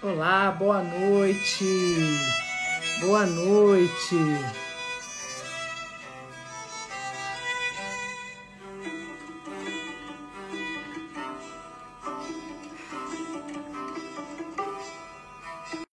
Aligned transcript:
Olá, 0.00 0.52
boa 0.52 0.80
noite. 0.80 1.64
Boa 3.00 3.26
noite. 3.26 4.14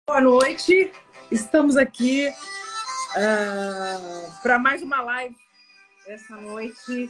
Boa 0.06 0.20
noite. 0.20 0.92
Estamos 1.32 1.78
aqui 1.78 2.28
uh, 2.28 4.42
para 4.42 4.60
mais 4.60 4.82
uma 4.82 5.02
live 5.02 5.38
essa 6.08 6.36
noite 6.36 7.10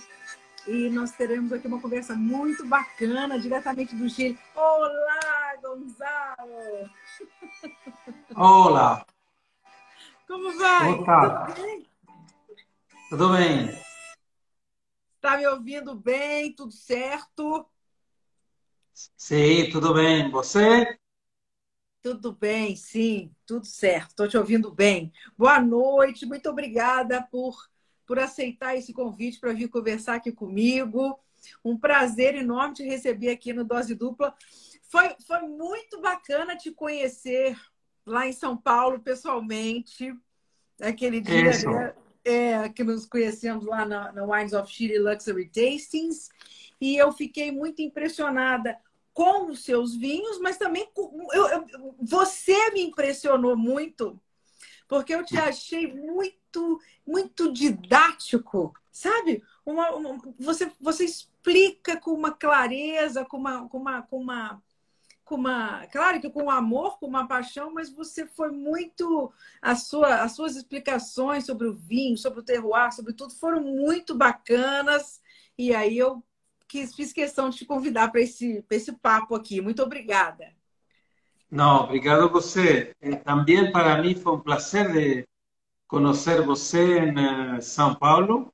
e 0.67 0.91
nós 0.91 1.11
teremos 1.13 1.51
aqui 1.51 1.65
uma 1.65 1.81
conversa 1.81 2.13
muito 2.13 2.63
bacana, 2.67 3.39
diretamente 3.39 3.95
do 3.95 4.07
Chile. 4.07 4.37
Olá, 4.55 5.55
Gonzalo! 5.59 6.22
Olá! 8.35 9.05
Como 10.27 10.57
vai? 10.57 10.91
Opa. 10.91 11.45
Tudo 11.45 11.61
bem? 11.61 11.87
Tudo 13.09 13.29
bem. 13.31 13.69
Está 15.15 15.37
me 15.37 15.47
ouvindo 15.47 15.95
bem? 15.95 16.53
Tudo 16.53 16.73
certo? 16.73 17.65
Sim, 19.15 19.69
tudo 19.71 19.93
bem. 19.93 20.29
Você? 20.31 20.99
Tudo 22.01 22.33
bem, 22.33 22.75
sim, 22.75 23.33
tudo 23.45 23.65
certo. 23.65 24.09
Estou 24.09 24.27
te 24.27 24.37
ouvindo 24.37 24.69
bem. 24.69 25.13
Boa 25.37 25.61
noite, 25.61 26.25
muito 26.25 26.49
obrigada 26.49 27.21
por 27.31 27.55
por 28.05 28.19
aceitar 28.19 28.75
esse 28.75 28.91
convite 28.91 29.39
para 29.39 29.53
vir 29.53 29.69
conversar 29.69 30.15
aqui 30.15 30.29
comigo. 30.29 31.17
Um 31.63 31.77
prazer 31.77 32.35
enorme 32.35 32.75
te 32.75 32.83
receber 32.83 33.29
aqui 33.29 33.53
no 33.53 33.63
Dose 33.63 33.95
Dupla. 33.95 34.35
Foi, 34.93 35.15
foi 35.25 35.39
muito 35.47 35.99
bacana 35.99 36.55
te 36.55 36.71
conhecer 36.71 37.59
lá 38.05 38.27
em 38.27 38.31
São 38.31 38.55
Paulo, 38.55 38.99
pessoalmente. 38.99 40.15
Aquele 40.79 41.19
dia 41.19 41.49
né? 41.67 41.95
é, 42.23 42.69
que 42.69 42.83
nos 42.83 43.03
conhecemos 43.07 43.65
lá 43.65 43.87
na, 43.87 44.11
na 44.11 44.23
Wines 44.23 44.53
of 44.53 44.71
Chile 44.71 44.99
Luxury 44.99 45.49
Tastings. 45.49 46.29
E 46.79 46.95
eu 46.95 47.11
fiquei 47.11 47.51
muito 47.51 47.81
impressionada 47.81 48.79
com 49.15 49.47
os 49.47 49.63
seus 49.65 49.95
vinhos, 49.95 50.37
mas 50.39 50.57
também 50.57 50.87
com, 50.93 51.27
eu, 51.33 51.47
eu, 51.47 51.95
você 51.99 52.69
me 52.69 52.83
impressionou 52.83 53.57
muito 53.57 54.21
porque 54.87 55.15
eu 55.15 55.25
te 55.25 55.37
achei 55.39 55.91
muito, 55.91 56.79
muito 57.03 57.51
didático, 57.51 58.75
sabe? 58.91 59.41
Uma, 59.65 59.89
uma, 59.95 60.21
você, 60.37 60.71
você 60.79 61.05
explica 61.05 61.99
com 61.99 62.11
uma 62.11 62.31
clareza, 62.31 63.25
com 63.25 63.37
uma, 63.37 63.67
com 63.67 63.77
uma, 63.79 64.01
com 64.03 64.17
uma, 64.19 64.61
com 65.23 65.35
uma, 65.35 65.85
claro 65.87 66.19
que 66.19 66.29
com 66.29 66.49
amor, 66.49 66.99
com 66.99 67.07
uma 67.07 67.27
paixão, 67.27 67.73
mas 67.73 67.91
você 67.91 68.25
foi 68.27 68.51
muito 68.51 69.31
a 69.61 69.75
sua, 69.75 70.21
as 70.21 70.33
suas 70.33 70.55
explicações 70.55 71.45
sobre 71.45 71.67
o 71.67 71.73
vinho, 71.73 72.17
sobre 72.17 72.39
o 72.39 72.43
terroir, 72.43 72.93
sobre 72.93 73.13
tudo 73.13 73.33
foram 73.35 73.61
muito 73.61 74.15
bacanas. 74.15 75.21
E 75.57 75.73
aí 75.73 75.97
eu 75.97 76.23
quis, 76.67 76.95
fiz 76.95 77.13
questão 77.13 77.49
de 77.49 77.57
te 77.57 77.65
convidar 77.65 78.11
para 78.11 78.21
esse, 78.21 78.65
esse 78.69 78.91
papo 78.93 79.35
aqui. 79.35 79.61
Muito 79.61 79.81
obrigada. 79.83 80.53
No, 81.49 81.83
obrigado 81.83 82.29
você. 82.31 82.95
Eh, 82.99 83.15
también 83.17 83.71
para 83.71 84.01
mí 84.01 84.15
fue 84.15 84.33
un 84.33 84.41
placer 84.41 84.91
de 84.91 85.27
conocer 85.85 86.41
você 86.41 86.97
en 86.97 87.17
eh, 87.19 87.61
São 87.61 87.95
Paulo. 87.95 88.51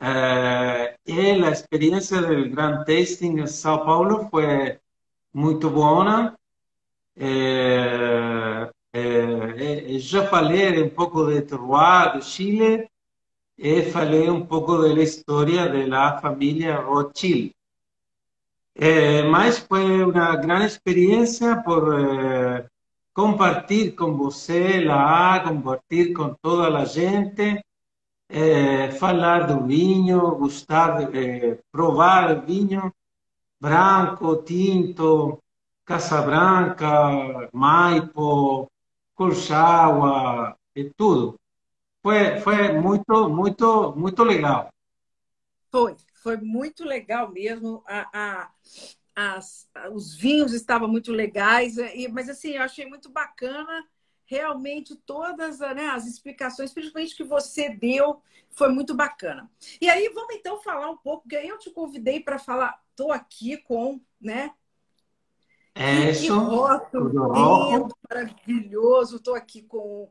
Eh, 0.00 0.96
y 1.06 1.36
la 1.38 1.48
experiencia 1.48 2.20
del 2.20 2.50
Grand 2.50 2.84
Tasting 2.84 3.38
en 3.38 3.48
São 3.48 3.84
Paulo 3.86 4.28
fue 5.34 5.42
muy 5.42 5.54
buena. 5.54 6.36
yo 9.98 10.22
falei 10.30 10.80
un 10.80 10.90
poco 10.90 11.26
de 11.26 11.42
Terroir, 11.42 12.14
de 12.14 12.20
Chile, 12.20 12.90
y 13.56 13.82
falei 13.82 14.26
de 14.28 14.94
la 14.94 15.02
historia 15.02 15.66
de 15.66 15.86
la 15.86 16.20
familia 16.20 16.76
Rothschild. 16.76 17.52
É, 18.76 19.22
mas 19.22 19.58
foi 19.58 20.02
uma 20.02 20.34
grande 20.34 20.66
experiência 20.66 21.62
por 21.62 21.94
é, 21.94 22.66
compartilhar 23.12 23.94
com 23.94 24.16
você 24.16 24.80
lá, 24.84 25.38
compartilhar 25.40 26.12
com 26.14 26.34
toda 26.42 26.76
a 26.76 26.84
gente, 26.84 27.64
é, 28.28 28.90
falar 28.90 29.46
do 29.46 29.64
vinho, 29.64 30.34
gostar, 30.34 31.08
de, 31.08 31.56
provar 31.70 32.44
vinho 32.44 32.92
branco, 33.64 34.42
tinto, 34.42 35.38
Casabranca, 35.86 37.48
Maipo, 37.52 38.70
Colchagua, 39.14 40.54
e 40.76 40.90
tudo. 40.96 41.36
Foi, 42.02 42.38
foi 42.40 42.72
muito, 42.72 43.28
muito, 43.30 43.94
muito 43.96 44.22
legal. 44.22 44.68
Foi 45.70 45.96
foi 46.22 46.38
muito 46.38 46.84
legal 46.84 47.30
mesmo. 47.30 47.82
A, 47.86 48.08
a, 48.14 48.50
as, 49.14 49.68
os 49.92 50.14
vinhos 50.16 50.54
estavam 50.54 50.88
muito 50.88 51.12
legais, 51.12 51.76
mas 52.12 52.30
assim, 52.30 52.52
eu 52.52 52.62
achei 52.62 52.86
muito 52.86 53.10
bacana 53.10 53.84
realmente 54.26 54.94
todas 54.94 55.58
né, 55.60 55.88
as 55.88 56.06
explicações, 56.06 56.72
principalmente 56.72 57.16
que 57.16 57.24
você 57.24 57.68
deu, 57.68 58.22
foi 58.50 58.68
muito 58.68 58.94
bacana. 58.94 59.50
E 59.80 59.88
aí 59.88 60.08
vamos 60.14 60.34
então 60.34 60.60
falar 60.60 60.90
um 60.90 60.96
pouco, 60.96 61.28
que 61.28 61.36
aí 61.36 61.48
eu 61.48 61.58
te 61.58 61.70
convidei 61.70 62.20
para 62.20 62.38
falar, 62.38 62.82
estou 62.90 63.12
aqui 63.12 63.56
com, 63.58 64.00
né? 64.20 64.52
É. 65.74 66.12
Que 66.12 66.28
rótulo 66.28 67.88
maravilhoso, 68.08 69.16
estou 69.16 69.34
aqui 69.34 69.62
com 69.62 70.08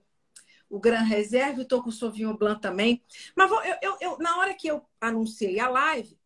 o 0.70 0.80
Gran 0.80 1.04
Reserve, 1.04 1.62
estou 1.62 1.82
com 1.82 1.90
o 1.90 1.94
Sauvignon 1.94 2.36
Blanc 2.36 2.62
também. 2.62 3.02
Mas 3.36 3.50
vou, 3.50 3.64
eu, 3.64 3.76
eu, 3.82 3.98
eu, 4.02 4.18
na 4.18 4.38
hora 4.40 4.54
que 4.54 4.68
eu 4.68 4.84
anunciei 5.00 5.60
a 5.60 5.70
live, 5.70 6.18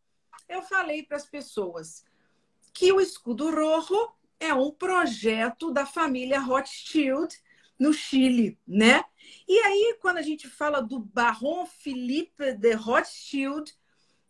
eu 0.49 0.61
falei 0.63 1.03
para 1.03 1.17
as 1.17 1.25
pessoas 1.25 2.03
que 2.73 2.91
o 2.91 2.99
Escudo 2.99 3.51
Rojo 3.51 4.11
é 4.39 4.53
um 4.53 4.71
projeto 4.71 5.71
da 5.71 5.85
família 5.85 6.39
Rothschild 6.39 7.35
no 7.79 7.93
Chile, 7.93 8.57
né? 8.67 9.03
E 9.47 9.57
aí, 9.59 9.97
quando 10.01 10.17
a 10.17 10.21
gente 10.21 10.47
fala 10.47 10.81
do 10.81 10.99
Baron 10.99 11.65
Philippe 11.65 12.53
de 12.53 12.73
Rothschild, 12.73 13.73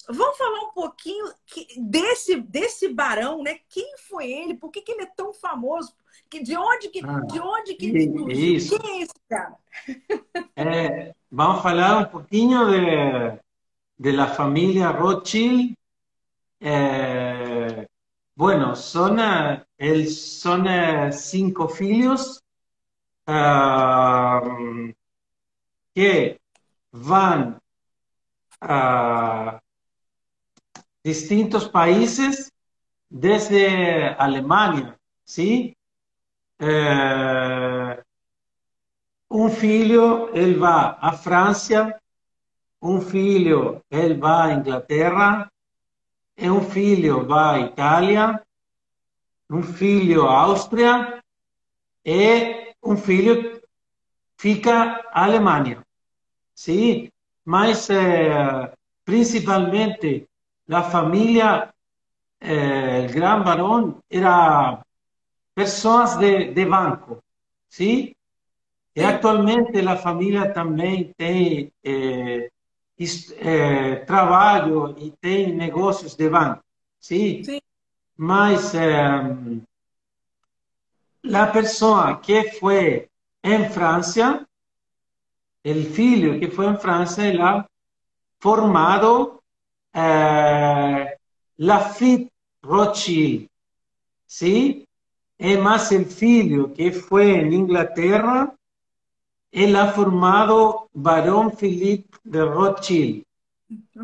vamos 0.08 0.38
falar 0.38 0.60
um 0.62 0.72
pouquinho 0.74 1.26
desse, 1.78 2.40
desse 2.42 2.90
barão, 2.90 3.42
né? 3.42 3.60
Quem 3.70 3.96
foi 3.98 4.32
ele? 4.32 4.56
Por 4.56 4.72
que, 4.72 4.82
que 4.82 4.92
ele 4.92 5.04
é 5.04 5.12
tão 5.16 5.34
famoso? 5.34 5.94
Que, 6.30 6.42
de 6.42 6.58
onde 6.58 6.90
que, 6.90 7.02
ah, 7.04 7.22
de 7.22 7.40
onde 7.40 7.74
que 7.76 7.86
ele 7.88 8.12
surgiu? 8.12 8.80
Quem 8.80 8.92
é 8.92 9.04
esse 9.04 9.14
cara? 9.30 9.58
É, 10.56 11.16
vamos 11.32 11.62
falar 11.62 12.00
um 12.00 12.06
pouquinho 12.06 12.66
de, 12.70 13.40
de 14.00 14.12
la 14.12 14.28
familia 14.28 14.90
Rothschild. 14.90 15.78
Eh, 16.60 17.86
bueno, 18.36 18.76
son, 18.76 19.20
el, 19.78 20.10
son 20.10 20.66
cinco 21.12 21.70
filhos 21.70 22.42
que 25.94 26.40
van 26.92 27.62
a 28.62 29.62
distintos 31.04 31.68
países 31.68 32.52
desde 33.10 34.08
Alemania, 34.18 34.98
¿sí? 35.24 35.76
Eh, 36.60 38.04
un 39.30 39.52
filho, 39.52 40.34
ele 40.34 40.58
va 40.58 40.98
a 41.02 41.12
Francia, 41.12 42.02
un 42.80 43.02
filho, 43.02 43.84
ele 43.90 44.16
va 44.16 44.46
a 44.46 44.54
Inglaterra, 44.54 45.52
e 46.38 46.50
un 46.50 46.62
filho 46.62 47.26
va 47.26 47.54
a 47.54 47.60
Itália, 47.60 48.46
un 49.50 49.64
filho 49.64 50.28
a 50.28 50.42
Áustria 50.42 51.24
e 52.06 52.67
un 52.82 52.98
filho 52.98 53.62
fica 54.38 55.04
a 55.12 55.24
Alemanha. 55.26 55.84
Sim, 56.54 57.10
mas 57.46 57.90
eh, 57.90 58.72
principalmente 59.04 60.28
a 60.70 60.84
família, 60.84 61.74
eh, 62.40 63.08
o 63.10 63.14
Gran 63.14 63.44
Barón, 63.44 64.00
era 64.10 64.84
pessoas 65.54 66.18
de, 66.18 66.52
de 66.54 66.66
banco, 66.66 67.24
sim? 67.70 68.14
E 68.96 69.04
atualmente 69.04 69.80
a 69.80 69.96
família 69.96 70.52
também 70.52 71.14
tem 71.16 71.72
eh, 71.84 72.50
é, 73.40 73.96
trabalho 73.98 74.96
e 74.98 75.12
tem 75.22 75.54
negócios 75.54 76.16
de 76.16 76.30
banco, 76.30 76.64
sim? 77.00 77.44
sim. 77.44 77.60
Mas 78.18 78.74
la 81.28 81.52
persona 81.52 82.22
que 82.22 82.52
fue 82.60 83.10
en 83.42 83.70
Francia, 83.70 84.48
el 85.64 86.00
hijo 86.00 86.40
que 86.40 86.48
fue 86.48 86.66
en 86.68 86.80
Francia, 86.80 87.28
él 87.28 87.42
ha 87.42 87.68
formado 88.40 89.44
eh, 89.94 91.06
Lafitte 91.58 92.32
Rothschild, 92.62 93.50
¿sí? 94.26 94.88
Es 95.38 95.60
más, 95.60 95.92
el 95.92 96.08
hijo 96.22 96.74
que 96.74 96.92
fue 96.92 97.42
en 97.42 97.54
Inglaterra, 97.54 98.54
él 99.52 99.76
ha 99.76 99.92
formado 99.92 100.90
Barón 100.94 101.52
Philippe 101.52 102.18
de 102.24 102.46
Rothschild, 102.46 103.24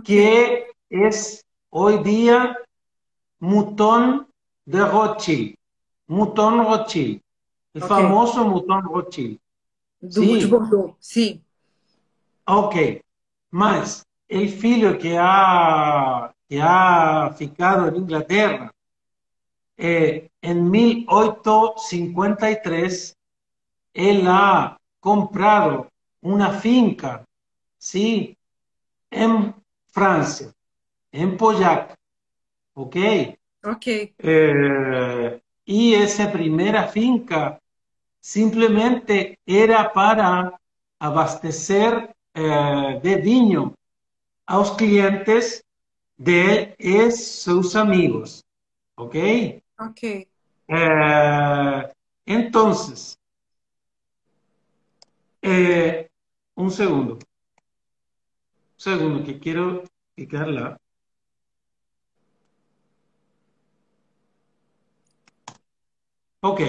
que 0.03 0.67
es 0.89 1.45
hoy 1.69 2.03
día 2.03 2.57
Mutón 3.39 4.27
de 4.65 4.85
Rothschild. 4.85 5.55
Mutón 6.13 6.63
Rothschild. 6.63 7.21
El 7.73 7.81
famoso 7.81 8.45
Mutón 8.45 8.83
Rothschild. 8.83 9.39
sí. 10.09 10.47
sí. 10.99 11.43
Ok. 12.45 12.75
Más, 13.51 14.05
el 14.27 14.49
filho 14.49 14.99
que 14.99 15.17
ha, 15.19 16.31
que 16.47 16.61
ha 16.61 17.33
ficado 17.35 17.87
en 17.87 17.95
Inglaterra, 17.95 18.71
eh, 19.77 20.29
en 20.41 20.69
1853, 20.69 23.17
él 23.93 24.25
ha 24.27 24.77
comprado 24.99 25.89
una 26.21 26.51
finca, 26.51 27.25
¿sí? 27.77 28.37
En 29.09 29.55
Francia, 29.87 30.53
en 31.11 31.37
Poyac, 31.37 31.97
¿ok? 32.73 32.97
Ok. 33.63 33.87
Eh, 34.17 35.42
y 35.65 35.93
esa 35.93 36.31
primera 36.31 36.87
finca 36.87 37.59
simplemente 38.19 39.39
era 39.45 39.91
para 39.91 40.59
abastecer 40.99 42.15
eh, 42.33 42.99
de 43.03 43.15
vino 43.17 43.75
a 44.45 44.57
los 44.57 44.71
clientes 44.71 45.63
de 46.17 46.75
sus 47.11 47.75
amigos. 47.75 48.43
¿Ok? 48.95 49.15
Ok. 49.79 50.03
Eh, 50.67 51.93
entonces, 52.25 53.17
eh, 55.41 56.09
un 56.55 56.71
segundo. 56.71 57.15
Un 57.15 57.19
segundo, 58.77 59.23
que 59.25 59.39
quiero 59.39 59.83
explicarla. 60.15 60.77
Ok, 66.45 66.59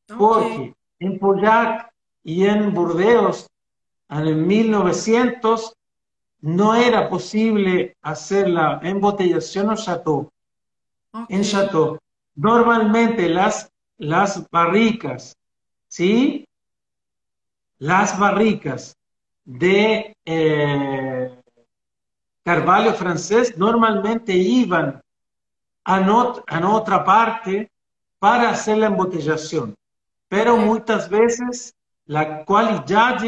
Okay. 0.08 0.18
Porque 0.18 0.76
en 1.00 1.20
Pollac 1.20 1.92
y 2.24 2.46
en 2.46 2.74
Burdeos, 2.74 3.48
en 4.10 4.48
1900, 4.48 5.74
no 6.42 6.76
era 6.76 7.10
posible 7.10 7.96
hacer 8.02 8.50
la 8.50 8.80
embotellación 8.84 9.70
en 9.72 9.76
chateau. 9.78 10.32
Okay. 11.12 11.36
En 11.36 11.44
chateau. 11.44 11.98
Normalmente 12.36 13.30
las, 13.30 13.72
las 13.98 14.50
barricas, 14.50 15.36
¿sí? 15.88 16.48
Las 17.78 18.18
barricas 18.18 18.96
de 19.46 20.16
eh, 20.26 21.39
Carvalho 22.50 22.96
francés 22.96 23.56
normalmente 23.60 24.34
iban 24.34 25.00
a, 25.84 26.00
not, 26.00 26.44
a 26.48 26.68
otra 26.68 27.04
parte 27.04 27.70
para 28.18 28.50
hacer 28.50 28.80
la 28.80 28.88
embotellación, 28.88 29.76
pero 30.28 30.58
muchas 30.58 31.08
veces 31.12 31.76
la 32.08 32.44
calidad 32.46 33.24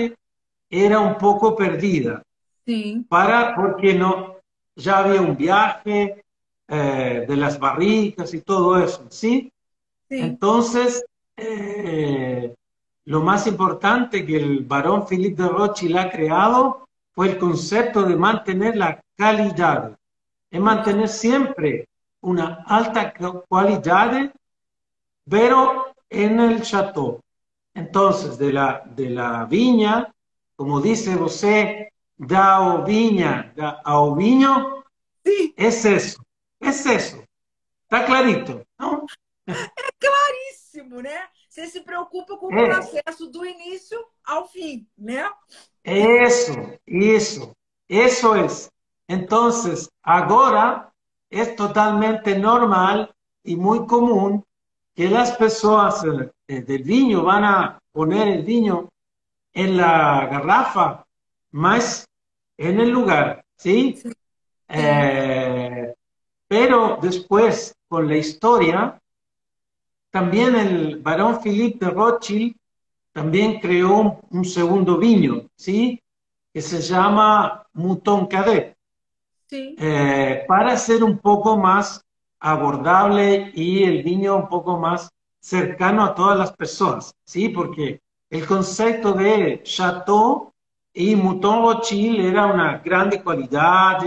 era 0.68 1.00
un 1.00 1.19
poco 1.19 1.56
perdida 1.56 2.23
Sim. 2.65 3.03
para 3.03 3.53
porque 3.53 3.94
no 3.94 4.38
ya 4.75 4.97
había 4.97 5.21
un 5.21 5.38
viaje 5.38 6.25
eh, 6.68 7.25
de 7.27 7.35
las 7.35 7.59
barricas 7.59 8.33
y 8.33 8.42
todo 8.42 8.83
eso, 8.83 9.06
¿sí? 9.09 9.54
Entonces, 10.09 11.06
eh, 11.37 12.56
lo 13.06 13.21
más 13.21 13.45
importante 13.45 14.25
que 14.25 14.37
el 14.37 14.66
varón 14.66 15.06
Philippe 15.06 15.44
de 15.44 15.49
Rothschild 15.49 15.97
ha 15.99 16.09
creado 16.09 16.87
fue 17.13 17.30
el 17.30 17.37
concepto 17.37 18.03
de 18.03 18.15
mantener 18.15 18.75
la 18.75 19.03
calidad, 19.15 19.97
de 20.49 20.59
mantener 20.59 21.09
siempre 21.09 21.87
una 22.21 22.63
alta 22.68 23.13
calidad, 23.13 24.33
pero 25.30 25.94
en 26.09 26.39
el 26.39 26.61
chateau. 26.61 27.21
Entonces, 27.73 28.37
de 28.37 28.51
la, 28.51 28.83
de 28.85 29.09
la 29.09 29.45
viña, 29.45 30.13
como 30.56 30.81
dice 30.81 31.15
José, 31.15 31.94
da 32.18 32.61
o 32.61 32.83
viña, 32.83 33.51
da 33.56 33.81
ao 33.83 34.15
vinho, 34.15 34.83
Sim. 35.25 35.53
es 35.56 35.85
eso, 35.85 36.23
es 36.59 36.85
eso. 36.85 37.23
Está 37.83 38.06
clarito, 38.06 38.65
¿no? 38.77 39.06
É 39.47 39.91
claríssimo, 39.99 41.01
né? 41.01 41.27
Você 41.49 41.68
se 41.68 41.81
preocupa 41.81 42.37
com 42.37 42.47
o 42.47 42.49
processo 42.49 43.27
do 43.27 43.45
início 43.45 43.99
ao 44.23 44.47
fim, 44.47 44.87
né? 44.97 45.30
Eso, 45.83 46.54
eso, 46.85 47.56
eso 47.88 48.35
es. 48.35 48.71
Entonces, 49.07 49.90
ahora 50.04 50.94
es 51.30 51.56
totalmente 51.56 52.38
normal 52.38 53.14
y 53.44 53.56
muy 53.56 53.85
común 53.85 54.44
que 54.94 55.09
las 55.09 55.31
personas 55.38 56.04
eh, 56.47 56.61
del 56.61 56.83
viño 56.83 57.23
van 57.23 57.44
a 57.44 57.80
poner 57.92 58.28
el 58.28 58.44
vino 58.44 58.90
en 59.54 59.78
la 59.78 60.28
garrafa, 60.28 61.06
más 61.52 62.07
en 62.57 62.80
el 62.80 62.90
lugar, 62.90 63.44
¿sí? 63.57 64.00
Sí. 64.02 64.11
Eh, 64.68 65.94
pero 66.47 66.97
después, 67.02 67.76
con 67.88 68.07
la 68.07 68.18
historia, 68.18 69.02
también 70.09 70.56
el 70.56 70.97
varón 70.97 71.42
Philippe 71.42 71.85
de 71.85 71.92
Rothschild 71.92 72.56
también 73.13 73.59
creó 73.59 73.97
un, 73.99 74.18
un 74.30 74.45
segundo 74.45 74.97
viño, 74.97 75.47
¿sí? 75.56 76.01
Que 76.53 76.61
se 76.61 76.81
llama 76.81 77.65
Mouton 77.73 78.27
Cadet, 78.27 78.75
Sim. 79.47 79.75
eh, 79.77 80.44
para 80.47 80.77
ser 80.77 81.03
un 81.03 81.18
poco 81.19 81.57
más 81.57 82.03
abordable 82.39 83.51
y 83.53 83.83
el 83.83 84.03
viño 84.03 84.35
un 84.35 84.49
poco 84.49 84.77
más 84.77 85.09
cercano 85.39 86.03
a 86.03 86.15
todas 86.15 86.37
las 86.37 86.51
personas, 86.53 87.13
¿sí? 87.25 87.49
Porque 87.49 87.99
el 88.30 88.45
concepto 88.45 89.13
de 89.13 89.61
chateau 89.63 90.51
y 90.94 91.15
Mouton 91.15 91.61
Rothschild 91.63 92.19
era 92.25 92.45
una 92.47 92.77
grande 92.80 93.21
calidad, 93.23 93.99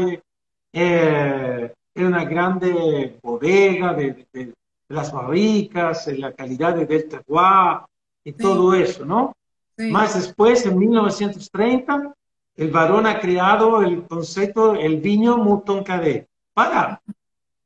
eh, 0.72 1.72
era 1.94 2.06
una 2.08 2.24
grande 2.24 3.18
bodega 3.22 3.94
de, 3.94 4.26
de- 4.32 4.46
de 4.46 4.94
las 4.94 5.12
barricas, 5.12 6.06
la 6.08 6.32
calidad 6.32 6.74
del 6.74 6.86
terroir 7.08 7.80
y 8.24 8.32
todo 8.32 8.74
eso, 8.74 9.04
¿no? 9.04 9.36
Más 9.76 10.14
después, 10.14 10.64
en 10.66 10.78
1930, 10.78 12.14
el 12.56 12.70
varón 12.70 13.06
ha 13.06 13.18
creado 13.20 13.82
el 13.82 14.06
concepto 14.06 14.74
el 14.74 15.00
viño 15.00 15.36
Mouton 15.36 15.82
Cadet 15.82 16.28
para, 16.52 17.02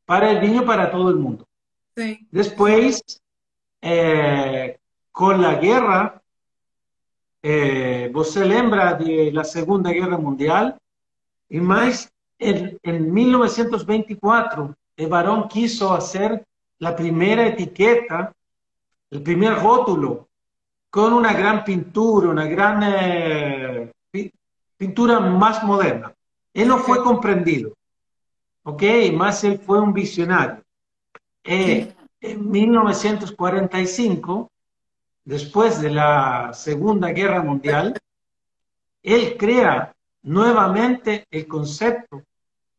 para 0.05 0.31
el 0.31 0.41
viño 0.41 0.65
para 0.65 0.91
todo 0.91 1.11
el 1.11 1.17
mundo. 1.17 1.47
Después, 2.31 3.03
eh, 3.83 4.79
con 5.12 5.43
la 5.43 5.57
guerra, 5.57 6.23
eh, 7.43 8.12
se 8.25 8.45
lembra 8.45 8.95
de 8.95 9.31
la 9.33 9.45
Segunda 9.45 9.91
Guerra 9.91 10.17
Mundial, 10.17 10.79
y 11.49 11.61
más 11.61 12.11
en, 12.38 12.79
en 12.83 13.12
1924, 13.12 14.75
el 14.97 15.09
varón 15.09 15.49
quiso 15.49 15.93
hacer 15.93 16.45
la 16.79 16.95
primera 16.95 17.47
etiqueta, 17.47 18.33
el 19.11 19.23
primer 19.23 19.55
rótulo, 19.57 20.28
con 20.99 21.12
una 21.12 21.33
gran 21.33 21.62
pintura, 21.62 22.28
una 22.28 22.47
gran 22.47 22.83
eh, 22.83 23.93
pintura 24.76 25.21
más 25.21 25.62
moderna. 25.62 26.12
Él 26.52 26.67
no 26.67 26.78
fue 26.78 27.05
comprendido, 27.05 27.73
¿ok? 28.64 28.83
Más 29.12 29.45
él 29.45 29.61
fue 29.61 29.81
un 29.81 29.93
visionario. 29.93 30.61
Eh, 31.45 31.95
en 32.21 32.50
1945, 32.50 34.50
después 35.25 35.81
de 35.81 35.90
la 35.90 36.50
Segunda 36.52 37.12
Guerra 37.12 37.45
Mundial, 37.45 37.97
él 39.00 39.37
crea 39.38 39.95
nuevamente 40.23 41.28
el 41.31 41.47
concepto 41.47 42.25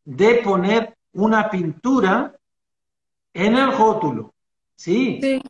de 0.04 0.34
poner 0.44 0.94
una 1.14 1.48
pintura 1.48 2.34
en 3.32 3.56
el 3.56 3.74
rótulo. 3.78 4.34
Sí. 4.76 5.20
sí, 5.22 5.40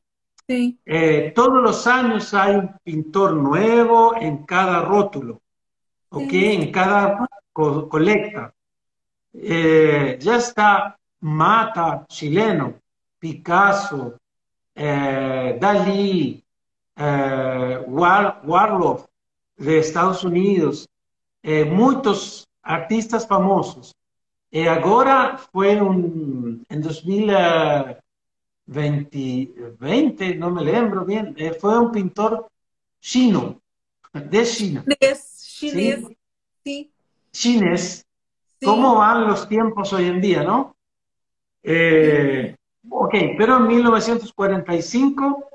eh, 0.50 1.32
todos 1.34 1.62
los 1.62 1.86
años 1.86 2.34
hay 2.34 2.56
un 2.56 2.74
pintor 2.82 3.34
nuevo 3.34 4.16
en 4.16 4.44
cada 4.44 4.82
rótulo, 4.82 5.40
¿ok? 6.08 6.32
En 6.32 6.72
cada 6.72 7.28
colecta. 7.52 8.52
Eh, 9.32 10.18
ya 10.20 10.36
está 10.36 10.98
Mata, 11.20 12.04
chileno, 12.08 12.74
Picasso, 13.18 14.16
eh, 14.74 15.56
Dalí, 15.60 16.42
Warlock 17.86 19.08
de 19.56 19.78
Estados 19.78 20.24
Unidos, 20.24 20.88
muchos 21.66 22.48
artistas 22.62 23.26
famosos. 23.26 23.94
Y 24.50 24.66
ahora 24.66 25.38
fue 25.52 25.80
un, 25.80 26.66
en 26.68 26.82
2020, 28.70 30.36
no 30.36 30.50
me 30.50 30.64
lembro 30.64 31.04
bien, 31.04 31.34
eh, 31.36 31.52
fue 31.52 31.76
un 31.76 31.90
pintor 31.90 32.48
chino, 33.00 33.60
de 34.12 34.44
China. 34.44 34.84
Sí. 36.62 36.92
Chinés. 37.32 38.06
¿Cómo 38.62 38.96
van 38.96 39.26
los 39.26 39.48
tiempos 39.48 39.92
hoy 39.92 40.06
en 40.06 40.20
día, 40.20 40.42
no? 40.42 40.76
Eh, 41.62 42.54
ok, 42.88 43.14
pero 43.36 43.56
en 43.56 43.66
1945 43.66 45.50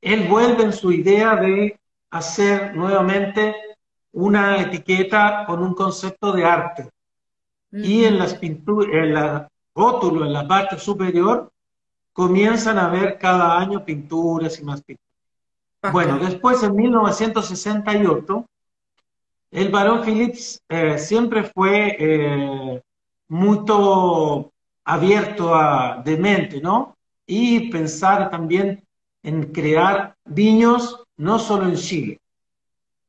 él 0.00 0.28
vuelve 0.28 0.62
en 0.62 0.72
su 0.72 0.92
idea 0.92 1.36
de 1.36 1.78
hacer 2.10 2.74
nuevamente 2.74 3.54
una 4.12 4.62
etiqueta 4.62 5.44
con 5.46 5.62
un 5.62 5.74
concepto 5.74 6.32
de 6.32 6.44
arte. 6.44 6.88
Y 7.70 8.04
en 8.04 8.18
las 8.18 8.34
pinturas, 8.34 8.94
en 8.94 9.14
la 9.14 9.48
en 9.74 10.32
la 10.32 10.46
parte 10.46 10.78
superior, 10.78 11.51
comienzan 12.12 12.78
a 12.78 12.88
ver 12.88 13.18
cada 13.18 13.58
año 13.58 13.84
pinturas 13.84 14.60
y 14.60 14.64
más 14.64 14.82
pinturas. 14.82 15.12
Bueno, 15.92 16.18
después 16.18 16.62
en 16.62 16.76
1968, 16.76 18.46
el 19.50 19.68
barón 19.70 20.04
Phillips 20.04 20.62
eh, 20.68 20.96
siempre 20.98 21.42
fue 21.44 21.96
eh, 21.98 22.80
muy 23.28 23.64
abierto 24.84 25.54
a, 25.54 26.02
de 26.04 26.16
mente, 26.16 26.60
¿no? 26.60 26.96
Y 27.26 27.70
pensar 27.70 28.30
también 28.30 28.84
en 29.22 29.52
crear 29.52 30.16
viños 30.24 31.04
no 31.16 31.38
solo 31.38 31.66
en 31.66 31.76
Chile. 31.76 32.18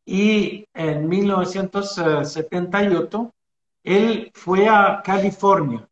Y 0.06 0.68
en 0.74 1.08
1978 1.08 3.34
él 3.84 4.32
fue 4.34 4.68
a 4.68 5.02
California 5.04 5.88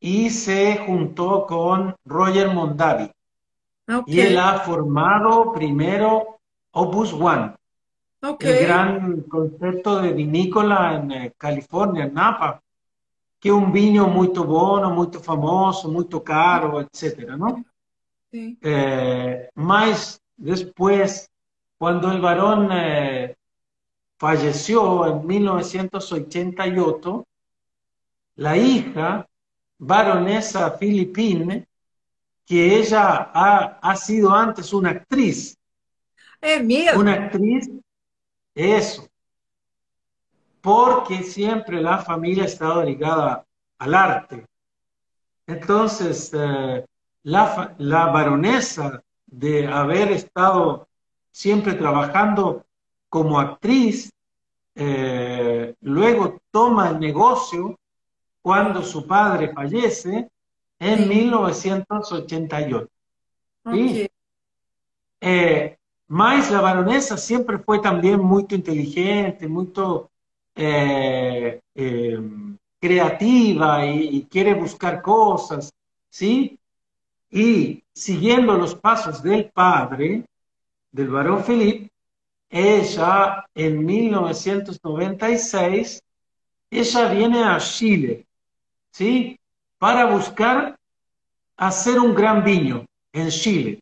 y 0.00 0.30
se 0.30 0.78
juntó 0.78 1.46
con 1.46 1.94
Roger 2.04 2.52
Mondavi. 2.52 3.12
Y 4.06 4.20
él 4.20 4.38
ha 4.38 4.60
formado 4.60 5.52
primero 5.52 6.38
Opus 6.72 7.12
One, 7.12 7.54
el 8.22 8.66
gran 8.66 9.22
concepto 9.22 10.00
de 10.00 10.12
vinícola 10.12 10.96
en 10.96 11.10
eh, 11.10 11.34
California, 11.36 12.04
en 12.04 12.14
Napa, 12.14 12.62
que 13.38 13.48
es 13.48 13.54
un 13.54 13.72
vino 13.72 14.06
muy 14.06 14.28
bueno, 14.28 14.90
muy 14.90 15.08
famoso, 15.20 15.90
muy 15.90 16.06
caro, 16.24 16.80
etc. 16.80 17.30
¿no? 17.36 17.64
Eh, 18.32 19.50
más 19.54 20.22
después, 20.36 21.28
cuando 21.76 22.12
el 22.12 22.20
varón 22.20 22.68
eh, 22.70 23.36
falleció 24.18 25.06
en 25.06 25.26
1988, 25.26 27.26
la 28.36 28.56
hija, 28.56 29.26
baronesa 29.80 30.72
Filipine, 30.72 31.66
que 32.44 32.76
ella 32.76 33.30
ha, 33.32 33.96
sido 33.96 34.32
antes 34.32 34.72
una 34.72 34.90
actriz. 34.90 35.56
Es 36.40 36.62
mía. 36.62 36.92
Una 36.96 37.14
actriz, 37.14 37.70
eso. 38.54 39.08
Porque 40.60 41.22
siempre 41.22 41.80
la 41.80 41.98
familia 41.98 42.42
ha 42.44 42.46
estado 42.46 42.82
ligada 42.84 43.46
al 43.78 43.94
arte. 43.94 44.46
Entonces, 45.46 46.30
eh, 46.34 46.84
la, 47.22 47.74
la 47.78 48.06
baronesa 48.06 49.02
de 49.26 49.66
haber 49.66 50.12
estado 50.12 50.88
siempre 51.30 51.74
trabajando 51.74 52.66
como 53.08 53.40
actriz, 53.40 54.12
eh, 54.74 55.74
luego 55.80 56.38
toma 56.50 56.90
el 56.90 57.00
negocio 57.00 57.79
cuando 58.42 58.82
su 58.82 59.06
padre 59.06 59.52
fallece 59.52 60.28
en 60.78 61.08
1988. 61.08 62.88
Eh, 65.20 65.76
más 66.08 66.50
la 66.50 66.60
baronesa 66.60 67.16
siempre 67.16 67.58
fue 67.58 67.78
también 67.78 68.20
muy 68.20 68.44
inteligente, 68.48 69.46
muy 69.46 69.70
eh, 70.54 71.60
creativa 72.80 73.86
y, 73.86 74.16
y, 74.16 74.24
quiere 74.24 74.54
buscar 74.54 75.00
cosas, 75.02 75.72
¿sí? 76.08 76.58
Y 77.30 77.84
siguiendo 77.92 78.56
los 78.56 78.74
pasos 78.74 79.22
del 79.22 79.50
padre, 79.50 80.24
del 80.90 81.08
varón 81.08 81.44
Felipe, 81.44 81.92
ella 82.48 83.44
en 83.54 83.84
1996, 83.84 86.02
ella 86.70 87.12
viene 87.12 87.44
a 87.44 87.58
Chile, 87.58 88.26
¿sí? 88.90 89.38
Para 89.78 90.06
buscar 90.06 90.76
hacer 91.56 91.98
un 91.98 92.14
gran 92.14 92.44
vino 92.44 92.84
en 93.12 93.28
Chile. 93.28 93.80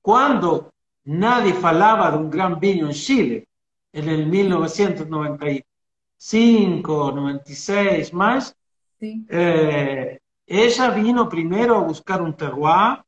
Cuando 0.00 0.70
nadie 1.04 1.52
falaba 1.54 2.10
de 2.10 2.16
un 2.18 2.30
gran 2.30 2.58
vino 2.60 2.86
en 2.86 2.92
Chile, 2.92 3.46
en 3.92 4.08
el 4.08 4.26
1995, 4.26 7.12
96 7.12 8.12
más, 8.12 8.54
eh, 9.00 10.18
ella 10.46 10.90
vino 10.90 11.28
primero 11.28 11.76
a 11.76 11.80
buscar 11.80 12.22
un 12.22 12.36
terroir, 12.36 13.02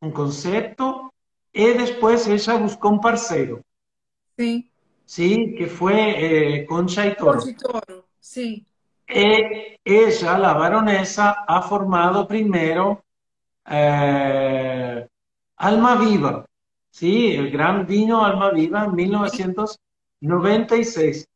un 0.00 0.12
concepto, 0.12 1.12
y 1.52 1.66
después 1.66 2.26
ella 2.28 2.56
buscó 2.56 2.88
un 2.88 3.00
parcero. 3.00 3.60
Sí. 4.36 4.70
Sí, 5.04 5.54
que 5.56 5.66
fue 5.66 6.60
eh, 6.60 6.66
Concha 6.66 7.06
y 7.06 7.16
Toro. 7.16 7.42
sí. 8.18 8.66
E 9.14 9.78
ella, 9.84 10.38
la 10.38 10.54
baronesa, 10.54 11.44
ha 11.46 11.60
formado 11.62 12.26
primero 12.26 13.04
eh, 13.66 15.06
Alma 15.56 15.96
Viva, 15.96 16.46
sí, 16.90 17.34
el 17.34 17.50
gran 17.50 17.86
vino 17.86 18.24
Alma 18.24 18.50
Viva 18.50 18.84
en 18.84 18.94
1996, 18.94 21.28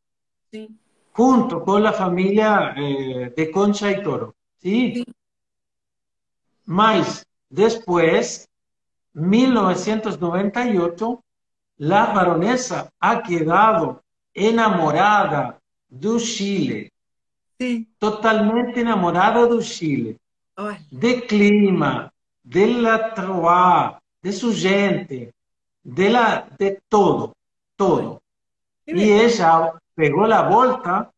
sí. 0.51 0.67
junto 1.11 1.63
con 1.63 1.83
la 1.83 1.93
familia 1.93 2.73
eh, 2.75 3.31
de 3.35 3.51
Concha 3.51 3.91
y 3.91 4.01
Toro, 4.01 4.33
¿sí? 4.57 4.93
sí. 4.95 5.05
Más 6.65 7.23
después, 7.49 8.49
1998, 9.13 11.23
la 11.77 12.07
baronesa 12.07 12.91
ha 12.99 13.23
quedado 13.23 14.03
enamorada 14.33 15.61
de 15.89 16.17
Chile. 16.17 16.91
Totalmente 17.97 18.81
enamorada 18.81 19.45
de 19.47 19.59
Chile. 19.63 20.17
De 20.91 21.25
clima, 21.25 22.11
la 22.43 23.13
Troá, 23.13 23.99
de 24.21 24.31
su 24.31 24.53
gente, 24.53 25.33
de, 25.83 26.09
la, 26.09 26.47
de 26.57 26.81
todo, 26.87 27.33
todo. 27.75 28.21
Y 28.85 29.11
ella 29.11 29.73
pegó 29.95 30.25
la 30.27 30.43
vuelta 30.49 31.11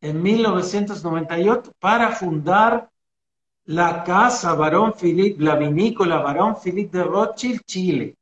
en 0.00 0.22
1998 0.22 1.72
para 1.78 2.10
fundar 2.12 2.88
la 3.64 4.04
casa 4.04 4.54
Barón 4.54 4.94
Philippe, 4.94 5.42
la 5.42 5.56
vinícola 5.56 6.18
Barón 6.18 6.56
Philippe 6.56 6.98
de 6.98 7.04
Rothschild, 7.04 7.62
Chile, 7.64 8.16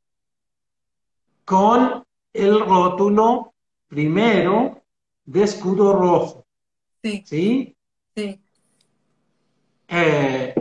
con 1.43 2.03
el 2.33 2.59
rótulo 2.59 3.53
primero 3.87 4.81
de 5.25 5.43
escudo 5.43 5.93
rojo. 5.93 6.44
Sí. 7.05 7.23
¿Sí? 7.23 7.75
Sí. 8.15 8.41
Eh, 9.87 10.55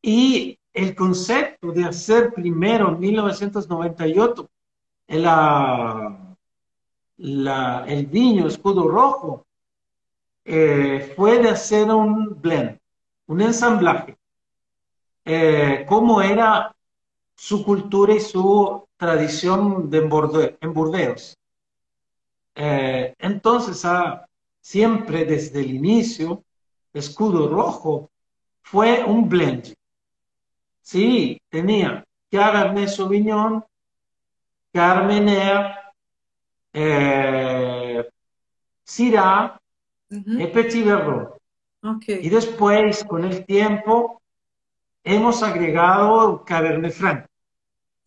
y 0.00 0.56
el 0.72 0.94
concepto 0.94 1.72
de 1.72 1.84
hacer 1.84 2.32
primero 2.32 2.90
en 2.90 3.00
1998 3.00 4.48
la, 5.08 6.36
la, 7.16 7.84
el 7.88 8.06
viño 8.06 8.46
escudo 8.46 8.86
rojo 8.86 9.44
eh, 10.44 11.12
fue 11.16 11.40
de 11.40 11.48
hacer 11.48 11.90
un 11.90 12.40
blend, 12.40 12.78
un 13.26 13.40
ensamblaje, 13.40 14.16
eh, 15.24 15.84
como 15.88 16.22
era 16.22 16.72
su 17.34 17.64
cultura 17.64 18.14
y 18.14 18.20
su 18.20 18.86
tradición 18.96 19.90
de 19.90 19.98
en, 20.60 20.72
Burdeos. 20.72 21.36
Eh, 22.54 23.14
entonces, 23.18 23.84
ah, 23.84 24.24
siempre 24.62 25.24
desde 25.24 25.60
el 25.60 25.74
inicio, 25.74 26.44
escudo 26.94 27.48
rojo 27.48 28.10
fue 28.62 29.04
un 29.04 29.28
blend. 29.28 29.74
Sí, 30.80 31.38
tenía 31.50 32.04
Cabernet 32.30 32.88
Sauvignon, 32.88 33.62
Carmener, 34.72 35.74
eh, 36.72 38.08
Syrah 38.84 39.60
y 40.08 40.46
Petit 40.46 40.84
Verdot. 40.84 41.36
Y 42.06 42.28
después, 42.28 43.04
con 43.04 43.24
el 43.24 43.44
tiempo, 43.44 44.22
hemos 45.02 45.42
agregado 45.42 46.44
Cabernet 46.44 46.92
Franc. 46.92 47.26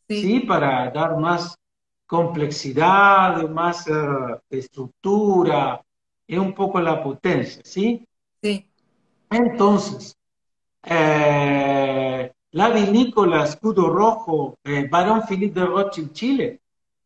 Sí. 0.08 0.40
Para 0.42 0.90
dar 0.92 1.18
más 1.18 1.58
complejidad, 2.06 3.50
más 3.50 3.88
uh, 3.88 4.40
estructura 4.50 5.85
y 6.28 6.38
un 6.38 6.54
poco 6.54 6.80
la 6.80 7.04
potencia, 7.04 7.62
¿sí? 7.64 8.06
Sí. 8.42 8.68
Entonces, 9.30 10.18
eh, 10.84 12.32
la 12.52 12.70
vinícola 12.70 13.44
Escudo 13.44 13.90
Rojo, 13.90 14.58
eh, 14.64 14.88
Barón 14.90 15.24
Philippe 15.28 15.60
de 15.60 15.66
Rothschild, 15.66 16.14
Chile, 16.14 16.62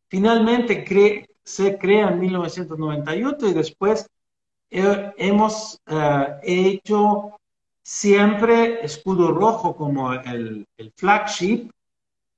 finalmente 0.07 0.83
cre 0.83 1.25
se 1.43 1.79
crea 1.79 2.09
en 2.09 2.19
1998 2.19 3.47
y 3.47 3.53
después 3.53 4.07
eh, 4.69 5.13
hemos 5.17 5.81
hecho 6.43 7.39
siempre 7.81 8.85
Escudo 8.85 9.31
Rojo 9.31 9.75
como 9.75 10.13
el, 10.13 10.67
el 10.77 10.91
flagship 10.95 11.71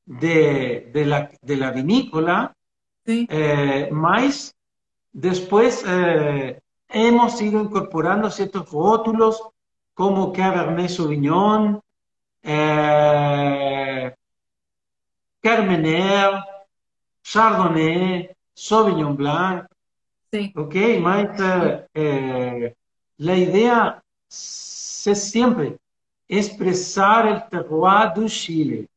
de, 0.05 0.89
de, 0.93 1.05
la, 1.05 1.29
de, 1.41 1.57
la, 1.57 1.71
vinícola, 1.71 2.55
sí. 3.05 3.27
más 3.91 4.55
después 5.11 5.83
hemos 6.91 7.41
ido 7.41 7.61
incorporando 7.61 8.29
ciertos 8.29 8.69
rótulos 8.71 9.41
como 9.93 10.31
Cabernet 10.31 10.89
Sauvignon, 10.89 11.81
eh, 12.43 14.13
Carmener, 15.41 16.31
Chardonnay, 17.23 18.29
Sauvignon 18.53 19.15
Blanc. 19.15 19.65
Sí. 20.31 20.53
Ok, 20.55 20.75
más 21.01 21.27
eh, 21.93 22.73
la 23.17 23.35
idea 23.35 24.03
es 24.29 25.29
siempre 25.29 25.77
expresar 26.27 27.27
el 27.27 27.49
terroir 27.49 28.13
del 28.15 28.29
Chile 28.29 28.87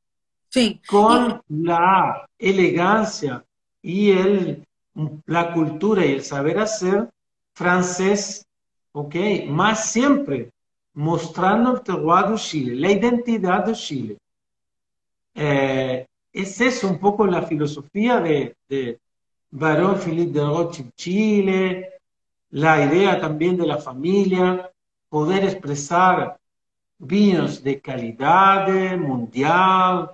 sí. 0.48 0.80
con 0.87 1.42
la 1.48 2.24
elegancia 2.38 3.44
y 3.83 4.12
el, 4.12 4.66
la 5.26 5.52
cultura 5.52 6.07
y 6.07 6.12
el 6.12 6.22
saber 6.22 6.61
hacer 6.61 7.09
francés, 7.54 8.46
ok, 8.92 9.14
más 9.48 9.90
siempre 9.90 10.50
mostrando 10.94 11.74
el 11.74 11.82
terroir 11.82 12.26
del 12.26 12.38
Chile, 12.38 12.74
la 12.76 12.90
identidad 12.90 13.64
del 13.64 13.74
Chile. 13.74 14.16
Eh, 15.34 16.06
es 16.32 16.84
un 16.84 16.98
poco 16.98 17.26
la 17.26 17.42
filosofía 17.42 18.20
de, 18.20 18.56
de 18.68 18.98
Barón 19.50 19.98
Philippe 19.98 20.32
de 20.32 20.44
Rothschild 20.44 20.92
Chile, 20.96 21.92
la 22.50 22.84
idea 22.84 23.20
también 23.20 23.56
de 23.56 23.66
la 23.66 23.78
familia, 23.78 24.70
poder 25.08 25.44
expresar 25.44 26.36
vinos 26.98 27.62
de 27.62 27.80
calidad 27.80 28.96
mundial, 28.96 30.12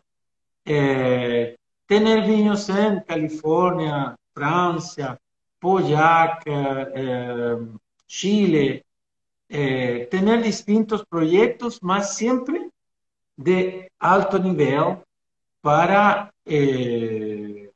eh, 0.64 1.57
tener 1.87 2.26
vinos 2.26 2.68
en 2.68 3.00
California, 3.00 4.14
Francia, 4.33 5.18
Poyac, 5.61 6.42
eh, 6.46 7.57
Chile, 8.07 8.85
eh, 9.49 10.09
tener 10.11 10.42
distintos 10.42 11.05
proyectos, 11.07 11.83
más 11.83 12.16
siempre 12.16 12.70
de 13.37 13.90
alto 13.99 14.38
nivel 14.38 14.99
para 15.61 16.33
eh, 16.44 17.70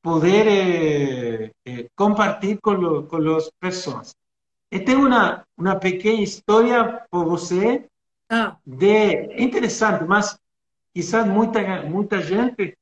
poder 0.00 0.46
eh, 0.48 1.52
eh 1.64 1.88
compartir 1.94 2.60
con, 2.60 2.80
lo, 2.82 3.08
con 3.08 3.24
las 3.24 3.50
personas. 3.58 4.16
Y 4.70 4.80
tengo 4.80 5.04
una, 5.04 5.46
una 5.56 5.78
pequeña 5.78 6.22
historia 6.22 7.06
por 7.10 7.28
usted 7.28 7.88
ah. 8.30 8.58
de 8.64 9.34
interesante, 9.38 10.04
mas 10.04 10.38
quizás 10.92 11.26
mucha, 11.26 11.82
mucha 11.82 12.20
gente 12.22 12.76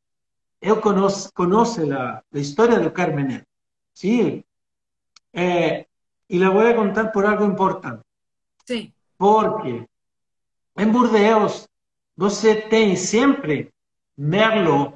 eu 0.60 0.80
conoce, 0.80 1.30
conoce 1.32 1.84
la, 1.84 2.22
la 2.30 2.40
historia 2.40 2.78
de 2.78 2.92
Carmen 2.92 3.44
¿sí? 3.92 4.44
Eh, 5.32 5.86
y 6.28 6.38
la 6.38 6.50
voy 6.50 6.66
a 6.66 6.76
contar 6.76 7.12
por 7.12 7.26
algo 7.26 7.44
importante. 7.44 8.04
Sí. 8.64 8.92
Porque 9.16 9.86
en 10.76 10.92
Burdeos 10.92 11.68
você 12.16 12.54
tem 12.54 12.96
sempre 12.96 13.72
Merlot. 14.16 14.94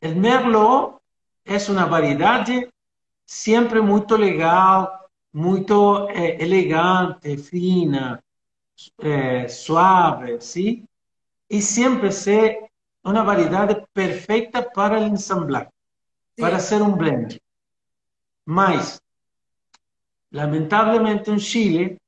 El 0.00 0.16
Merlot 0.16 1.00
es 1.44 1.68
una 1.68 1.86
variedade 1.86 2.70
siempre 3.24 3.80
muito 3.80 4.16
legal, 4.16 4.88
muito 5.32 6.08
eh, 6.10 6.36
elegante, 6.40 7.36
fina, 7.36 8.20
eh, 8.98 9.48
suave, 9.48 10.40
¿sí? 10.40 10.84
Y 11.48 11.62
siempre 11.62 12.10
se 12.10 12.70
una 13.02 13.22
variedade 13.22 13.86
perfecta 13.92 14.70
para 14.70 14.98
el 14.98 15.04
ensamblar, 15.04 15.70
sí. 16.36 16.42
para 16.42 16.56
hacer 16.56 16.82
un 16.82 16.96
blend. 16.96 17.38
Mas, 18.50 19.00
lamentablemente 20.30 21.30
en 21.30 21.38
Chile, 21.38 21.98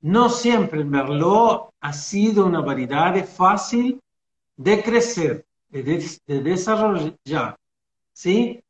no 0.00 0.28
siempre 0.28 0.80
el 0.80 0.86
Merlot 0.86 1.70
ha 1.80 1.92
sido 1.92 2.46
una 2.46 2.60
variedad 2.60 3.14
fácil 3.24 4.00
de 4.56 4.82
crecer, 4.82 5.46
de, 5.68 6.04
de 6.26 6.40
desarrollar, 6.42 7.56
¿sí? 8.12 8.60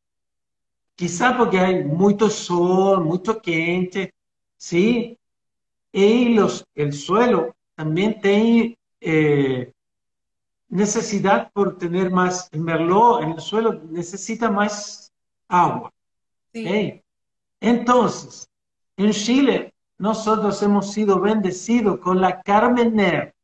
Quizá 0.95 1.35
porque 1.39 1.59
hay 1.59 1.85
mucho 1.85 2.29
sol, 2.29 3.03
mucho 3.03 3.41
quente, 3.41 4.13
¿sí? 4.59 5.19
Y 5.93 6.35
los, 6.35 6.63
el 6.75 6.93
suelo 6.93 7.57
también 7.75 8.21
tiene 8.21 8.77
eh, 9.01 9.73
necesidad 10.69 11.51
por 11.53 11.79
tener 11.79 12.11
más, 12.11 12.51
el 12.53 12.61
Merlot 12.61 13.23
en 13.23 13.31
el 13.31 13.41
suelo 13.41 13.81
necesita 13.89 14.51
más 14.51 15.11
agua. 15.49 15.91
Sí. 16.53 17.01
Entonces, 17.65 18.47
en 18.99 19.11
Chile 19.13 19.73
nosotros 19.97 20.63
hemos 20.63 20.93
sido 20.93 21.19
bendecidos 21.19 21.99
con 21.99 22.21
la 22.21 22.43
Carmener. 22.43 23.35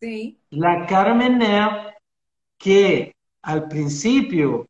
Sí. 0.00 0.40
La 0.50 0.86
Carmener 0.86 1.94
que 2.58 3.14
al 3.42 3.68
principio, 3.68 4.66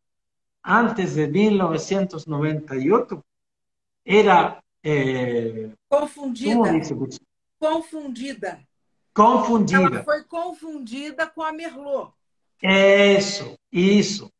antes 0.63 1.15
de 1.15 1.29
1998, 1.29 3.25
era... 4.05 4.63
Eh, 4.83 5.75
confundida. 5.89 6.59
Confundida. 7.59 8.67
Confundida. 9.15 9.81
Ela 9.81 10.05
foi 10.05 10.25
confundida 10.25 11.27
com 11.27 11.43
a 11.43 11.53
Merlot. 11.53 12.13
Eso, 12.61 13.57
isso. 13.73 14.31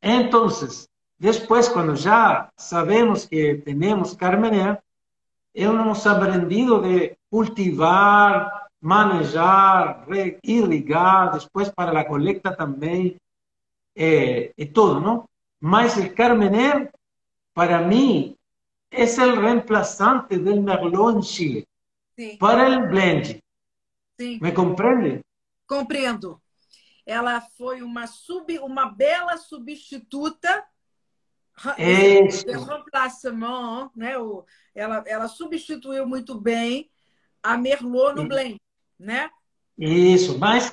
Entonces, 0.00 0.88
después, 1.22 1.68
cuando 1.68 1.94
ya 1.94 2.50
sabemos 2.56 3.26
que 3.26 3.54
tenemos 3.64 4.16
Carmener, 4.16 4.82
hemos 5.54 6.04
aprendido 6.04 6.82
de 6.82 7.16
cultivar, 7.30 8.66
manejar, 8.80 10.04
irrigar, 10.42 11.38
depois 11.38 11.70
para 11.70 12.00
a 12.00 12.04
coleta 12.04 12.56
também, 12.56 13.16
é, 13.94 14.52
e 14.58 14.66
tudo, 14.66 15.00
não? 15.00 15.28
Mas 15.60 15.96
o 15.96 16.12
Carmener, 16.12 16.90
para 17.54 17.78
mim, 17.78 18.36
é 18.90 19.04
o 19.04 19.40
reemplazante 19.40 20.36
do 20.36 20.60
Merlot 20.60 21.18
em 21.18 21.22
Chile 21.22 21.68
Sim. 22.18 22.36
para 22.36 22.68
o 22.68 22.88
blend. 22.88 23.40
Sim. 24.18 24.40
Me 24.42 24.50
compreende? 24.50 25.20
Compreendo. 25.68 26.42
Ela 27.06 27.40
foi 27.40 27.80
uma, 27.80 28.08
sub, 28.08 28.58
uma 28.58 28.86
bela 28.86 29.36
substituta 29.36 30.64
isso. 31.78 32.64
remplacement, 32.64 33.90
né? 33.94 34.14
Ela, 34.74 35.04
ela 35.06 35.28
substituiu 35.28 36.06
muito 36.06 36.40
bem 36.40 36.90
a 37.42 37.56
Merlot 37.56 38.14
no 38.14 38.26
blend, 38.26 38.60
né? 38.98 39.30
Isso, 39.76 40.38
mas 40.38 40.72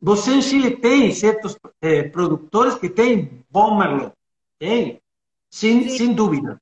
você 0.00 0.32
em 0.32 0.42
Chile 0.42 0.76
tem 0.76 1.12
certos 1.12 1.56
é, 1.80 2.02
produtores 2.08 2.74
que 2.74 2.88
têm 2.88 3.44
bom 3.50 3.76
Merlot, 3.76 4.12
tem? 4.58 5.00
Sem, 5.50 5.88
sem 5.88 6.12
dúvida, 6.12 6.60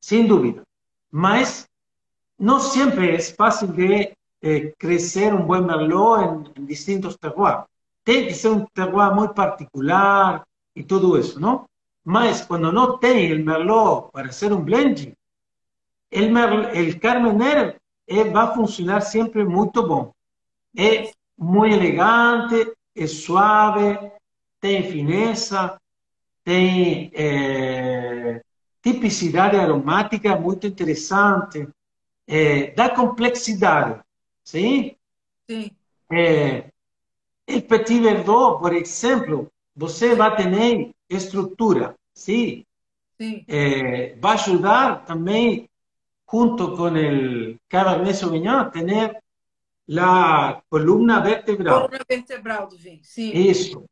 sem 0.00 0.26
dúvida. 0.26 0.62
Mas 1.10 1.66
não 2.38 2.60
sempre 2.60 3.14
é 3.14 3.20
fácil 3.20 3.68
de 3.68 4.12
é, 4.42 4.72
crescer 4.78 5.32
um 5.32 5.46
bom 5.46 5.62
Merlot 5.62 6.50
em, 6.56 6.62
em 6.62 6.66
distintos 6.66 7.16
terroirs. 7.16 7.64
Tem 8.04 8.26
que 8.26 8.34
ser 8.34 8.48
um 8.48 8.66
terroir 8.66 9.14
muito 9.14 9.34
particular 9.34 10.46
e 10.76 10.82
tudo 10.82 11.18
isso, 11.18 11.40
não? 11.40 11.64
Mas 12.04 12.44
quando 12.44 12.70
não 12.70 12.98
tem 12.98 13.32
o 13.32 13.44
Merlot 13.44 14.10
para 14.12 14.30
ser 14.30 14.52
um 14.52 14.60
blend, 14.62 15.16
o 16.12 16.16
el 16.16 17.00
Carmener 17.00 17.80
é, 18.06 18.24
vai 18.24 18.54
funcionar 18.54 19.00
sempre 19.00 19.44
muito 19.44 19.86
bom. 19.86 20.12
É 20.76 21.10
muito 21.36 21.74
elegante, 21.74 22.72
é 22.94 23.06
suave, 23.06 23.98
tem 24.60 24.82
fineza, 24.90 25.80
tem 26.44 27.10
é, 27.14 28.42
tipicidade 28.82 29.56
aromática 29.56 30.36
muito 30.36 30.66
interessante, 30.66 31.66
é, 32.26 32.70
dá 32.72 32.90
complexidade, 32.90 34.00
sim? 34.44 34.96
Sim. 35.48 35.70
É, 36.12 36.70
o 37.48 37.62
Petit 37.62 38.00
Verdot, 38.00 38.60
por 38.60 38.74
exemplo, 38.74 39.50
você 39.74 40.14
vai 40.14 40.34
ter 40.36 40.94
estrutura, 41.08 41.94
sim? 42.14 42.64
Sim. 43.18 43.44
É, 43.48 44.14
vai 44.16 44.34
ajudar 44.34 45.04
também, 45.04 45.68
junto 46.30 46.76
com 46.76 46.88
o 46.88 47.58
Cabernet 47.68 48.16
Sauvignon, 48.16 48.58
a 48.58 48.64
ter 48.70 49.20
a 49.98 50.62
coluna 50.70 51.20
vertebral. 51.20 51.88
Coluna 51.88 52.04
vertebral 52.08 52.66
do 52.68 52.76
vinho, 52.76 53.00
sim. 53.02 53.32
Isso. 53.32 53.84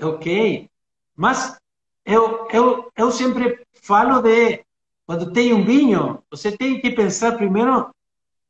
Ok. 0.00 0.68
Mas 1.16 1.58
eu, 2.04 2.48
eu, 2.50 2.90
eu 2.96 3.10
sempre 3.10 3.64
falo 3.74 4.22
de 4.22 4.64
quando 5.06 5.32
tem 5.32 5.52
um 5.52 5.64
vinho, 5.64 6.22
você 6.30 6.56
tem 6.56 6.80
que 6.80 6.90
pensar 6.92 7.36
primeiro 7.36 7.90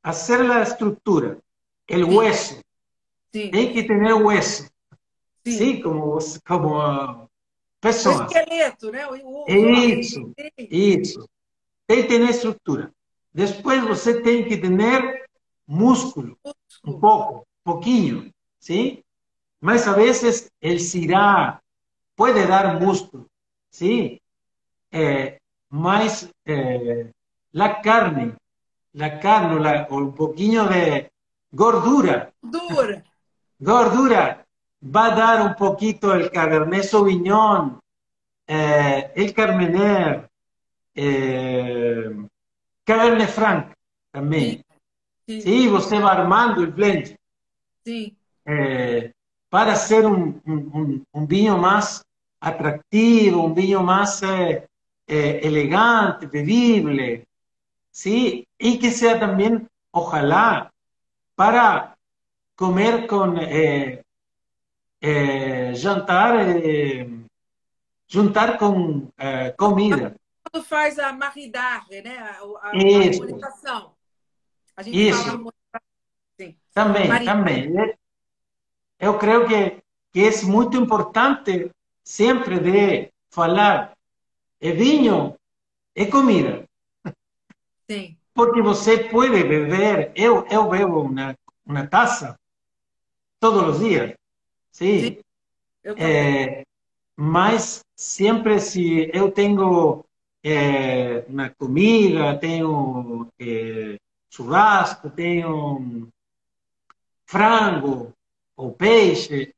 fazer 0.03 0.51
a 0.51 0.63
estrutura, 0.63 1.39
o 1.91 2.17
hueso. 2.17 2.61
Sim. 3.33 3.51
Tem 3.51 3.73
que 3.73 3.83
ter 3.83 4.13
o 4.13 4.27
hueso. 4.27 4.70
Sim, 5.45 5.53
Sim 5.53 5.83
como, 5.83 6.19
como 6.47 7.31
pessoas. 7.81 8.21
O 8.21 8.25
esqueleto, 8.27 8.91
né? 8.91 9.07
O, 9.07 9.47
isso, 9.49 10.33
isso. 10.59 11.29
Tem 11.87 12.03
que 12.03 12.09
ter 12.09 12.21
estrutura. 12.29 12.93
Depois 13.33 13.83
você 13.85 14.21
tem 14.23 14.45
que 14.45 14.57
ter 14.57 15.27
músculo, 15.67 16.39
um 16.85 16.99
pouco, 16.99 17.41
um 17.41 17.73
pouquinho, 17.73 18.33
sim? 18.59 19.03
Mas 19.61 19.87
a 19.87 19.93
vezes 19.93 20.51
el 20.61 20.79
cirá 20.81 21.61
pode 22.17 22.47
dar 22.47 22.81
músculo, 22.81 23.27
sim? 23.71 24.19
Eh, 24.93 25.39
mas 25.69 26.29
eh, 26.45 27.11
la 27.53 27.81
carne, 27.81 28.35
la 28.95 29.21
carne, 29.21 29.61
la, 29.61 29.87
un 29.91 30.13
pouquinho 30.13 30.69
de 30.69 31.11
gordura. 31.53 32.33
Dura. 32.43 33.05
Gordura 33.61 34.47
va 34.83 35.07
a 35.07 35.15
dar 35.15 35.47
un 35.47 35.55
poquito 35.55 36.15
el 36.15 36.31
Cabernet 36.31 36.83
Sauvignon, 36.83 37.81
eh, 38.47 39.13
el 39.15 39.35
Carmener, 39.35 40.29
eh, 40.95 42.27
Cabernet 42.85 43.29
Franc 43.29 43.73
también. 44.11 44.65
Sí, 45.27 45.43
sí. 45.43 45.69
va 45.69 46.11
armando 46.13 46.63
el 46.63 46.73
blend. 46.73 47.17
Sí. 47.85 48.17
Eh, 48.45 49.13
para 49.49 49.73
hacer 49.73 50.07
un, 50.07 50.43
vino 51.29 51.59
más 51.59 52.03
atractivo, 52.41 53.45
un 53.45 53.55
vino 53.55 53.83
más 53.83 54.23
eh, 54.23 54.67
eh, 55.07 55.41
elegante, 55.43 56.27
bebible, 56.27 57.27
¿sí? 57.91 58.47
Y 58.59 58.79
que 58.79 58.91
sea 58.91 59.19
también, 59.19 59.69
ojalá, 59.93 60.73
para 61.35 61.97
comer 62.55 63.07
con 63.07 63.39
é, 65.01 65.75
jantar, 65.75 66.35
é, 66.49 67.09
juntar 68.07 68.59
com 68.59 69.09
é, 69.17 69.51
comida. 69.53 70.15
Quando 70.51 70.65
faz 70.65 70.99
a 70.99 71.13
maridagem, 71.13 72.03
né? 72.03 72.19
a, 72.19 72.43
a, 72.63 72.69
harmonização. 72.69 73.95
A 74.77 74.83
gente 74.83 75.09
Isso. 75.09 75.25
fala 75.25 75.53
Sim. 76.39 76.57
Também, 76.73 77.25
também. 77.25 77.97
Eu 78.99 79.19
creio 79.19 79.47
que, 79.47 79.83
que 80.13 80.21
é 80.21 80.43
muito 80.45 80.77
importante 80.77 81.71
sempre 82.03 82.59
de 82.59 83.13
falar 83.31 83.95
é 84.61 84.73
vinho, 84.73 85.37
é 85.95 86.05
comida. 86.07 86.69
Sim. 87.89 88.17
Porque 88.35 88.61
você 88.61 89.05
pode 89.05 89.31
beber, 89.31 90.13
eu, 90.15 90.47
eu 90.49 90.69
bebo 90.69 91.01
uma, 91.03 91.37
uma 91.65 91.87
taça 91.87 92.39
todos 93.39 93.77
os 93.77 93.81
dias. 93.81 94.15
Sim. 94.81 95.01
Sim. 95.01 95.19
É, 95.99 96.65
mas 97.15 97.81
sempre 97.95 98.59
se 98.61 99.11
eu 99.13 99.31
tenho 99.31 100.03
é, 100.43 101.19
uma 101.29 101.51
comida, 101.51 102.39
tenho 102.39 103.29
é, 103.39 103.99
churrasco, 104.31 105.11
tenho 105.11 106.09
frango 107.27 108.15
ou 108.57 108.73
peixe. 108.73 109.53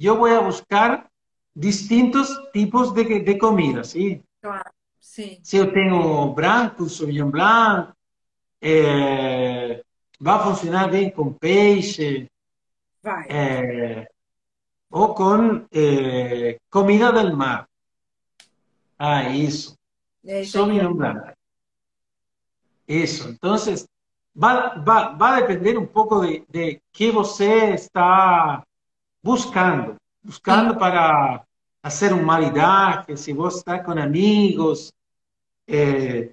Eu 0.00 0.16
vou 0.16 0.44
buscar 0.44 1.08
distintos 1.54 2.28
tipos 2.52 2.92
de, 2.92 3.18
de 3.18 3.36
comida, 3.38 3.82
sim? 3.82 4.22
Claro, 4.40 4.70
sim. 5.00 5.40
Se 5.42 5.56
eu 5.56 5.72
tenho 5.72 6.32
branco, 6.32 6.88
Sauvignon 6.88 7.28
Blanc, 7.28 7.92
é, 8.62 9.82
vai 10.20 10.44
funcionar 10.44 10.88
bem 10.88 11.10
com 11.10 11.32
peixe. 11.32 12.28
Vai. 13.02 13.26
É, 13.28 14.08
ou 14.90 15.14
com 15.14 15.66
é, 15.72 16.58
comida 16.70 17.12
del 17.12 17.36
mar. 17.36 17.68
Ah, 18.98 19.28
isso. 19.28 19.76
É, 20.24 20.44
Sauvignon 20.44 20.94
Blanc. 20.94 21.32
Isso. 22.86 23.28
Então, 23.28 23.54
vai, 24.34 24.78
vai, 24.80 25.16
vai 25.16 25.42
depender 25.42 25.78
um 25.78 25.86
pouco 25.86 26.20
de, 26.20 26.44
de 26.48 26.80
que 26.92 27.10
você 27.10 27.74
está 27.74 28.62
buscando. 29.22 29.96
Buscando 30.22 30.72
Sim. 30.72 30.78
para 30.78 31.44
fazer 31.82 32.12
um 32.12 32.22
maridaje, 32.22 33.16
se 33.16 33.32
você 33.32 33.58
está 33.58 33.78
com 33.82 33.92
amigos, 33.92 34.92
é, 35.66 36.30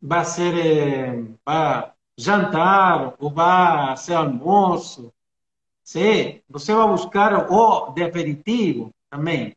vai 0.00 0.24
ser 0.24 0.54
é, 0.54 1.24
vai 1.44 1.92
jantar 2.16 3.14
ou 3.18 3.30
vai 3.30 3.96
ser 3.96 4.14
almoço. 4.14 5.12
Sim, 5.88 6.42
você 6.46 6.74
vai 6.74 6.86
buscar 6.86 7.50
o 7.50 7.92
de 7.92 8.02
aperitivo 8.02 8.94
também. 9.08 9.56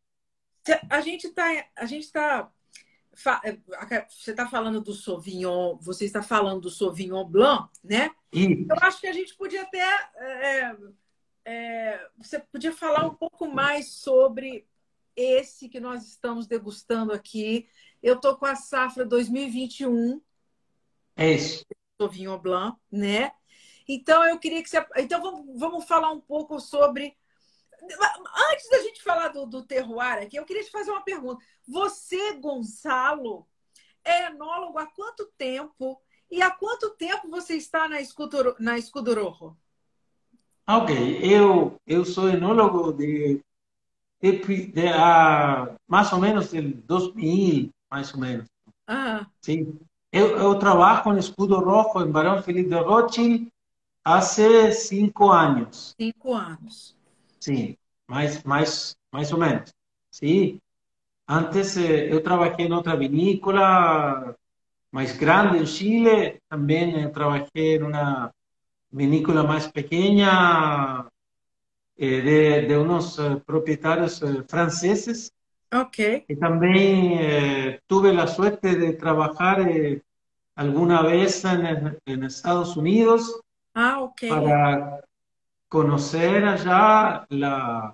A 0.90 1.02
gente 1.02 1.28
está 1.28 1.44
a 1.76 1.86
gente 1.86 2.04
está 2.06 2.50
você 4.08 4.32
está 4.32 4.48
falando 4.48 4.80
do 4.80 4.94
Sauvignon, 4.94 5.78
você 5.82 6.06
está 6.06 6.24
falando 6.24 6.62
do 6.62 6.70
Sauvignon 6.70 7.26
Blanc, 7.26 7.70
né? 7.84 8.12
Isso. 8.32 8.66
Eu 8.70 8.78
acho 8.82 9.02
que 9.02 9.08
a 9.08 9.12
gente 9.12 9.36
podia 9.36 9.64
até. 9.64 9.84
É, 10.16 10.78
é, 11.44 12.10
você 12.18 12.40
podia 12.40 12.72
falar 12.72 13.06
um 13.06 13.14
pouco 13.14 13.50
mais 13.50 13.90
sobre 13.90 14.66
esse 15.14 15.68
que 15.68 15.82
nós 15.82 16.08
estamos 16.08 16.48
degustando 16.48 17.12
aqui. 17.12 17.68
Eu 18.02 18.16
estou 18.16 18.38
com 18.38 18.46
a 18.46 18.56
safra 18.56 19.04
2021. 19.04 20.22
É 21.18 21.34
isso. 21.34 21.66
Sauvignon 22.00 22.40
Blanc, 22.40 22.78
né? 22.90 23.34
Então 23.94 24.24
eu 24.24 24.40
queria 24.40 24.64
que 24.64 24.70
você. 24.70 24.86
Então 24.98 25.22
vamos, 25.22 25.60
vamos 25.60 25.86
falar 25.86 26.12
um 26.12 26.22
pouco 26.22 26.60
sobre 26.60 27.16
Antes 28.52 28.70
da 28.70 28.80
gente 28.84 29.02
falar 29.02 29.30
do, 29.30 29.46
do 29.46 29.64
terroir 29.64 30.20
aqui, 30.20 30.38
eu 30.38 30.46
queria 30.46 30.64
te 30.64 30.70
fazer 30.70 30.92
uma 30.92 31.02
pergunta. 31.02 31.44
Você, 31.68 32.34
Gonçalo, 32.34 33.48
é 34.06 34.28
enólogo 34.28 34.78
há 34.78 34.86
quanto 34.86 35.26
tempo? 35.36 36.00
E 36.30 36.42
há 36.42 36.52
quanto 36.52 36.92
tempo 36.92 37.28
você 37.30 37.56
está 37.56 37.90
na, 37.90 38.00
escudero, 38.00 38.56
na 38.60 38.78
Escudorojo? 38.78 39.58
Ok, 40.68 41.20
eu, 41.24 41.76
eu 41.86 42.06
sou 42.06 42.30
enólogo 42.30 42.94
de, 42.94 43.42
de, 44.22 44.32
de 44.68 44.88
ah, 44.88 45.76
mais 45.88 46.14
ou 46.14 46.20
menos 46.20 46.52
de 46.52 46.62
2000, 46.62 47.72
mais 47.90 48.14
ou 48.14 48.20
menos. 48.20 48.48
Ah, 48.88 49.26
Sim. 49.42 49.80
Eu, 50.12 50.38
eu 50.38 50.60
trabalho 50.60 51.04
com 51.04 51.18
escudo 51.18 51.60
rojo 51.60 52.06
em 52.06 52.12
Barão 52.12 52.44
Felipe 52.44 52.70
de 52.70 52.76
Rothschild 52.76 53.52
Hace 54.04 54.72
cinco 54.72 55.32
años. 55.32 55.94
Cinco 55.98 56.36
años. 56.36 56.98
Sí, 57.38 57.78
mais, 58.08 58.44
mais, 58.44 58.98
mais 59.12 59.32
ou 59.32 59.38
menos. 59.38 59.74
Sí. 60.10 60.60
Antes 61.28 61.78
eh, 61.78 62.10
yo 62.12 62.22
trabajé 62.24 62.64
en 62.64 62.74
otra 62.74 62.96
vinícola 62.96 64.36
más 64.92 65.20
grande 65.20 65.60
en 65.60 65.66
Chile. 65.66 66.42
También 66.48 66.96
eh, 66.96 67.08
trabajé 67.10 67.76
en 67.76 67.84
una 67.84 68.32
vinícola 68.90 69.44
más 69.44 69.72
pequeña 69.72 71.08
eh, 71.96 72.66
de, 72.68 72.78
unos 72.78 73.22
propietarios 73.46 74.24
franceses. 74.48 75.32
Ok. 75.72 76.26
Y 76.28 76.36
también 76.38 77.80
tuve 77.88 78.14
la 78.14 78.28
suerte 78.28 78.76
de 78.76 78.94
trabajar 78.94 79.66
alguna 80.56 81.02
vez 81.04 81.46
en 81.46 82.24
Estados 82.24 82.76
Unidos 82.76 83.42
Ah, 83.76 84.02
ok. 84.02 84.24
para 84.28 85.02
conocer 85.70 86.46
allá 86.46 87.26
la, 87.30 87.94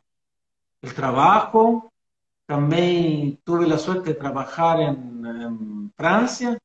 el 0.82 0.94
trabajo. 0.96 1.92
También 2.48 3.40
tuve 3.46 3.68
la 3.68 3.78
suerte 3.78 4.12
de 4.12 4.20
trabajar 4.20 4.82
en, 4.82 5.26
en 5.26 5.94
Francia 5.98 6.58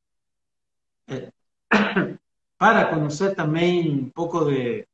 eh, 1.07 1.31
para 2.59 2.90
conocer 2.90 3.35
también 3.35 3.90
un 4.05 4.11
poco 4.11 4.44
de 4.44 4.87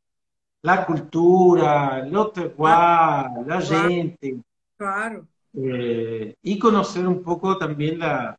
la 0.63 0.87
cultura, 0.87 2.05
lo 2.07 2.31
terroir, 2.33 3.47
la 3.47 3.61
Claro. 3.67 3.89
gente. 3.91 4.43
Claro. 4.77 5.29
eh, 5.55 6.35
y 6.43 6.59
conocer 6.59 7.07
un 7.07 7.23
poco 7.23 7.59
también 7.59 7.99
la, 7.99 8.37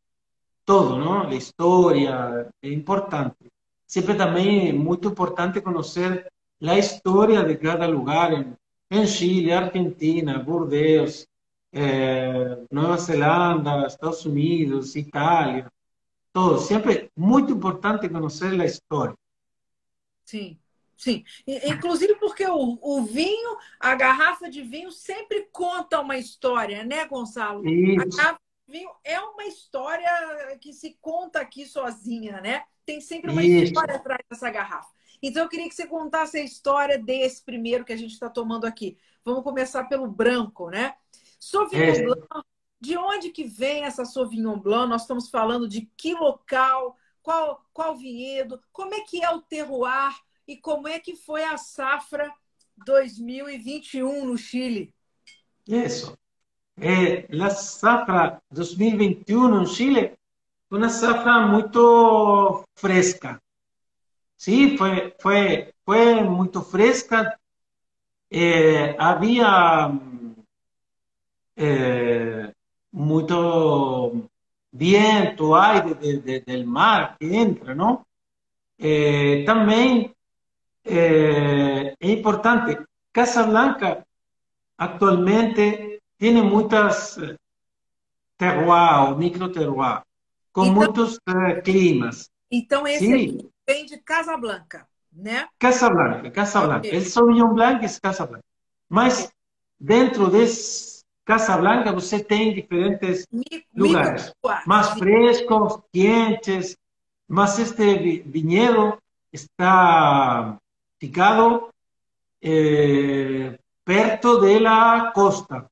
todo, 0.65 0.97
¿no? 0.99 1.25
La 1.25 1.35
historia, 1.35 2.49
es 2.61 2.71
importante. 2.71 3.48
Siempre 3.89 4.13
también 4.13 4.67
es 4.67 4.73
muy 4.75 4.99
importante 5.01 5.63
conocer 5.63 6.31
la 6.59 6.77
historia 6.77 7.41
de 7.41 7.57
cada 7.57 7.87
lugar 7.87 8.35
en, 8.35 8.55
en 8.87 9.07
Chile, 9.07 9.51
Argentina, 9.51 10.37
Burdeos, 10.37 11.27
eh, 11.71 12.67
Nueva 12.69 12.99
Zelanda, 12.99 13.87
Estados 13.87 14.23
Unidos, 14.27 14.95
Italia, 14.95 15.67
todo. 16.31 16.59
Siempre 16.59 17.09
muy 17.15 17.41
importante 17.49 18.11
conocer 18.11 18.53
la 18.53 18.65
historia. 18.65 19.15
Sim, 20.23 20.59
sim. 20.95 21.23
Inclusive 21.47 22.13
porque 22.17 22.45
o, 22.45 22.77
o 22.79 23.01
vinho, 23.01 23.57
a 23.79 23.95
garrafa 23.95 24.51
de 24.51 24.61
vinho 24.61 24.91
sempre 24.91 25.49
conta 25.51 25.99
uma 25.99 26.15
história, 26.15 26.83
né, 26.83 27.07
Gonçalo? 27.07 27.67
A 27.67 27.71
Isso, 27.71 28.17
garrafa 28.17 28.39
de 28.67 28.71
vinho 28.71 28.91
é 29.03 29.19
uma 29.19 29.45
história 29.45 30.11
que 30.61 30.73
se 30.73 30.95
conta 31.01 31.41
aqui 31.41 31.65
sozinha, 31.65 32.39
né? 32.39 32.61
Tem 32.89 32.99
sempre 32.99 33.29
uma 33.29 33.43
isso. 33.43 33.65
história 33.65 33.97
atrás 33.97 34.19
dessa 34.27 34.49
garrafa. 34.49 34.89
Então 35.21 35.43
eu 35.43 35.49
queria 35.49 35.69
que 35.69 35.75
você 35.75 35.85
contasse 35.85 36.39
a 36.39 36.43
história 36.43 36.97
desse 36.97 37.45
primeiro 37.45 37.85
que 37.85 37.93
a 37.93 37.95
gente 37.95 38.13
está 38.13 38.27
tomando 38.27 38.65
aqui. 38.65 38.97
Vamos 39.23 39.43
começar 39.43 39.83
pelo 39.83 40.07
branco, 40.07 40.71
né? 40.71 40.95
Sauvignon 41.39 41.83
É. 41.83 42.01
Blanc, 42.01 42.27
de 42.81 42.97
onde 42.97 43.29
que 43.29 43.43
vem 43.43 43.83
essa 43.83 44.05
Sauvignon 44.05 44.57
Blanc? 44.57 44.89
Nós 44.89 45.03
estamos 45.03 45.29
falando 45.29 45.67
de 45.67 45.87
que 45.95 46.15
local, 46.15 46.97
qual, 47.21 47.63
qual 47.71 47.95
vinhedo, 47.95 48.59
como 48.71 48.95
é 48.95 49.01
que 49.01 49.23
é 49.23 49.29
o 49.29 49.39
terroir 49.39 50.15
e 50.47 50.57
como 50.57 50.87
é 50.87 50.99
que 50.99 51.15
foi 51.15 51.43
a 51.43 51.57
safra 51.57 52.33
2021 52.75 54.25
no 54.25 54.35
Chile? 54.35 54.91
Eso. 55.67 56.17
Eh, 56.81 57.27
la 57.29 57.49
zafra 57.51 58.41
2021 58.49 59.59
en 59.59 59.67
Chile 59.67 60.18
una 60.69 60.89
safra 60.89 61.39
muy 61.47 61.65
fresca. 62.75 63.41
sí 64.35 64.77
fue 64.77 65.15
foi, 65.19 65.73
foi 65.85 66.23
muito 66.23 66.61
fresca. 66.61 67.37
había 68.97 69.87
mucho 69.89 70.35
é, 71.57 72.53
muito 72.91 74.29
vento, 74.71 75.55
aire 75.55 75.95
del 76.45 76.65
mar 76.65 77.17
que 77.17 77.25
entra, 77.35 77.75
não? 77.75 78.05
también 78.77 79.45
também 79.45 80.15
é, 80.85 81.95
importante. 82.01 82.77
Casablanca 83.11 84.05
actualmente 84.77 86.01
tiene 86.17 86.41
muchas 86.41 87.19
terroir, 88.37 89.17
micro 89.17 89.51
terroir. 89.51 90.03
Con 90.59 90.67
Então- 90.67 90.83
muchos 90.87 91.19
eh, 91.27 91.61
climas. 91.61 92.29
Então 92.51 92.85
esse 92.87 93.05
Sim. 93.05 93.13
aqui 93.13 93.49
vem 93.67 93.85
de 93.85 93.97
Casablanca, 93.99 94.87
né? 95.13 95.47
Casablanca, 95.57 96.29
Casablanca. 96.31 96.87
Ok. 96.87 96.91
El 96.97 97.05
Sauvignon 97.05 97.53
Blanc 97.53 97.83
es 97.85 97.99
Casablanca. 97.99 98.43
Mas 98.89 99.31
dentro 99.79 100.29
de 100.29 100.45
Casablanca 101.23 101.91
você 101.91 102.19
tem 102.23 102.53
diferentes 102.53 103.25
Mi- 103.31 103.43
Lugares. 103.73 104.33
micro- 104.43 104.61
más 104.65 104.97
frescos, 104.97 105.79
quentes, 105.93 106.75
mas 107.27 107.59
este 107.59 107.95
vi- 107.99 108.23
viñedo 108.25 108.97
está 109.31 110.57
ubicado 111.01 111.69
eh, 112.41 113.57
perto 113.83 114.39
de 114.41 114.59
la 114.59 115.11
costa, 115.13 115.69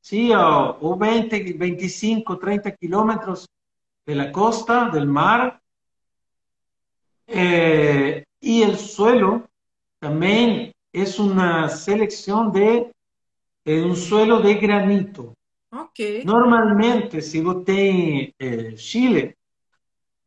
¿sí? 0.00 0.30
O, 0.34 0.76
o 0.80 0.96
20, 0.96 1.52
25, 1.54 2.36
30 2.38 2.70
kilómetros 2.72 3.46
de 4.06 4.14
la 4.14 4.30
costa, 4.32 4.88
del 4.88 5.06
mar. 5.06 5.60
Eh, 7.26 8.24
y 8.40 8.62
el 8.62 8.78
suelo 8.78 9.48
también 9.98 10.72
es 10.92 11.18
una 11.18 11.68
selección 11.68 12.52
de 12.52 12.92
eh, 13.64 13.82
un 13.82 13.96
suelo 13.96 14.40
de 14.40 14.54
granito. 14.54 15.34
Ok. 15.72 16.24
Normalmente, 16.24 17.20
se 17.20 17.40
você 17.42 17.64
tem 17.64 18.32
eh, 18.38 18.76
Chile, 18.76 19.36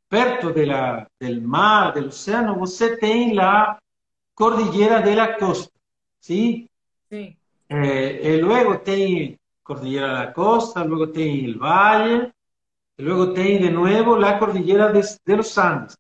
perto 0.10 0.52
de 0.52 0.66
la, 0.66 1.08
del 1.20 1.42
mar, 1.42 1.94
del 1.94 2.08
océano, 2.08 2.60
você 2.60 2.98
tem 2.98 3.34
la 3.34 3.80
cordillera 4.36 5.02
de 5.02 5.16
la 5.16 5.38
costa, 5.38 5.72
¿sí? 6.20 6.70
Sim. 7.10 7.36
Eh, 7.70 8.20
e 8.24 8.38
luego 8.38 8.80
tem 8.80 9.38
cordillera 9.64 10.08
de 10.08 10.26
la 10.26 10.34
costa, 10.34 10.84
luego 10.84 11.12
tem 11.12 11.46
el 11.46 11.58
valle, 11.58 12.34
y 13.00 13.02
luego 13.02 13.32
tem 13.32 13.62
de 13.62 13.72
nuevo 13.72 14.18
la 14.18 14.38
cordillera 14.38 14.92
de, 14.92 15.02
de 15.26 15.38
los 15.38 15.58
Andes. 15.58 15.98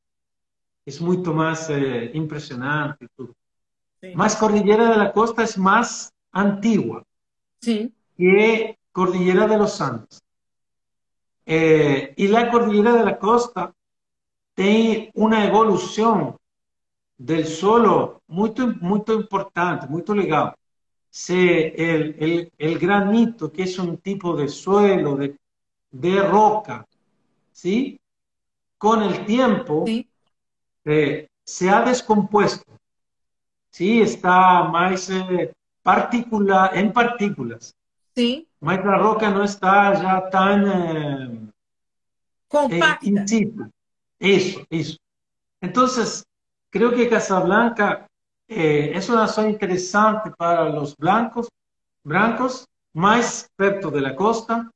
Es 0.85 0.99
mucho 0.99 1.33
más 1.33 1.69
eh, 1.69 2.11
impresionante. 2.13 3.07
Sim. 4.01 4.13
Mas 4.15 4.35
cordillera 4.35 4.89
de 4.89 4.97
la 4.97 5.13
costa 5.13 5.43
es 5.43 5.57
más 5.57 6.11
antigua. 6.33 7.03
Sim. 7.61 7.89
que 8.17 8.77
Cordillera 8.91 9.47
de 9.47 9.57
los 9.57 9.79
Andes. 9.79 10.21
Eh, 11.45 12.13
y 12.17 12.27
la 12.27 12.51
Cordillera 12.51 12.93
de 12.93 13.05
la 13.05 13.17
Costa 13.17 13.73
tiene 14.53 15.09
una 15.13 15.45
evolución 15.45 16.35
del 17.17 17.45
suelo 17.45 18.21
muy, 18.27 18.53
muy 18.81 19.01
importante, 19.07 19.87
muy 19.87 20.03
legal. 20.15 20.53
Se, 21.09 21.67
el, 21.69 22.15
el, 22.19 22.51
el 22.57 22.77
granito, 22.77 23.51
que 23.53 23.63
es 23.63 23.79
un 23.79 23.97
tipo 23.99 24.35
de 24.35 24.49
suelo, 24.49 25.15
de, 25.15 25.37
de 25.91 26.21
roca, 26.21 26.85
¿sí? 27.59 27.99
Con 28.77 29.03
el 29.03 29.25
tiempo 29.25 29.83
eh, 30.85 31.27
se 31.43 31.69
ha 31.69 31.81
descompuesto, 31.83 32.71
¿sí? 33.69 34.01
Está 34.01 34.63
más 34.63 35.09
eh, 35.09 35.51
particular, 35.83 36.77
en 36.77 36.93
partículas. 36.93 37.75
Sim. 38.15 38.45
Mas 38.61 38.79
a 38.85 38.97
roca 38.97 39.29
não 39.29 39.43
está 39.43 39.93
já 39.95 40.21
tão 40.21 40.67
eh, 40.67 41.39
Compacta. 42.47 43.27
situ. 43.27 43.69
Isso, 44.19 44.65
isso. 44.71 44.97
Então, 45.61 45.85
creo 46.71 46.95
que 46.95 47.07
Casablanca 47.07 48.05
eh, 48.47 48.91
es 48.95 49.09
una 49.09 49.27
zona 49.27 49.49
interesante 49.49 50.31
para 50.37 50.69
los 50.69 50.95
blancos, 50.95 51.47
brancos, 52.03 52.65
mais 52.93 53.49
perto 53.55 53.91
de 53.91 54.01
la 54.01 54.15
costa. 54.15 54.69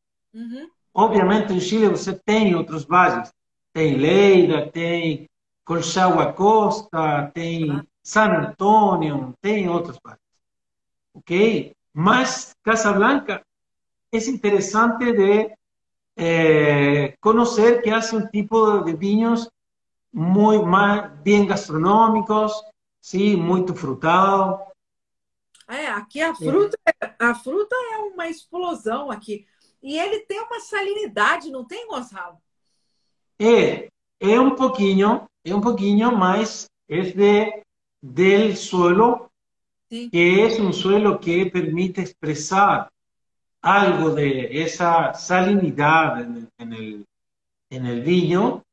Obviamente, 0.94 1.54
em 1.54 1.60
Chile 1.60 1.88
você 1.88 2.14
tem 2.14 2.56
outros 2.56 2.86
valles. 2.86 3.32
Tem 3.72 3.96
Leida, 3.96 4.70
tem 4.70 5.28
Colchagua 5.66 6.34
Costa, 6.34 7.32
tem 7.34 7.82
San 8.04 8.32
Antonio, 8.32 9.34
tem 9.42 9.68
outros 9.68 9.98
valles. 10.04 10.20
Ok? 11.14 11.76
Mas 11.94 12.56
Casablanca 12.64 13.44
é 14.12 14.18
interessante 14.30 15.12
de 15.12 15.56
eh, 16.16 17.16
conocer 17.20 17.82
que 17.82 17.92
hace 17.92 18.16
un 18.16 18.30
tipo 18.30 18.84
de 18.84 18.94
vinos 18.94 19.50
muy 20.12 20.64
más 20.64 21.24
bien 21.24 21.48
gastronómicos, 21.48 22.64
sí, 23.00 23.36
muy 23.36 23.66
frutado, 23.76 24.74
É, 25.68 25.88
aqui 25.88 26.22
a 26.22 26.36
fruta, 26.36 26.78
é. 26.86 27.14
a 27.20 27.36
fruta 27.36 27.76
é 27.94 27.98
uma 27.98 28.28
explosão 28.28 29.10
aqui. 29.10 29.48
E 29.84 30.00
ele 30.00 30.22
tem 30.22 30.42
uma 30.42 30.62
salinidade, 30.62 31.52
não 31.52 31.66
tem, 31.66 31.86
Gonçalo? 31.88 32.38
É, 33.38 33.90
é 34.20 34.40
um 34.40 34.56
pouquinho, 34.56 35.28
é 35.44 35.54
um 35.54 35.60
pouquinho 35.60 36.18
mais 36.18 36.70
é 36.88 37.02
de, 37.02 37.64
del 38.02 38.56
suelo, 38.56 39.30
sí. 39.90 40.10
que 40.10 40.40
é 40.40 40.62
um 40.62 40.72
suelo 40.72 41.20
que 41.20 41.52
permite 41.52 42.00
expressar 42.00 42.90
algo 43.62 44.12
de 44.12 44.62
esa 44.62 45.14
salinidad 45.14 46.22
en, 46.22 46.48
en 46.58 46.74
el, 46.74 47.06
en 47.70 47.86
el 47.86 48.64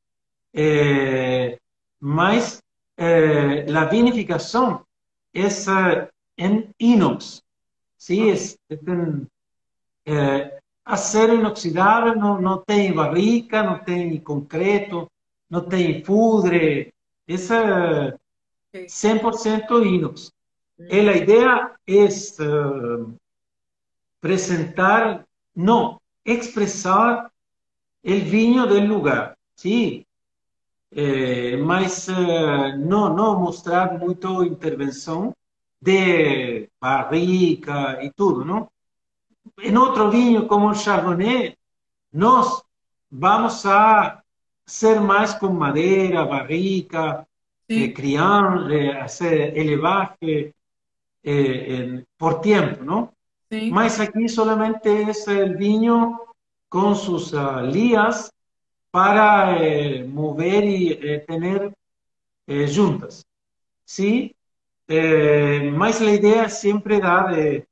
eh, 0.53 1.59
más 2.01 2.63
eh, 2.97 3.65
la 3.67 3.87
vinificación 3.87 4.85
es 5.33 5.67
uh, 5.69 6.07
en 6.37 6.75
inox, 6.79 7.43
es 8.09 8.59
en, 8.69 9.29
eh, 10.05 10.60
acero 10.91 11.35
inoxidable 11.35 12.15
no 12.17 12.41
não 12.41 12.59
tem 12.59 12.93
barrica, 12.93 13.63
não 13.63 13.79
tem 13.79 14.19
concreto, 14.21 15.11
não 15.49 15.63
tem 15.63 16.05
fudre, 16.05 16.93
essa 17.27 18.19
100% 18.75 19.87
inox. 19.87 20.33
Mm. 20.79 20.87
Eh, 20.91 21.03
e 21.05 21.09
a 21.09 21.17
ideia 21.17 21.73
é 21.87 22.05
uh, 22.05 22.07
eh, 22.07 23.15
apresentar, 24.19 25.27
não, 25.55 26.01
expressar 26.25 27.31
o 28.05 28.11
vinho 28.11 28.67
do 28.67 28.81
lugar, 28.81 29.37
sim, 29.57 30.05
eh, 30.93 31.57
mas 31.57 32.09
uh, 32.09 32.13
eh, 32.13 32.77
não, 32.77 33.15
não 33.15 33.39
mostrar 33.41 33.99
muito 33.99 34.45
intervenção 34.45 35.35
de 35.81 36.69
barrica 36.81 38.03
e 38.05 38.11
tudo, 38.11 38.45
não? 38.45 38.69
En 39.59 39.77
otro 39.77 40.11
vino 40.11 40.47
como 40.47 40.71
el 40.71 40.77
Chardonnay, 40.77 41.57
nos 42.13 42.65
vamos 43.11 43.65
a 43.67 44.25
ser 44.65 45.01
más 45.01 45.35
con 45.35 45.59
madera, 45.59 46.25
barrica, 46.25 47.27
sí. 47.69 47.85
eh, 47.85 47.93
criar, 47.93 48.71
eh, 48.71 48.93
hacer 48.93 49.59
elevaje 49.59 50.55
eh, 51.23 52.05
por 52.17 52.41
tiempo, 52.41 52.85
¿no? 52.85 53.15
Sí. 53.51 53.71
Mas 53.73 53.99
aquí 53.99 54.29
solamente 54.29 55.03
es 55.11 55.27
el 55.27 55.57
viño 55.57 56.21
con 56.69 56.95
sus 56.95 57.33
uh, 57.33 57.63
lías 57.63 58.33
para 58.93 59.59
eh, 59.61 60.05
mover 60.05 60.65
y 60.65 61.01
tener 61.27 61.75
juntas. 62.75 63.27
¿Sí? 63.85 64.35
mas 65.73 66.01
la 66.01 66.13
idea 66.13 66.49
siempre 66.49 66.99
da 66.99 67.29
de 67.29 67.67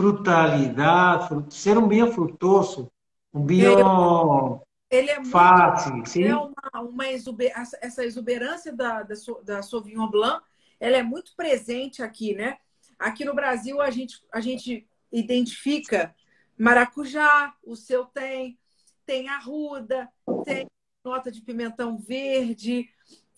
frutalidad, 0.00 1.28
frut 1.28 1.54
ser 1.54 1.76
um 1.76 1.86
vinho 1.86 2.10
frutoso, 2.10 2.90
um 3.34 3.44
vinho 3.44 4.62
ele 4.90 5.10
é 5.10 5.24
fácil. 5.24 5.92
Muito, 5.92 6.08
sim? 6.08 6.24
É 6.24 6.34
uma, 6.34 6.80
uma 6.80 7.08
exuber, 7.08 7.52
essa 7.54 8.04
exuberância 8.04 8.72
da, 8.72 9.02
da, 9.02 9.14
da 9.44 9.62
Sauvignon 9.62 10.10
Blanc, 10.10 10.42
ela 10.80 10.96
é 10.96 11.02
muito 11.02 11.32
presente 11.36 12.02
aqui, 12.02 12.34
né? 12.34 12.58
Aqui 12.98 13.24
no 13.24 13.34
Brasil, 13.34 13.80
a 13.80 13.90
gente, 13.90 14.20
a 14.32 14.40
gente 14.40 14.88
identifica 15.12 16.14
maracujá, 16.58 17.54
o 17.62 17.76
seu 17.76 18.04
tem, 18.06 18.58
tem 19.06 19.28
arruda, 19.28 20.08
tem 20.44 20.66
nota 21.04 21.30
de 21.30 21.40
pimentão 21.40 21.96
verde, 21.96 22.88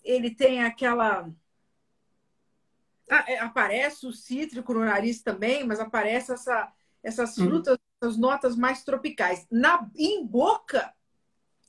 ele 0.03 0.31
tem 0.31 0.63
aquela. 0.63 1.29
Ah, 3.09 3.25
é, 3.27 3.39
aparece 3.39 4.07
o 4.07 4.13
cítrico 4.13 4.73
no 4.73 4.85
nariz 4.85 5.21
também, 5.21 5.65
mas 5.65 5.79
aparece 5.79 6.31
essa, 6.31 6.71
essas 7.03 7.37
hum. 7.37 7.45
frutas, 7.45 7.75
hum. 7.75 7.81
essas 8.01 8.17
notas 8.17 8.55
mais 8.55 8.83
tropicais. 8.83 9.45
Na, 9.51 9.89
em 9.95 10.25
boca, 10.25 10.93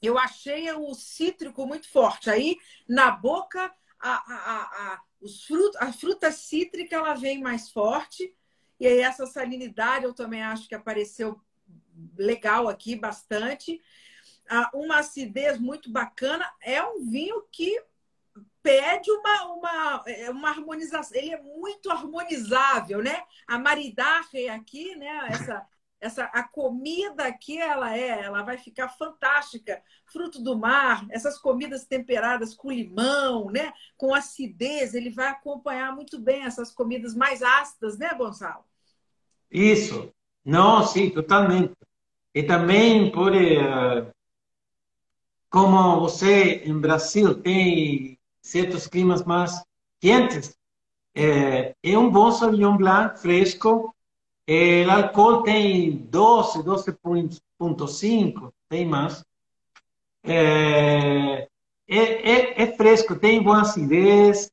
eu 0.00 0.18
achei 0.18 0.70
o 0.72 0.94
cítrico 0.94 1.66
muito 1.66 1.88
forte. 1.90 2.30
Aí, 2.30 2.56
na 2.88 3.10
boca, 3.10 3.72
a, 4.00 4.12
a, 4.12 4.62
a, 4.94 5.02
os 5.20 5.44
frutos, 5.44 5.80
a 5.80 5.92
fruta 5.92 6.30
cítrica 6.30 6.96
ela 6.96 7.14
vem 7.14 7.40
mais 7.40 7.70
forte 7.70 8.34
e 8.78 8.86
aí 8.86 9.00
essa 9.00 9.26
salinidade 9.26 10.04
eu 10.04 10.12
também 10.12 10.42
acho 10.42 10.68
que 10.68 10.74
apareceu 10.74 11.40
legal 12.16 12.68
aqui 12.68 12.96
bastante. 12.96 13.80
Ah, 14.48 14.70
uma 14.74 14.98
acidez 14.98 15.58
muito 15.58 15.90
bacana. 15.90 16.50
É 16.60 16.82
um 16.82 17.08
vinho 17.08 17.42
que 17.50 17.82
pede 18.64 19.10
uma, 19.10 19.44
uma, 19.52 20.02
é, 20.06 20.30
uma 20.30 20.48
harmonização. 20.48 21.16
Ele 21.16 21.34
é 21.34 21.42
muito 21.42 21.90
harmonizável, 21.90 23.02
né? 23.02 23.22
A 23.46 23.58
maridaje 23.58 24.48
aqui, 24.48 24.96
né? 24.96 25.28
Essa, 25.28 25.66
essa 26.00 26.24
a 26.24 26.42
comida 26.42 27.26
aqui 27.26 27.60
ela 27.60 27.94
é, 27.94 28.22
ela 28.22 28.42
vai 28.42 28.56
ficar 28.56 28.88
fantástica. 28.88 29.82
Fruto 30.06 30.42
do 30.42 30.58
mar, 30.58 31.04
essas 31.10 31.38
comidas 31.38 31.84
temperadas 31.84 32.54
com 32.54 32.72
limão, 32.72 33.50
né? 33.50 33.70
Com 33.98 34.14
acidez, 34.14 34.94
ele 34.94 35.10
vai 35.10 35.28
acompanhar 35.28 35.94
muito 35.94 36.18
bem 36.18 36.44
essas 36.44 36.72
comidas 36.72 37.14
mais 37.14 37.42
ácidas, 37.42 37.98
né, 37.98 38.14
Gonçalo? 38.14 38.64
Isso. 39.50 40.10
Não, 40.42 40.82
sim, 40.86 41.10
totalmente. 41.10 41.74
E 42.34 42.42
também 42.42 43.12
pode, 43.12 43.58
uh, 43.58 44.10
como 45.50 46.00
você 46.00 46.62
em 46.64 46.80
Brasil 46.80 47.42
tem 47.42 48.13
certos 48.44 48.86
climas 48.86 49.24
mais 49.24 49.64
quentes, 50.00 50.54
é, 51.14 51.74
é 51.82 51.98
um 51.98 52.10
bom 52.10 52.30
Sauvignon 52.30 52.76
Blanc 52.76 53.18
fresco 53.18 53.94
o 54.46 54.90
álcool 54.90 55.42
tem 55.42 55.96
12, 55.96 56.62
12.5, 56.62 58.52
tem 58.68 58.84
mais. 58.84 59.24
É, 60.22 61.48
é, 61.88 62.62
é, 62.62 62.76
fresco, 62.76 63.16
tem 63.16 63.42
boa 63.42 63.62
acidez, 63.62 64.50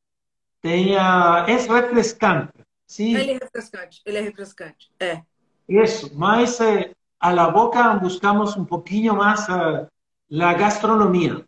tem 0.61 0.95
a, 0.95 1.45
é 1.47 1.55
refrescante. 1.57 2.53
Sim. 2.87 3.15
Ele 3.15 3.31
é 3.31 3.33
refrescante, 3.33 4.01
ele 4.05 4.17
é 4.17 4.21
refrescante, 4.21 4.89
é. 4.99 5.21
Isso, 5.67 6.11
mas 6.15 6.59
eh, 6.59 6.93
a 7.19 7.31
la 7.31 7.49
boca 7.49 7.93
buscamos 7.95 8.55
um 8.57 8.65
pouquinho 8.65 9.15
mais 9.15 9.49
a, 9.49 9.87
a 10.31 10.53
gastronomia. 10.53 11.45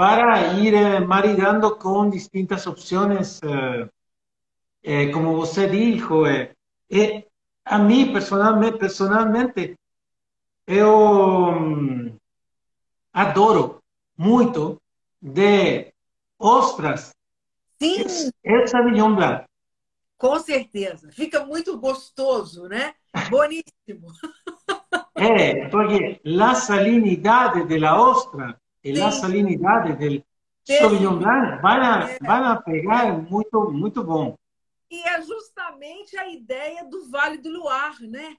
Para 0.00 0.54
ir 0.54 0.72
eh, 0.72 0.98
maridando 0.98 1.76
com 1.76 2.08
distintas 2.08 2.66
opções, 2.66 3.38
eh, 3.42 3.86
eh 4.82 5.12
como 5.12 5.36
você 5.36 5.68
dijo, 5.68 6.24
eh, 6.24 6.54
a 7.66 7.78
mí 7.78 8.10
personalmente, 8.10 8.78
personalmente 8.78 9.76
eu 10.66 11.50
hum, 11.50 12.16
adoro 13.12 13.82
muito 14.16 14.80
de 15.20 15.92
ostras. 16.38 17.10
Sim. 17.78 18.30
É 18.42 18.66
Sauvignon 18.66 19.14
Blanc. 19.14 19.44
Com 20.16 20.38
certeza. 20.38 21.12
Fica 21.12 21.44
muito 21.44 21.78
gostoso, 21.78 22.68
né? 22.68 22.94
Boníssimo. 23.28 24.08
É, 25.14 25.68
porque 25.68 26.18
a 26.24 26.54
salinidade 26.54 27.78
da 27.78 28.00
ostra 28.00 28.58
e 28.82 29.00
a 29.00 29.10
salinidade 29.10 29.92
do 29.94 30.24
Sauvignon 30.64 31.18
Blanc 31.18 31.60
vão 31.60 31.70
a, 31.70 32.10
é. 32.10 32.18
vão 32.18 32.44
a 32.44 32.62
pegar 32.62 33.12
muito, 33.12 33.70
muito 33.70 34.04
bom. 34.04 34.36
E 34.90 35.00
é 35.02 35.22
justamente 35.22 36.16
a 36.16 36.28
ideia 36.28 36.84
do 36.84 37.08
Vale 37.08 37.38
do 37.38 37.50
Luar, 37.50 38.00
né? 38.00 38.36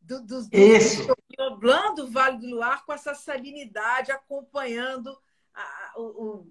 Do, 0.00 0.20
do, 0.20 0.48
do 0.48 0.56
Isso. 0.56 1.06
Do 1.38 1.56
Blanc 1.58 1.94
do 1.94 2.10
Vale 2.10 2.38
do 2.38 2.46
Luar 2.48 2.84
com 2.84 2.92
essa 2.92 3.14
salinidade 3.14 4.10
acompanhando 4.10 5.16
a, 5.54 5.92
o, 5.96 6.46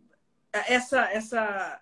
essa, 0.53 1.01
essa, 1.11 1.81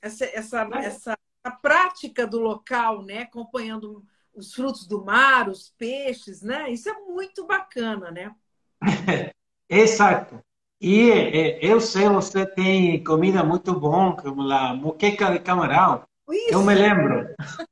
essa, 0.00 0.24
essa, 0.24 0.68
essa 0.82 1.18
a 1.44 1.50
prática 1.50 2.26
do 2.26 2.40
local, 2.40 3.02
né? 3.02 3.22
Acompanhando 3.22 4.04
os 4.34 4.52
frutos 4.52 4.86
do 4.86 5.04
mar, 5.04 5.48
os 5.48 5.70
peixes, 5.78 6.42
né? 6.42 6.70
Isso 6.70 6.88
é 6.88 7.00
muito 7.00 7.46
bacana, 7.46 8.10
né? 8.10 8.34
Exato. 9.68 10.42
E 10.80 11.10
é, 11.10 11.58
eu 11.64 11.80
sei, 11.80 12.08
você 12.08 12.44
tem 12.44 13.02
comida 13.02 13.42
muito 13.42 13.78
bom, 13.78 14.14
como 14.14 14.42
a 14.52 14.74
moqueca 14.74 15.30
de 15.30 15.38
camarão. 15.38 16.02
Isso. 16.30 16.54
Eu 16.54 16.62
me 16.62 16.74
lembro. 16.74 17.34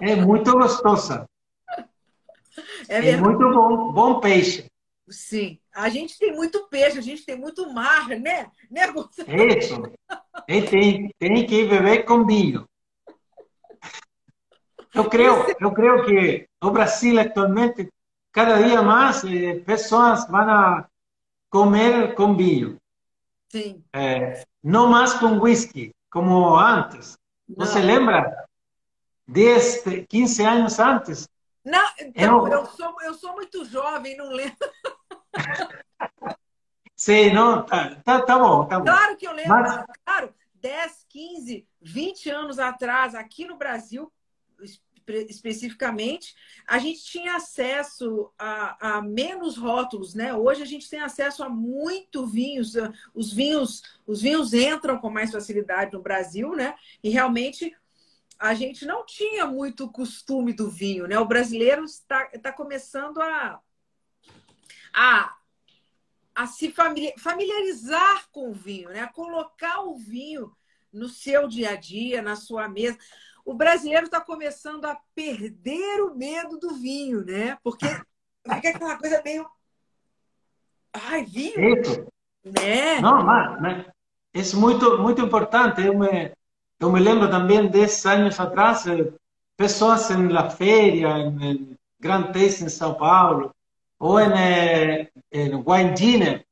É 0.00 0.16
muito 0.16 0.50
gostosa. 0.50 1.28
É, 2.88 3.10
é 3.10 3.16
muito 3.16 3.38
bom, 3.38 3.92
bom 3.92 4.18
peixe. 4.18 4.66
Sim. 5.08 5.60
A 5.72 5.88
gente 5.88 6.18
tem 6.18 6.34
muito 6.34 6.66
peixe, 6.68 6.98
a 6.98 7.02
gente 7.02 7.24
tem 7.24 7.36
muito 7.36 7.72
mar, 7.72 8.08
né? 8.08 8.50
né 8.68 8.92
Isso. 9.56 9.80
E 10.48 10.62
tem, 10.62 11.10
tem 11.20 11.46
que 11.46 11.66
beber 11.66 12.04
com 12.04 12.26
vinho. 12.26 12.66
Eu 14.92 15.08
creio, 15.08 15.46
eu 15.60 15.72
creio 15.72 16.04
que 16.04 16.48
o 16.60 16.70
Brasil 16.70 17.20
atualmente, 17.20 17.88
cada 18.32 18.60
dia 18.60 18.82
mais, 18.82 19.22
eh, 19.24 19.60
pessoas 19.60 20.26
vão 20.26 20.40
a 20.40 20.88
comer 21.52 22.14
com 22.14 22.34
vinho. 22.34 22.78
Sim. 23.50 23.84
É, 23.92 24.42
não 24.64 24.88
mais 24.88 25.12
com 25.12 25.38
whisky 25.38 25.94
como 26.10 26.56
antes. 26.56 27.18
Você 27.46 27.78
lembra? 27.78 28.48
10, 29.28 29.84
15 30.08 30.44
anos 30.44 30.78
antes. 30.78 31.28
Não, 31.62 31.86
então, 32.00 32.46
eu, 32.48 32.52
eu, 32.52 32.66
sou, 32.66 33.02
eu 33.02 33.14
sou 33.14 33.34
muito 33.34 33.64
jovem, 33.66 34.16
não 34.16 34.30
lembro. 34.30 34.56
Sim, 36.96 37.32
não, 37.32 37.64
tá, 37.64 37.96
tá, 38.02 38.22
tá 38.22 38.38
bom, 38.38 38.64
tá 38.64 38.78
bom. 38.78 38.84
Claro 38.84 39.16
que 39.16 39.26
eu 39.26 39.32
lembro, 39.32 39.50
Mas... 39.50 39.84
claro, 40.04 40.34
10, 40.54 41.04
15, 41.08 41.68
20 41.80 42.30
anos 42.30 42.58
atrás, 42.58 43.14
aqui 43.14 43.44
no 43.44 43.56
Brasil, 43.56 44.10
especificamente, 45.28 46.34
a 46.66 46.78
gente 46.78 47.04
tinha 47.04 47.36
acesso 47.36 48.30
a, 48.38 48.96
a, 48.96 49.02
menos 49.02 49.56
rótulos, 49.56 50.14
né? 50.14 50.34
Hoje 50.34 50.62
a 50.62 50.66
gente 50.66 50.88
tem 50.88 51.00
acesso 51.00 51.42
a 51.42 51.48
muito 51.48 52.26
vinhos. 52.26 52.74
Os 53.14 53.32
vinhos, 53.32 53.82
os 54.06 54.22
vinhos 54.22 54.52
entram 54.52 54.98
com 54.98 55.10
mais 55.10 55.30
facilidade 55.30 55.92
no 55.92 56.02
Brasil, 56.02 56.54
né? 56.54 56.74
E 57.02 57.10
realmente 57.10 57.74
a 58.38 58.54
gente 58.54 58.84
não 58.84 59.06
tinha 59.06 59.46
muito 59.46 59.90
costume 59.90 60.52
do 60.52 60.68
vinho, 60.68 61.06
né? 61.06 61.18
O 61.18 61.24
brasileiro 61.24 61.84
está, 61.84 62.28
está 62.32 62.52
começando 62.52 63.20
a, 63.20 63.60
a, 64.92 65.36
a 66.34 66.46
se 66.46 66.74
familiarizar 67.18 68.28
com 68.32 68.50
o 68.50 68.54
vinho, 68.54 68.88
né? 68.88 69.00
A 69.00 69.12
colocar 69.12 69.82
o 69.82 69.96
vinho 69.96 70.52
no 70.92 71.08
seu 71.08 71.48
dia 71.48 71.70
a 71.70 71.76
dia, 71.76 72.20
na 72.20 72.36
sua 72.36 72.68
mesa. 72.68 72.98
O 73.44 73.54
brasileiro 73.54 74.04
está 74.04 74.20
começando 74.20 74.84
a 74.84 74.96
perder 75.14 76.02
o 76.02 76.14
medo 76.14 76.58
do 76.58 76.74
vinho, 76.74 77.24
né? 77.24 77.58
Porque 77.62 77.86
fica 77.86 78.68
aquela 78.70 78.96
coisa 78.96 79.20
meio. 79.24 79.46
Ai, 80.92 81.24
vinho! 81.24 81.80
Isso. 81.80 82.06
Né? 82.44 83.00
Não, 83.00 83.22
mas, 83.24 83.60
mas 83.60 84.54
é 84.54 84.56
muito, 84.56 84.98
muito 84.98 85.22
importante. 85.22 85.82
Eu 85.82 85.98
me, 85.98 86.32
eu 86.78 86.92
me 86.92 87.00
lembro 87.00 87.30
também, 87.30 87.68
10 87.68 88.06
anos 88.06 88.40
atrás, 88.40 88.86
eh, 88.86 89.12
pessoas 89.56 90.10
em 90.10 90.28
la 90.28 90.50
feria, 90.50 91.18
em 91.18 91.76
Grand 92.00 92.32
Taste 92.32 92.64
em 92.64 92.68
São 92.68 92.94
Paulo, 92.94 93.54
ou 93.98 94.18
em, 94.18 94.32
eh, 94.32 95.10
em 95.30 95.54
Wine 95.54 95.94
Dinner, 95.94 96.46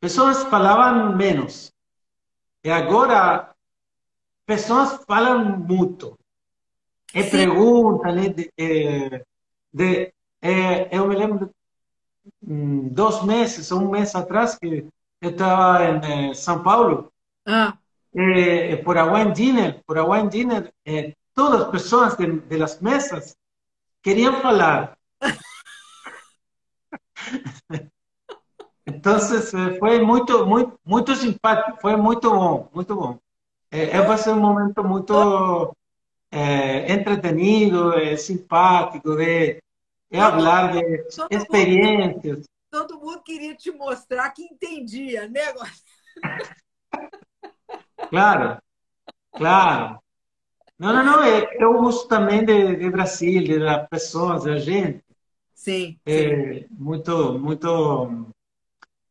pessoas 0.00 0.44
falavam 0.44 1.14
menos. 1.14 1.72
E 2.64 2.70
agora, 2.70 3.49
pessoas 4.50 5.04
falam 5.06 5.58
muito. 5.60 6.18
E 7.14 7.22
Sim. 7.22 7.30
perguntam, 7.30 8.16
de, 8.16 8.50
de, 8.58 9.22
de, 9.72 10.12
eu 10.90 11.06
me 11.06 11.14
lembro, 11.14 11.50
mm, 12.42 12.88
dois 12.88 13.22
meses, 13.22 13.70
um 13.70 13.88
mês 13.88 14.14
atrás, 14.16 14.58
que 14.58 14.86
eu 15.20 15.30
estava 15.30 15.84
em 15.84 16.30
eh, 16.30 16.34
São 16.34 16.62
Paulo, 16.64 17.12
ah. 17.46 17.78
Eh, 18.12 18.76
por 18.84 18.98
a 18.98 19.04
Wine 19.12 19.32
Dinner, 19.32 19.84
por 19.86 19.96
a 19.96 20.04
Wine 20.04 20.28
Dinner, 20.28 20.72
eh, 20.84 21.14
todas 21.32 21.62
as 21.62 21.70
pessoas 21.70 22.16
de, 22.16 22.26
de 22.40 22.56
las 22.58 22.80
mesas 22.80 23.36
queriam 24.02 24.40
falar. 24.42 24.98
então 28.84 29.16
eh, 29.16 29.78
foi 29.78 30.02
muito, 30.02 30.44
muito, 30.44 30.76
muito 30.84 31.14
simpático, 31.14 31.80
foi 31.80 31.96
muito 31.96 32.28
bom, 32.30 32.68
muito 32.74 32.96
bom. 32.96 33.20
É, 33.70 33.96
é 33.96 34.02
vai 34.02 34.18
ser 34.18 34.30
um 34.30 34.40
momento 34.40 34.82
muito 34.82 35.74
é, 36.30 36.92
entretenido, 36.92 37.92
é, 37.94 38.16
simpático, 38.16 39.16
de, 39.16 39.54
de 40.10 40.18
falar 40.18 40.72
de 40.72 41.06
experiências. 41.30 42.46
Todo 42.70 43.00
mundo 43.00 43.22
queria 43.22 43.54
te 43.54 43.70
mostrar 43.70 44.30
que 44.30 44.42
entendia, 44.42 45.28
né? 45.28 45.40
Claro, 48.08 48.62
claro. 49.32 50.00
Não, 50.78 50.94
não, 50.94 51.04
não. 51.04 51.22
É, 51.22 51.56
eu 51.62 51.74
gosto 51.74 52.08
também 52.08 52.44
de, 52.44 52.76
de 52.76 52.90
Brasil, 52.90 53.42
de 53.44 53.58
das 53.58 53.88
pessoas, 53.88 54.44
da 54.44 54.56
gente. 54.58 55.04
Sim. 55.54 55.98
É, 56.06 56.66
muito, 56.70 57.38
muito. 57.38 58.32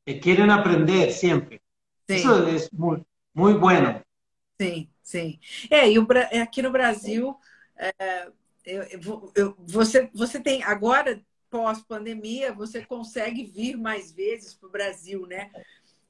É, 0.05 0.15
querem 0.15 0.49
aprender 0.49 1.11
sempre. 1.11 1.61
Sim. 2.09 2.15
Isso 2.15 2.33
é 2.33 2.75
muito, 2.75 3.05
muito 3.35 3.59
bueno. 3.59 4.01
Sim, 4.59 4.89
sim. 5.01 5.39
É, 5.69 5.89
e 5.89 5.97
o, 5.97 6.05
é, 6.31 6.41
aqui 6.41 6.61
no 6.61 6.71
Brasil, 6.71 7.35
é, 7.77 8.27
eu, 8.65 9.31
eu, 9.35 9.55
você, 9.59 10.09
você 10.13 10.39
tem 10.39 10.63
agora 10.63 11.21
pós-pandemia, 11.49 12.53
você 12.53 12.85
consegue 12.85 13.45
vir 13.45 13.77
mais 13.77 14.11
vezes 14.11 14.53
para 14.53 14.67
o 14.67 14.71
Brasil, 14.71 15.25
né? 15.25 15.49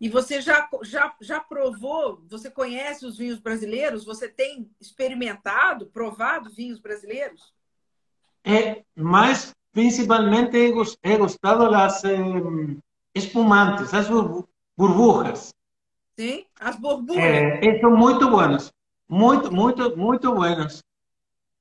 E 0.02 0.10
você 0.10 0.42
já, 0.42 0.68
já, 0.82 1.14
já 1.22 1.40
provou, 1.40 2.24
você 2.28 2.50
conhece 2.50 3.06
os 3.06 3.18
vinhos 3.18 3.40
brasileiros? 3.40 4.06
Você 4.06 4.28
tem 4.28 4.70
experimentado, 4.80 5.88
provado 5.88 6.50
vinhos 6.50 6.80
brasileiros? 6.80 7.54
É, 8.44 8.84
mas 8.96 9.54
principalmente 9.72 10.58
he 11.04 11.18
gostado 11.18 11.70
das 11.70 12.04
eh, 12.04 12.18
espumantes, 13.14 13.94
as 13.94 14.08
burbujas. 14.78 15.54
Sim, 16.20 16.44
as 16.60 16.76
burbujas. 16.76 17.24
É, 17.24 17.80
são 17.80 17.96
muito 17.96 18.30
boas, 18.30 18.74
muito, 19.08 19.50
muito, 19.54 19.96
muito 19.96 20.36
boas. 20.36 20.84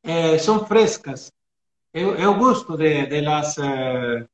É, 0.03 0.37
são 0.37 0.67
frescas. 0.67 1.31
Eu, 1.95 2.17
eu 2.17 2.35
gosto 2.35 2.77
de, 2.77 3.07
de, 3.07 3.21
las, 3.21 3.57
eh, 3.57 4.27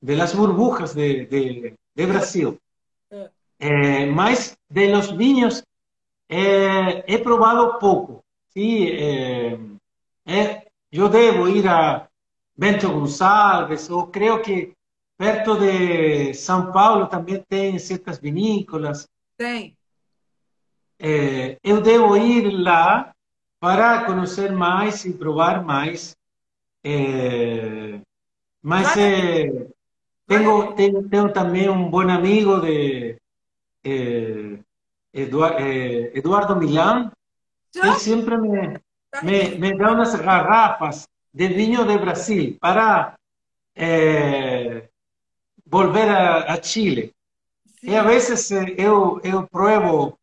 de 0.00 0.16
las 0.16 0.34
burbujas 0.34 0.94
de, 0.94 1.26
de, 1.26 1.74
de 1.94 2.06
Brasil. 2.06 2.58
Eh, 3.58 4.06
mas 4.06 4.56
de 4.70 4.88
los 4.88 5.14
vinhos 5.14 5.62
he 6.30 7.18
probado 7.18 7.78
pouco. 7.78 8.24
¿sí? 8.48 8.88
Eu 10.90 11.10
devo 11.10 11.46
ir 11.46 11.68
a 11.68 12.08
Bento 12.56 12.90
Gonçalves, 12.90 13.90
ou 13.90 14.06
creio 14.06 14.40
que 14.40 14.72
perto 15.18 15.58
de 15.58 16.32
São 16.32 16.72
Paulo 16.72 17.06
também 17.06 17.44
tem 17.46 17.78
certas 17.78 18.18
vinícolas. 18.18 19.06
Tem. 19.38 19.74
eu 21.62 21.80
devo 21.80 22.16
ir 22.16 22.50
lá 22.50 23.14
para 23.58 24.04
conhecer 24.04 24.52
mais 24.52 25.04
e 25.04 25.12
provar 25.12 25.64
mais. 25.64 26.16
mas 28.60 28.92
tenho, 30.26 30.74
tenho, 30.74 31.08
tenho 31.08 31.32
também 31.32 31.70
um 31.70 31.88
bom 31.88 32.08
amigo 32.10 32.60
de, 32.60 33.16
eh, 33.84 34.58
eh, 35.14 36.12
Eduardo 36.14 36.56
Milán, 36.56 37.10
él 37.74 37.94
siempre 37.94 38.36
me, 38.38 38.80
me, 39.22 39.74
da 39.76 39.92
unas 39.92 40.14
garrafas 40.14 41.08
de 41.32 41.48
vino 41.48 41.84
de 41.84 41.96
Brasil 41.98 42.58
para 42.60 43.16
eh, 43.74 44.88
volver 45.64 46.08
a, 46.10 46.62
Chile. 46.62 47.14
Y 47.82 47.94
a 47.94 48.02
veces 48.02 48.48
yo, 48.76 49.20
yo 49.22 49.46
pruebo 49.46 50.18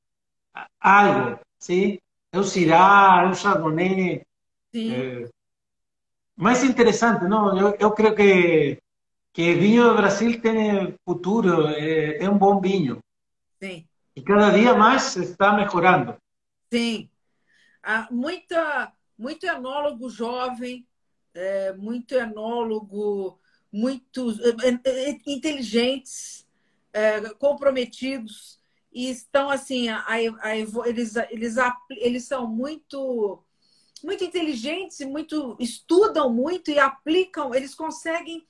algo, 0.79 1.39
¿sí? 1.57 1.99
Eu 2.31 2.43
Cirá, 2.43 3.23
eu 3.25 3.33
Chardonnay. 3.33 4.23
más 6.35 6.63
interesante, 6.65 7.27
¿no? 7.29 7.57
Yo, 7.77 7.93
creo 7.93 8.13
que, 8.13 8.81
que 9.31 9.53
el 9.53 9.59
vino 9.59 9.87
de 9.87 9.97
Brasil 9.97 10.41
tiene 10.41 10.97
futuro, 11.05 11.69
es 11.69 12.27
un 12.27 12.37
buen 12.37 12.59
vino. 12.59 12.99
Sim. 13.61 13.87
E 14.15 14.21
cada 14.21 14.49
dia 14.51 14.73
mais 14.73 15.15
está 15.15 15.53
melhorando. 15.53 16.17
Sim. 16.71 17.09
Há 17.81 18.07
muita, 18.11 18.91
muito 19.17 19.45
enólogo 19.45 20.09
jovem, 20.09 20.85
é, 21.33 21.73
muito 21.73 22.15
enólogo, 22.15 23.39
muito 23.71 24.31
é, 24.63 24.89
é, 24.89 25.17
inteligentes, 25.27 26.44
é, 26.95 27.21
comprometidos 27.33 28.57
e 28.91 29.09
estão 29.09 29.49
assim, 29.49 29.89
a, 29.89 30.05
a, 30.07 30.55
eles, 30.87 31.15
eles, 31.29 31.55
eles 31.89 32.23
são 32.23 32.47
muito 32.47 33.43
muito 34.01 34.23
inteligentes 34.23 34.99
e 34.99 35.05
muito 35.05 35.57
estudam 35.59 36.31
muito 36.31 36.71
e 36.71 36.79
aplicam, 36.79 37.53
eles 37.53 37.75
conseguem 37.75 38.47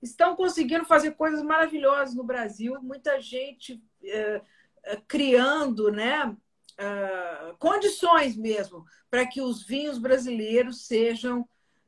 estão 0.00 0.36
conseguindo 0.36 0.84
fazer 0.84 1.12
coisas 1.12 1.42
maravilhosas 1.42 2.14
no 2.14 2.24
Brasil. 2.24 2.80
Muita 2.80 3.20
gente 3.20 3.82
é, 4.02 4.40
é, 4.84 4.96
criando 5.06 5.90
né, 5.90 6.36
é, 6.78 7.54
condições 7.58 8.36
mesmo 8.36 8.84
para 9.10 9.26
que 9.26 9.42
os 9.42 9.62
vinhos 9.64 9.98
brasileiros 9.98 10.86
sejam 10.86 11.46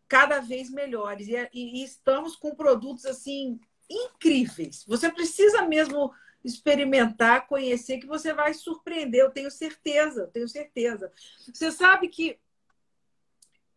cada 0.09 0.41
vez 0.41 0.69
melhores. 0.69 1.29
E, 1.29 1.49
e, 1.55 1.85
estamos 1.85 2.37
com 2.37 2.55
produtos 2.55 3.07
assim 3.07 3.59
incríveis. 3.93 4.85
Você 4.87 5.11
precisa 5.11 5.63
mesmo 5.63 6.13
experimentar, 6.45 7.47
conhecer, 7.47 7.99
que 7.99 8.07
você 8.07 8.33
vai 8.33 8.53
surpreender. 8.55 9.21
Eu 9.21 9.31
tenho 9.31 9.51
certeza, 9.51 10.29
tenho 10.33 10.49
certeza. 10.49 11.13
Você 11.53 11.71
sabe 11.71 12.09
que 12.09 12.39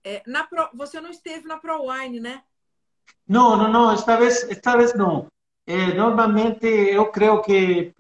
é, 0.03 0.23
na 0.25 0.43
Pro, 0.43 0.69
você 0.73 0.99
não 1.01 1.09
esteve 1.09 1.47
na 1.47 1.57
ProWine, 1.57 2.19
né? 2.19 2.43
Não, 3.27 3.57
não, 3.57 3.71
não. 3.71 3.91
Esta 3.91 4.15
vez, 4.17 4.43
esta 4.49 4.77
vez 4.77 4.93
não. 4.93 5.27
Eh, 5.67 5.93
normalmente 5.95 6.67
eu 6.67 7.11
creio 7.11 7.41
que 7.41 7.91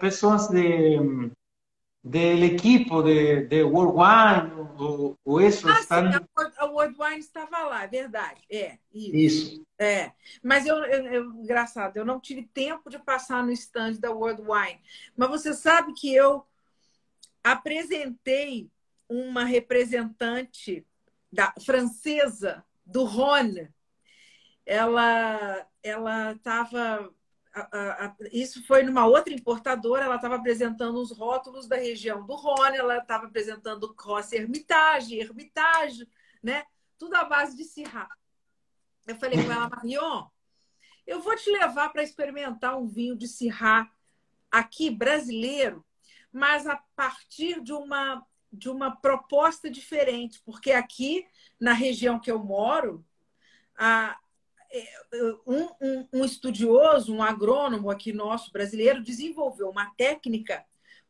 pessoas 0.00 0.48
de, 0.48 0.98
del 2.04 2.42
equipo 2.42 3.02
de, 3.02 3.46
de 3.46 3.62
World 3.62 3.94
Wine 3.96 4.64
o, 4.78 5.16
o 5.24 5.40
eso 5.40 5.66
ah, 5.68 5.80
están... 5.80 6.12
Sim, 6.12 6.18
Wine 6.98 7.18
estava 7.18 7.64
lá, 7.64 7.84
é 7.84 7.88
verdade. 7.88 8.42
É, 8.50 8.78
isso. 8.92 9.16
isso. 9.16 9.66
É, 9.78 10.12
mas 10.42 10.66
eu, 10.66 10.76
eu, 10.84 11.06
eu, 11.06 11.24
engraçado, 11.32 11.96
eu 11.96 12.04
não 12.04 12.20
tive 12.20 12.42
tempo 12.42 12.90
de 12.90 12.98
passar 12.98 13.42
no 13.42 13.50
stand 13.52 13.94
da 13.94 14.10
World 14.10 14.42
Wine. 14.42 14.80
Mas 15.16 15.30
você 15.30 15.54
sabe 15.54 15.94
que 15.94 16.14
eu 16.14 16.44
apresentei 17.42 18.70
uma 19.08 19.44
representante 19.44 20.86
da 21.32 21.54
francesa 21.64 22.62
do 22.84 23.04
Rhône. 23.04 23.70
Ela 24.66 25.66
ela 25.82 26.32
estava 26.32 27.10
isso 28.32 28.66
foi 28.66 28.82
numa 28.82 29.06
outra 29.06 29.32
importadora, 29.32 30.04
ela 30.04 30.16
estava 30.16 30.36
apresentando 30.36 31.00
os 31.00 31.12
rótulos 31.12 31.68
da 31.68 31.76
região 31.76 32.26
do 32.26 32.34
Rhône, 32.34 32.76
ela 32.76 32.98
estava 32.98 33.26
apresentando 33.26 33.94
Cross 33.94 34.32
Hermitage, 34.32 35.18
Hermitage, 35.18 36.08
né? 36.42 36.64
Tudo 36.98 37.14
à 37.14 37.24
base 37.24 37.56
de 37.56 37.64
Syrah. 37.64 38.08
Eu 39.06 39.16
falei 39.16 39.44
com 39.44 39.52
ela, 39.52 39.68
Marion, 39.68 40.26
eu 41.06 41.20
vou 41.20 41.36
te 41.36 41.50
levar 41.50 41.90
para 41.90 42.02
experimentar 42.02 42.76
um 42.76 42.88
vinho 42.88 43.16
de 43.16 43.28
Syrah 43.28 43.90
aqui 44.50 44.90
brasileiro, 44.90 45.84
mas 46.32 46.66
a 46.66 46.76
partir 46.96 47.60
de 47.62 47.72
uma 47.72 48.24
de 48.56 48.68
uma 48.68 48.94
proposta 48.94 49.68
diferente, 49.68 50.40
porque 50.44 50.70
aqui 50.70 51.26
na 51.58 51.72
região 51.72 52.20
que 52.20 52.30
eu 52.30 52.38
moro, 52.38 53.04
a, 53.76 54.16
um, 55.46 55.68
um, 55.80 56.08
um, 56.12 56.24
estudioso, 56.24 57.14
um 57.14 57.22
agrônomo 57.22 57.90
aqui 57.90 58.12
nosso 58.12 58.50
brasileiro, 58.52 59.02
desenvolveu 59.02 59.68
uma 59.68 59.90
técnica 59.96 60.64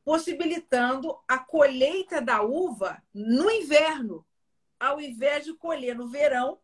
possibilitando 0.04 1.18
a 1.26 1.38
colheita 1.38 2.20
da 2.20 2.42
uva 2.42 3.02
no 3.12 3.50
inverno. 3.50 4.24
Ao 4.78 5.00
invés 5.00 5.44
de 5.44 5.54
colher 5.54 5.96
no 5.96 6.08
verão, 6.08 6.58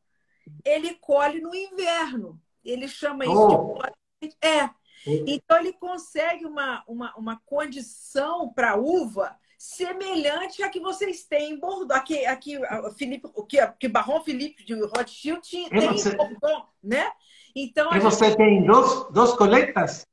ele 0.65 0.95
colhe 0.95 1.41
no 1.41 1.55
inverno. 1.55 2.41
Ele 2.63 2.87
chama 2.87 3.25
isso 3.25 3.35
oh. 3.35 3.79
de. 4.21 4.37
É. 4.43 4.69
Então, 5.07 5.59
ele 5.59 5.73
consegue 5.73 6.45
uma, 6.45 6.85
uma, 6.87 7.17
uma 7.17 7.41
condição 7.47 8.53
para 8.53 8.73
a 8.73 8.77
uva 8.77 9.40
semelhante 9.61 10.63
à 10.63 10.71
que 10.71 10.81
vocês 10.81 11.25
têm 11.25 11.53
em 11.53 11.61
Bordeaux. 11.61 11.91
Aqui, 12.01 12.25
aqui 12.25 12.59
Felipe, 12.97 13.29
o 13.35 13.45
que, 13.45 13.59
que 13.79 13.89
Barron 13.89 14.23
Felipe 14.23 14.65
de 14.65 14.73
Rothschild 14.73 15.43
tem 15.43 15.69
você... 15.69 16.15
em 16.15 16.17
Bordeaux, 16.17 16.65
né? 16.83 17.13
Então, 17.55 17.93
e 17.93 18.01
você 18.01 18.27
gente... 18.27 18.39
tem 18.39 18.65
duas, 18.65 19.13
duas 19.13 19.35
coletas? 19.35 20.07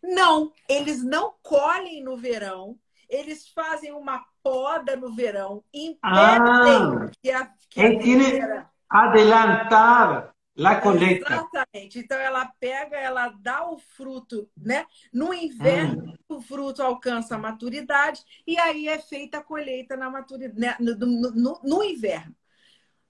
Não, 0.00 0.52
eles 0.68 1.02
não 1.02 1.34
colhem 1.42 2.04
no 2.04 2.16
verão, 2.16 2.78
eles 3.08 3.48
fazem 3.48 3.90
uma 3.90 4.24
poda 4.44 4.94
no 4.94 5.12
verão, 5.12 5.64
impedem 5.74 6.00
ah, 6.04 7.10
que 7.20 7.30
a, 7.32 7.50
que 7.68 7.80
a 7.80 8.70
adelantar 8.88 10.36
La 10.56 10.80
colheita. 10.80 11.34
Exatamente. 11.34 11.98
Então 11.98 12.18
ela 12.18 12.50
pega, 12.58 12.96
ela 12.96 13.28
dá 13.28 13.68
o 13.68 13.76
fruto, 13.76 14.48
né? 14.56 14.86
No 15.12 15.34
inverno 15.34 16.04
hum. 16.04 16.16
O 16.36 16.40
fruto 16.40 16.82
alcança 16.82 17.34
a 17.34 17.38
maturidade 17.38 18.22
e 18.46 18.58
aí 18.58 18.88
é 18.88 18.98
feita 18.98 19.38
a 19.38 19.42
colheita 19.42 19.96
na 19.96 20.10
maturidade, 20.10 20.60
né? 20.60 20.76
no, 20.78 20.96
no, 20.96 21.60
no, 21.62 21.82
inverno. 21.82 22.34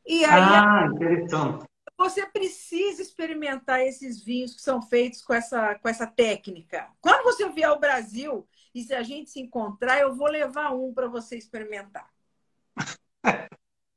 E 0.06 0.24
aí 0.24 0.42
ah, 0.42 0.88
interessante. 0.94 1.66
Você 1.98 2.26
precisa 2.26 3.00
experimentar 3.00 3.80
esses 3.80 4.22
vinhos 4.22 4.54
que 4.54 4.60
são 4.60 4.82
feitos 4.82 5.22
com 5.22 5.32
essa, 5.32 5.76
com 5.76 5.88
essa 5.88 6.06
técnica. 6.06 6.88
Quando 7.00 7.24
você 7.24 7.48
vier 7.48 7.68
ao 7.68 7.80
Brasil 7.80 8.46
e 8.74 8.82
se 8.82 8.94
a 8.94 9.02
gente 9.02 9.30
se 9.30 9.40
encontrar, 9.40 10.00
eu 10.00 10.14
vou 10.14 10.28
levar 10.28 10.74
um 10.74 10.92
para 10.92 11.08
você 11.08 11.36
experimentar. 11.36 12.08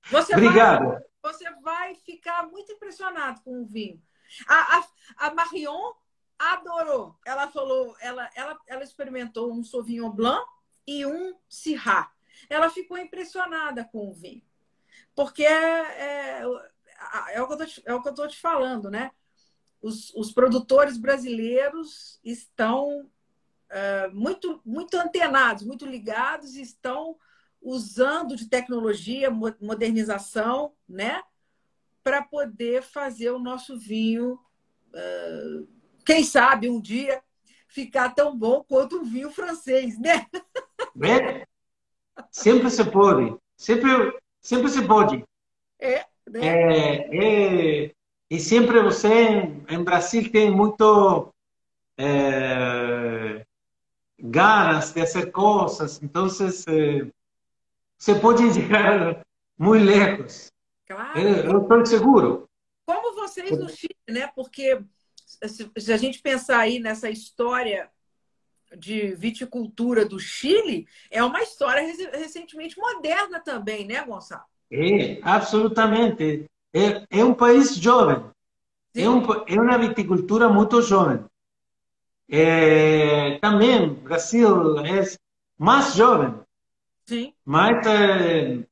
Você 0.10 0.34
Obrigado. 0.34 0.88
Vai 0.88 1.10
você 1.22 1.50
vai 1.62 1.96
ficar 1.96 2.48
muito 2.48 2.72
impressionado 2.72 3.42
com 3.42 3.62
o 3.62 3.66
vinho. 3.66 4.02
A, 4.48 4.78
a, 4.78 4.88
a 5.28 5.34
Marion 5.34 5.94
adorou. 6.40 7.18
Ela 7.26 7.52
falou, 7.52 7.96
ela, 8.00 8.30
ela, 8.34 8.58
ela 8.66 8.84
experimentou 8.84 9.52
um 9.52 9.64
Sauvignon 9.64 10.10
Blanc 10.10 10.46
e 10.88 11.06
um 11.06 11.36
Syrah. 11.50 12.12
Ela 12.50 12.70
ficou 12.70 12.98
impressionada 12.98 13.84
com 13.84 14.10
o 14.10 14.14
vinho. 14.14 14.42
Porque 15.14 15.44
é, 15.44 16.40
é, 16.40 16.42
é, 17.34 17.42
o, 17.42 17.48
que 17.48 17.54
eu 17.54 17.58
tô, 17.58 17.64
é 17.86 17.94
o 17.94 18.02
que 18.02 18.08
eu 18.08 18.12
estou 18.12 18.28
te 18.28 18.40
falando, 18.40 18.90
né? 18.90 19.12
Os, 19.82 20.14
os 20.16 20.32
produtores 20.32 20.98
brasileiros 20.98 22.20
estão 22.24 23.10
é, 23.70 24.08
muito, 24.08 24.62
muito 24.66 24.98
antenados, 24.98 25.64
muito 25.64 25.86
ligados, 25.86 26.56
estão 26.56 27.18
usando 27.62 28.36
de 28.36 28.48
tecnologia, 28.48 29.30
modernização, 29.30 30.74
né? 30.88 31.22
Para 32.04 32.22
poder 32.22 32.82
fazer 32.82 33.32
o 33.32 33.40
nosso 33.40 33.78
vinho, 33.78 34.40
uh, 34.94 35.68
quem 36.10 36.24
sabe 36.24 36.68
um 36.68 36.82
dia 36.82 37.22
ficar 37.68 38.16
tão 38.16 38.36
bom 38.36 38.64
quanto 38.68 38.98
um 38.98 39.04
vinho 39.04 39.30
francês, 39.30 40.00
né? 40.00 40.26
É. 41.04 41.46
Sempre 42.32 42.72
se 42.72 42.84
pode. 42.84 43.38
Sempre, 43.56 44.20
sempre 44.42 44.70
se 44.70 44.82
pode. 44.88 45.24
É, 45.80 46.04
né? 46.28 46.48
é, 46.48 47.86
é 47.86 47.92
e 48.28 48.40
sempre 48.40 48.82
você, 48.82 49.08
em 49.70 49.84
Brasil, 49.84 50.32
tem 50.32 50.50
muito 50.50 51.32
é, 51.96 53.46
ganas 54.18 54.92
de 54.92 55.02
fazer 55.02 55.32
coisas. 55.32 56.02
Então, 56.02 56.26
é, 56.26 57.08
você 57.98 58.16
pode 58.20 58.52
chegar 58.52 59.24
muito 59.56 59.86
lejos. 59.86 60.52
Claro. 60.88 61.20
Eu 61.20 61.62
estou 61.62 61.86
seguro. 61.86 62.50
Como 62.84 63.14
vocês 63.14 63.52
no 63.60 63.70
Chile, 63.70 63.96
né? 64.10 64.26
Porque 64.36 64.84
se 65.78 65.94
a 65.94 65.98
gente 65.98 66.22
pensar 66.22 66.60
aí 66.60 66.80
nessa 66.80 67.10
história 67.10 67.90
de 68.78 69.16
viticultura 69.16 70.06
do 70.06 70.20
Chile, 70.20 70.88
é 71.10 71.24
uma 71.24 71.42
história 71.42 71.82
recentemente 72.14 72.78
moderna 72.78 73.40
também, 73.40 73.86
né, 73.86 74.04
Gonçalo? 74.04 74.44
É, 74.72 75.20
absolutamente. 75.24 76.46
É, 76.74 77.06
é 77.10 77.24
um 77.24 77.34
país 77.34 77.76
jovem. 77.76 78.24
É, 78.96 79.10
um, 79.10 79.24
é 79.48 79.60
uma 79.60 79.78
viticultura 79.78 80.50
muito 80.50 80.82
jovem. 80.82 81.24
É, 82.28 83.40
também, 83.40 83.94
Brasil 83.94 84.80
é 84.80 85.04
mais 85.58 85.96
jovem. 85.96 86.36
Sim. 87.06 87.34
Mas 87.44 87.86
é, 87.88 88.64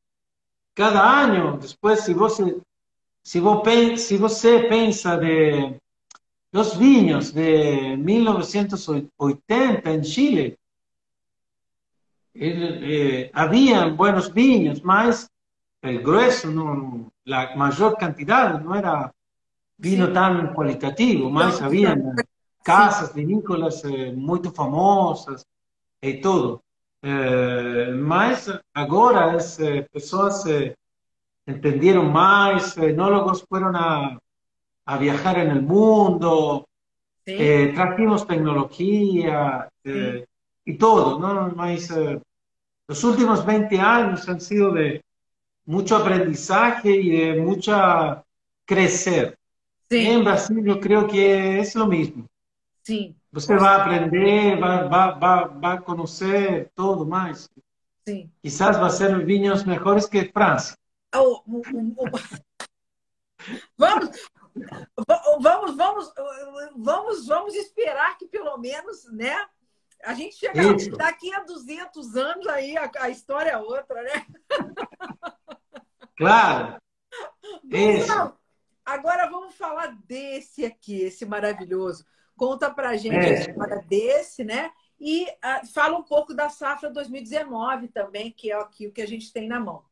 cada 0.75 1.23
ano, 1.23 1.57
depois, 1.57 2.01
se 2.01 2.13
você, 2.13 2.61
se 3.23 3.39
você, 3.39 3.97
se 3.97 4.17
você 4.17 4.67
pensa 4.69 5.17
de 5.17 5.75
los 6.51 6.79
niños 6.79 7.33
de 7.33 7.97
1980 7.97 9.91
en 9.91 10.01
Chile 10.01 10.59
eh, 12.33 13.31
habían 13.33 13.97
buenos 13.97 14.33
niños, 14.33 14.83
más 14.83 15.29
el 15.81 16.01
grueso, 16.01 16.49
la 17.25 17.55
mayor 17.55 17.97
cantidad 17.97 18.61
no 18.61 18.75
era 18.75 19.13
vino 19.77 20.11
tan 20.11 20.53
cualitativo, 20.53 21.29
más 21.29 21.61
no, 21.61 21.67
habían 21.67 22.15
casas 22.63 23.11
sí. 23.13 23.23
vinícolas 23.23 23.83
eh, 23.85 24.11
muy 24.15 24.39
famosas 24.53 25.45
y 26.01 26.19
todo. 26.19 26.63
Eh, 27.01 27.91
más 27.95 28.51
ahora 28.73 29.33
las 29.33 29.59
eh, 29.59 29.87
personas 29.91 30.43
entendieron 31.45 32.11
más, 32.11 32.77
enólogos 32.77 33.45
fueron 33.47 33.75
a 33.75 34.19
a 34.87 34.97
viajar 34.97 35.39
en 35.39 35.51
el 35.51 35.61
mundo, 35.61 36.67
¿Sí? 37.25 37.35
Eh, 37.37 37.73
trajimos 37.75 38.25
tecnología 38.25 39.69
eh, 39.83 40.25
y 40.63 40.77
todo, 40.77 41.19
¿no? 41.19 41.51
Mas, 41.55 41.93
los 42.87 43.03
últimos 43.03 43.45
20 43.45 43.79
años 43.79 44.27
han 44.29 44.39
sido 44.39 44.71
de 44.71 45.03
mucho 45.65 45.97
aprendizaje 45.97 46.89
y 46.89 47.09
de 47.09 47.41
mucha 47.41 48.23
crecer. 48.65 49.37
Sí. 49.89 50.07
En 50.07 50.23
Brasil 50.23 50.63
yo 50.65 50.79
creo 50.79 51.05
que 51.05 51.59
es 51.59 51.75
lo 51.75 51.87
mismo. 51.87 52.25
Sí. 52.81 53.13
va 53.33 53.75
a 53.75 53.83
aprender, 53.83 54.61
va 54.61 54.87
vai, 54.87 55.19
vai, 55.19 55.59
vai 55.59 55.81
conhecer 55.81 56.71
tudo 56.73 57.05
mais. 57.05 57.49
Sim. 58.07 58.31
Quizás 58.41 58.79
vai 58.79 58.89
ser 58.89 59.25
vinhos 59.25 59.65
melhores 59.65 60.05
que 60.05 60.31
Francia. 60.31 60.77
Oh. 61.13 61.41
oh, 61.45 61.61
oh, 61.73 61.93
oh. 61.97 62.19
Vamos, 63.77 64.09
vamos, 65.39 65.75
vamos, 65.75 66.13
vamos, 66.75 67.27
vamos 67.27 67.55
esperar 67.55 68.17
que 68.17 68.27
pelo 68.27 68.57
menos, 68.57 69.05
né? 69.11 69.47
A 70.03 70.13
gente 70.13 70.35
chega 70.35 70.61
Isso. 70.75 70.91
daqui 70.91 71.33
a 71.33 71.43
200 71.43 72.15
anos 72.15 72.47
aí 72.47 72.77
a, 72.77 72.89
a 72.99 73.09
história 73.09 73.51
é 73.51 73.57
outra, 73.57 74.01
né? 74.03 74.25
Claro. 76.15 76.81
Isso. 77.65 78.33
Agora 78.85 79.29
vamos 79.29 79.55
falar 79.55 79.97
desse 80.05 80.65
aqui, 80.65 81.01
esse 81.01 81.25
maravilhoso. 81.25 82.05
Conta 82.35 82.69
para 82.69 82.89
a 82.89 82.97
gente 82.97 83.15
é. 83.15 83.37
a 83.37 83.39
história 83.39 83.85
desse, 83.87 84.43
né? 84.43 84.71
E 84.99 85.25
uh, 85.25 85.67
fala 85.73 85.97
um 85.97 86.03
pouco 86.03 86.33
da 86.33 86.49
safra 86.49 86.89
2019 86.89 87.89
também, 87.89 88.31
que 88.31 88.51
é 88.51 88.55
aqui 88.55 88.87
o 88.87 88.91
que 88.91 89.01
a 89.01 89.07
gente 89.07 89.31
tem 89.31 89.47
na 89.47 89.59
mão. 89.59 89.83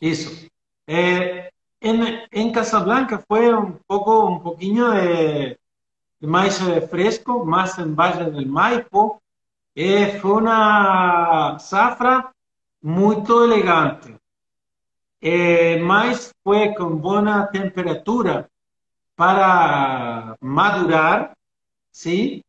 Isso. 0.00 0.48
Eh, 0.86 1.52
en, 1.80 2.20
en 2.30 2.52
Casablanca 2.52 3.18
fue 3.26 3.54
un 3.54 3.78
poco, 3.86 4.26
un 4.26 4.42
poquillo 4.42 4.90
de, 4.90 5.58
más 6.20 6.60
eh, 6.62 6.80
fresco, 6.80 7.44
más 7.44 7.78
en 7.78 7.94
Valle 7.94 8.30
del 8.30 8.46
Maipo. 8.46 9.22
Eh, 9.74 10.18
fue 10.20 10.32
una 10.32 11.58
zafra 11.60 12.32
muy 12.80 13.22
elegante. 13.28 14.18
Eh, 15.20 15.80
mais 15.82 16.32
fue 16.42 16.74
con 16.76 17.00
buena 17.00 17.50
temperatura 17.50 18.48
para 19.16 20.36
madurar, 20.40 21.34
¿sí? 21.90 22.44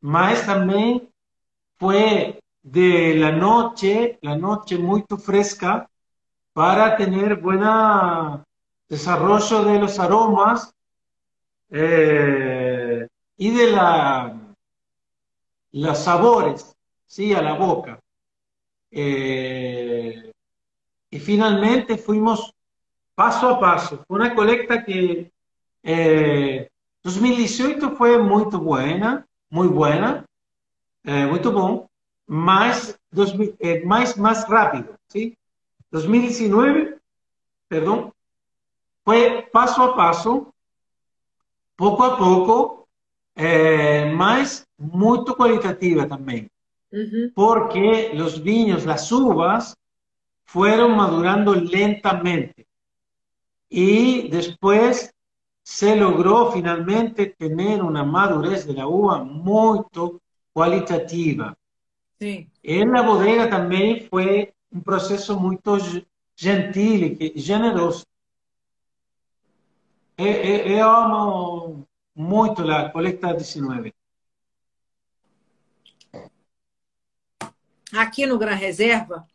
Mas 0.00 0.46
también 0.46 1.08
fue 1.76 2.40
de 2.62 3.14
la 3.16 3.32
noche, 3.32 4.18
la 4.22 4.36
noche 4.36 4.78
muy 4.78 5.04
fresca, 5.18 5.89
para 6.60 6.94
tener 6.94 7.36
buen 7.36 7.62
desarrollo 8.86 9.64
de 9.64 9.78
los 9.78 9.98
aromas 9.98 10.70
eh, 11.70 13.08
y 13.38 13.50
de 13.50 13.70
la, 13.70 14.38
los 15.72 15.98
sabores, 15.98 16.76
¿sí? 17.06 17.32
A 17.32 17.40
la 17.40 17.54
boca. 17.54 17.98
Eh, 18.90 20.30
y 21.08 21.18
finalmente 21.18 21.96
fuimos 21.96 22.52
paso 23.14 23.48
a 23.48 23.58
paso. 23.58 24.04
Fue 24.06 24.18
una 24.18 24.34
colecta 24.34 24.84
que 24.84 25.32
2018 27.02 27.86
eh, 27.86 27.94
fue 27.96 28.18
muy 28.18 28.44
buena, 28.44 29.26
muy 29.48 29.68
buena, 29.68 30.26
muy 31.04 31.38
bom, 31.38 31.86
más 32.26 33.00
rápido, 34.46 34.98
¿sí? 35.08 35.34
2019, 35.90 36.98
perdón, 37.68 38.12
fue 39.04 39.48
paso 39.52 39.82
a 39.82 39.96
paso, 39.96 40.54
poco 41.76 42.04
a 42.04 42.16
poco, 42.18 42.88
eh, 43.34 44.12
mas 44.14 44.68
cualitativa 45.36 46.06
también, 46.06 46.50
Porque 47.34 48.10
los 48.14 48.42
viños, 48.42 48.84
las 48.84 49.10
uvas, 49.12 49.76
fueron 50.44 50.96
madurando 50.96 51.54
lentamente. 51.54 52.66
y 53.68 54.28
después 54.28 55.14
se 55.62 55.94
logró 55.94 56.50
finalmente 56.50 57.26
tener 57.38 57.82
una 57.82 58.02
madurez 58.02 58.66
de 58.66 58.74
la 58.74 58.88
uva 58.88 59.22
muy 59.22 59.80
cualitativa. 60.52 61.56
Sim. 62.18 62.50
En 62.62 62.92
la 62.92 63.02
bodega 63.02 63.48
también 63.48 64.08
fue 64.10 64.52
um 64.72 64.80
processo 64.80 65.38
muito 65.38 65.76
gentil 66.36 67.16
e 67.20 67.32
generoso. 67.36 68.06
Eu, 70.16 70.88
amo 70.88 71.88
muito 72.14 72.62
a 72.70 72.90
coleta 72.90 73.32
19. 73.32 73.94
Aqui 77.92 78.26
no 78.26 78.38
Gran 78.38 78.54
Reserva, 78.54 79.26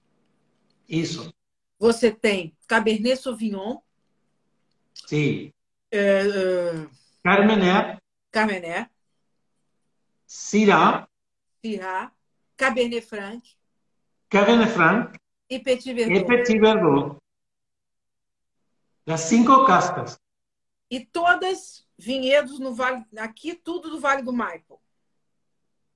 isso. 0.87 1.33
Você 1.77 2.11
tem 2.11 2.55
Cabernet 2.67 3.17
Sauvignon. 3.17 3.79
Sim. 4.93 5.51
É, 5.91 5.99
é... 5.99 6.87
Carmené. 7.23 7.97
Carmené. 8.31 8.89
Syrah. 10.25 11.07
Syrah. 11.61 12.11
Cabernet 12.55 13.01
Franc. 13.01 13.41
Cabernet 14.29 14.71
Franc. 14.71 15.19
E 15.49 15.59
Petit 15.59 15.93
Verdot. 15.93 16.19
E 16.19 16.25
Petit 16.25 16.59
Verdot. 16.59 17.17
Das 19.05 19.21
cinco 19.21 19.65
castas. 19.65 20.19
E 20.89 20.99
todas 20.99 21.85
vinhedos 21.97 22.59
no 22.59 22.73
Vale, 22.73 23.03
aqui 23.17 23.53
tudo 23.55 23.89
do 23.89 23.99
Vale 23.99 24.23
do 24.23 24.33
Maipo. 24.33 24.81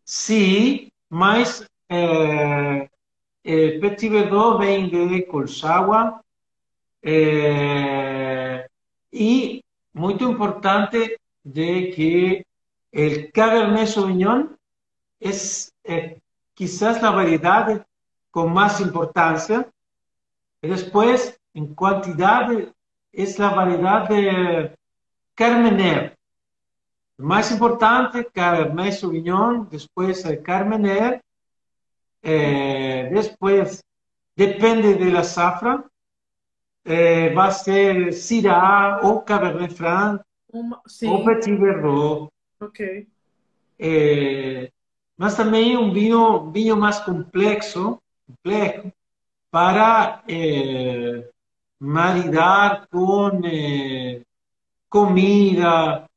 Sim, 0.05 0.91
mas 1.09 1.65
é, 1.87 2.89
é, 3.43 3.79
Petit 3.79 4.09
Verdot 4.09 4.59
vem 4.59 4.89
de 4.89 5.23
Colchagua 5.23 6.23
é, 7.01 8.69
e 9.11 9.63
muito 9.93 10.31
importante 10.31 11.19
de 11.43 11.91
que 11.91 12.45
o 12.93 13.31
Cabernet 13.31 13.91
Sauvignon 13.91 14.49
é, 15.21 15.29
é 15.85 16.17
quizás 16.55 17.03
a 17.03 17.11
variedade 17.11 17.83
con 18.31 18.53
más 18.53 18.79
importancia. 18.81 19.69
Y 20.61 20.67
después, 20.67 21.39
en 21.53 21.73
cantidad, 21.75 22.49
es 23.11 23.39
la 23.39 23.49
variedad 23.49 24.07
de 24.07 24.75
Carmener. 25.33 26.17
Más 27.17 27.51
importante, 27.51 28.25
Cabernet 28.25 28.93
Sauvignon, 28.93 29.67
después 29.69 30.25
Carmener, 30.43 31.21
eh, 32.21 33.09
después, 33.11 33.83
depende 34.35 34.95
de 34.95 35.11
la 35.11 35.23
zafra, 35.23 35.83
eh, 36.85 37.33
va 37.37 37.47
a 37.47 37.51
ser 37.51 38.13
Syrah 38.13 38.99
o 39.03 39.23
Cabernet 39.23 39.73
Franc 39.73 40.21
o 40.51 41.25
Petit 41.25 41.57
Verdot. 41.57 42.29
Ok. 42.59 43.07
Eh, 43.77 44.71
mas 45.17 45.35
também 45.35 45.77
um 45.77 45.93
vinho, 45.93 46.41
um 46.41 46.51
vinho 46.51 46.77
mais 46.77 46.99
complexo, 46.99 48.01
complejo 48.29 48.91
para 49.49 50.23
eh, 50.27 51.29
maridar 51.79 52.87
con 52.87 53.41
eh, 53.43 54.23
comida, 54.87 56.07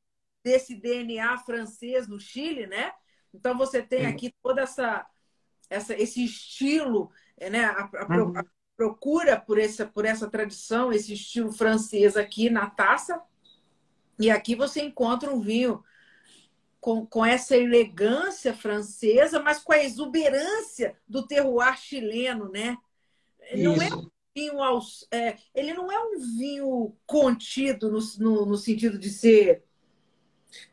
desse 0.44 0.74
DNA 0.74 1.36
francês 1.38 2.06
no 2.06 2.18
Chile, 2.18 2.66
né? 2.66 2.92
Então 3.34 3.58
você 3.58 3.82
tem 3.82 4.06
aqui 4.06 4.34
toda 4.42 4.62
essa, 4.62 5.06
essa 5.68 5.94
esse 5.94 6.24
estilo, 6.24 7.10
né? 7.38 7.64
A, 7.64 7.90
a, 7.92 8.16
uhum. 8.16 8.38
a, 8.38 8.44
procura 8.76 9.38
por 9.38 9.58
essa, 9.58 9.84
por 9.84 10.06
essa 10.06 10.30
tradição, 10.30 10.90
esse 10.90 11.12
estilo 11.12 11.52
francês 11.52 12.16
aqui 12.16 12.48
na 12.48 12.70
taça. 12.70 13.20
E 14.18 14.30
aqui 14.30 14.54
você 14.54 14.80
encontra 14.80 15.30
um 15.30 15.40
vinho 15.40 15.84
com, 16.80 17.04
com 17.04 17.24
essa 17.24 17.56
elegância 17.56 18.54
francesa, 18.54 19.38
mas 19.38 19.58
com 19.58 19.72
a 19.72 19.82
exuberância 19.82 20.96
do 21.06 21.26
terroir 21.26 21.76
chileno, 21.76 22.48
né? 22.48 22.78
Não 23.54 23.74
é 23.82 23.88
Isso. 23.88 24.12
É 24.34 24.40
vinho 24.40 24.62
aos, 24.62 25.06
é, 25.10 25.36
ele 25.54 25.72
não 25.72 25.90
é 25.90 25.98
um 25.98 26.18
vinho 26.38 26.96
contido 27.06 27.90
no, 27.90 27.98
no, 28.18 28.46
no, 28.46 28.56
sentido 28.56 28.98
de 28.98 29.10
ser 29.10 29.64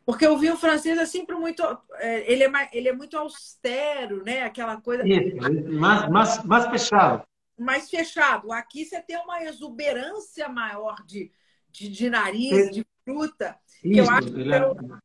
Porque 0.04 0.26
o 0.26 0.38
vinho 0.38 0.56
francês 0.56 0.98
é 0.98 1.06
sempre 1.06 1.36
muito. 1.36 1.62
É, 1.94 2.30
ele, 2.30 2.44
é, 2.44 2.70
ele 2.72 2.88
é 2.88 2.92
muito 2.92 3.16
austero, 3.16 4.24
né? 4.24 4.42
Aquela 4.42 4.80
coisa. 4.80 5.04
Mais, 5.04 6.08
mais, 6.08 6.44
mais 6.44 6.66
fechado. 6.66 7.22
Mais 7.58 7.90
fechado. 7.90 8.52
Aqui 8.52 8.84
você 8.84 9.00
tem 9.02 9.16
uma 9.18 9.42
exuberância 9.42 10.48
maior 10.48 11.04
de, 11.04 11.32
de, 11.70 11.88
de 11.88 12.10
nariz, 12.10 12.70
de 12.70 12.86
fruta. 13.04 13.58
Isso, 13.82 13.92
que 13.92 14.00
eu 14.00 14.10
acho 14.10 14.32
que 14.32 14.42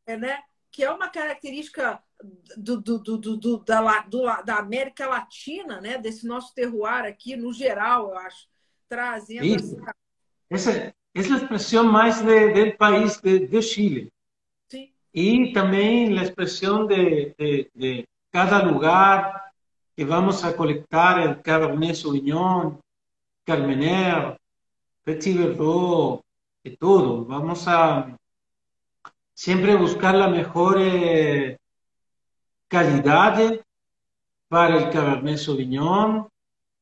é, 0.07 0.17
né? 0.17 0.39
que 0.71 0.83
é 0.83 0.91
uma 0.91 1.07
característica 1.07 2.01
do, 2.57 2.81
do, 2.81 2.99
do, 2.99 3.17
do, 3.37 3.57
da, 3.59 3.99
do, 4.01 4.23
da 4.43 4.57
América 4.57 5.07
Latina, 5.07 5.81
né? 5.81 5.97
desse 5.97 6.25
nosso 6.25 6.53
terroir 6.53 7.05
aqui, 7.05 7.35
no 7.35 7.53
geral, 7.53 8.09
eu 8.09 8.17
acho, 8.17 8.47
trazendo 8.87 9.45
Isso. 9.45 9.75
essa. 9.75 9.95
Essa, 10.49 10.95
essa 11.15 11.29
é 11.29 11.33
a 11.33 11.37
expressão 11.37 11.83
mais 11.83 12.21
de, 12.21 12.71
do 12.71 12.77
país 12.77 13.19
de, 13.19 13.47
de 13.47 13.61
Chile. 13.61 14.11
Sim. 14.69 14.91
E 15.13 15.51
também 15.51 16.17
a 16.17 16.23
expressão 16.23 16.85
de, 16.85 17.33
de, 17.37 17.71
de 17.73 18.07
cada 18.31 18.63
lugar 18.63 19.51
que 19.95 20.05
vamos 20.05 20.43
a 20.43 20.53
colectar 20.53 21.19
el 21.19 21.41
Cabernet 21.41 21.95
Sauvignon, 21.95 22.77
Carmener, 23.45 24.37
Petit 25.03 25.37
Verdot, 25.37 26.21
de 26.63 26.77
todo. 26.77 27.25
Vamos 27.25 27.67
a 27.67 28.15
siempre 29.33 29.75
buscar 29.75 30.15
la 30.15 30.27
mejor 30.27 30.77
eh, 30.79 31.57
calidad 32.73 33.37
para 34.47 34.77
el 34.77 34.89
Cabernet 34.89 35.37
Sauvignon, 35.37 36.27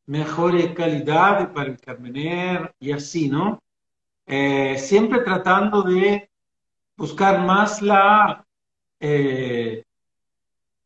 mejor 0.05 0.73
calidad 0.73 1.51
para 1.51 1.71
el 1.71 1.77
Carmener 1.81 2.73
y 2.79 2.93
así, 2.93 3.27
¿no? 3.27 3.59
Siempre 4.25 5.19
tratando 5.19 5.83
de 5.83 6.29
buscar 6.95 7.45
más 7.45 7.81
la 7.81 8.45
eh, 9.01 9.83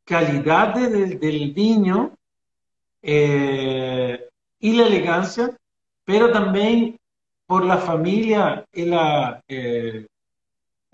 calidad 0.04 0.74
del, 0.74 1.54
vino 1.54 2.18
y 3.04 4.74
la 4.74 4.88
elegancia, 4.88 5.56
pero 6.04 6.32
también 6.32 7.00
por 7.46 7.64
la 7.64 7.78
familia 7.78 8.66
y 8.74 8.86
la 8.86 9.40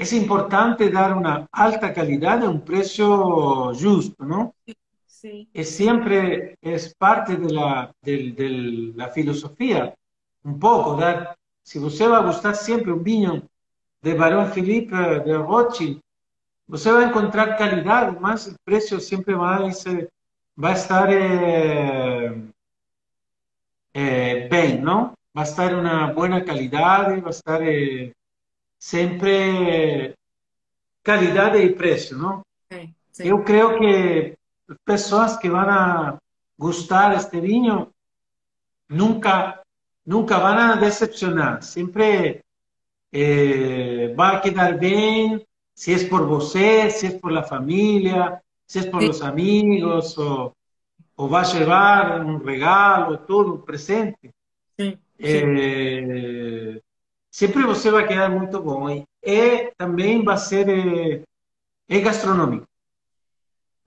es 0.02 0.14
importante 0.14 0.90
dar 0.90 1.16
una 1.16 1.48
alta 1.52 1.94
calidad 1.94 2.44
a 2.44 2.50
un 2.50 2.62
precio 2.62 3.72
justo, 3.76 4.26
¿no? 4.26 4.56
Sí. 5.06 5.48
Es 5.54 5.76
siempre 5.76 6.58
es 6.60 6.96
parte 6.96 7.36
de 7.36 7.54
la, 7.54 7.94
de, 8.02 8.32
de 8.32 8.50
la 8.96 9.10
filosofía, 9.10 9.94
un 10.44 10.60
poco, 10.60 10.96
dar, 10.96 11.38
si 11.62 11.78
usted 11.78 12.10
va 12.10 12.18
a 12.18 12.26
gustar 12.26 12.56
siempre 12.56 12.92
un 12.92 13.04
vino 13.04 13.44
de 14.02 14.16
Barón 14.16 14.52
Felipe 14.52 14.96
de 14.98 15.38
Rothschild, 15.38 16.02
usted 16.68 16.94
va 16.96 17.02
a 17.02 17.10
encontrar 17.10 17.56
calidad, 17.56 18.20
más 18.20 18.48
el 18.48 18.56
precio 18.64 19.00
siempre 19.00 19.36
va 19.36 19.58
a, 19.58 19.70
va 20.64 20.70
a 20.70 20.74
estar 20.74 21.10
eh, 21.12 22.52
eh, 23.94 24.48
bien, 24.50 24.84
¿no? 24.84 25.14
Va 25.38 25.42
a 25.42 25.46
estar 25.46 25.76
una 25.76 26.12
buena 26.12 26.44
calidad, 26.44 27.22
va 27.24 27.28
a 27.28 27.30
estar... 27.30 27.62
Eh, 27.62 28.12
sempre 28.82 30.16
qualidade 31.06 31.60
e 31.60 31.76
preço, 31.76 32.18
não? 32.18 32.42
Sim, 32.72 32.96
sim. 33.12 33.28
Eu 33.28 33.44
creio 33.44 33.78
que 33.78 34.36
pessoas 34.84 35.38
que 35.38 35.48
vão 35.48 36.18
gostar 36.58 37.14
deste 37.14 37.40
vinho 37.40 37.94
nunca 38.90 39.62
nunca 40.04 40.40
vão 40.40 40.80
decepcionar. 40.80 41.62
Sempre 41.62 42.42
eh, 43.14 44.14
vai 44.16 44.42
quedar 44.42 44.80
bem, 44.80 45.46
se 45.76 45.94
é 45.94 46.10
por 46.10 46.26
você, 46.26 46.90
se 46.90 47.06
é 47.06 47.20
por 47.20 47.32
la 47.32 47.44
família, 47.44 48.42
se 48.66 48.80
é 48.80 48.90
por 48.90 49.04
os 49.04 49.22
amigos, 49.22 50.18
ou, 50.18 50.56
ou 51.16 51.30
vai 51.30 51.46
levar 51.54 52.26
um 52.26 52.40
regalo, 52.40 53.20
tudo, 53.20 53.54
um 53.54 53.62
presente. 53.62 54.32
Sim, 54.80 54.98
sim. 55.20 55.22
Eh, 55.24 56.82
sempre 57.32 57.64
você 57.64 57.90
vai 57.90 58.08
quedar 58.08 58.30
muito 58.30 58.62
bom. 58.62 58.90
E, 58.90 59.04
e 59.24 59.72
também 59.78 60.24
vai 60.24 60.38
ser 60.38 60.68
é, 60.70 61.24
é 61.88 62.00
gastronômico. 62.00 62.68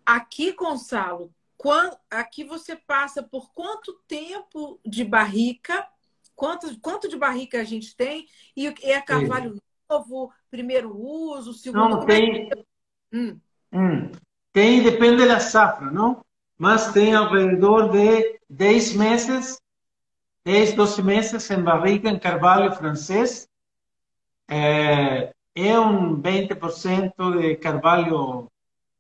Aqui, 0.05 0.53
Gonçalo, 0.53 1.31
quando, 1.57 1.97
aqui 2.11 2.45
você 2.45 2.75
passa 2.75 3.23
por 3.23 3.53
quanto 3.53 4.01
tempo 4.09 4.81
de 4.85 5.05
barrica? 5.05 5.87
Quanto, 6.35 6.79
quanto 6.81 7.09
de 7.09 7.17
barrica 7.17 7.61
a 7.61 7.65
gente 7.65 7.95
tem? 7.95 8.27
E 8.57 8.67
é 8.83 9.01
carvalho 9.01 9.57
novo, 9.89 10.33
primeiro 10.51 10.97
uso, 10.97 11.53
segundo... 11.53 11.97
Não, 11.97 12.07
tem... 12.07 12.51
Hum. 13.13 13.39
Hum. 13.73 14.11
Tem, 14.53 14.83
depende 14.83 15.27
da 15.27 15.41
safra, 15.41 15.91
não? 15.91 16.25
Mas 16.59 16.93
tem 16.93 17.15
ao 17.15 17.33
redor 17.33 17.91
de 17.91 18.39
10 18.49 18.95
meses 18.95 19.59
10, 20.45 20.77
12 20.77 21.03
meses 21.03 21.51
en 21.51 21.65
barriga, 21.65 22.11
en 22.11 22.19
carvalho 22.19 22.73
francés. 22.73 23.49
Eh, 24.49 25.33
es 25.55 25.77
un 25.79 26.23
20% 26.23 27.31
de 27.31 27.59
carvalho 27.59 28.51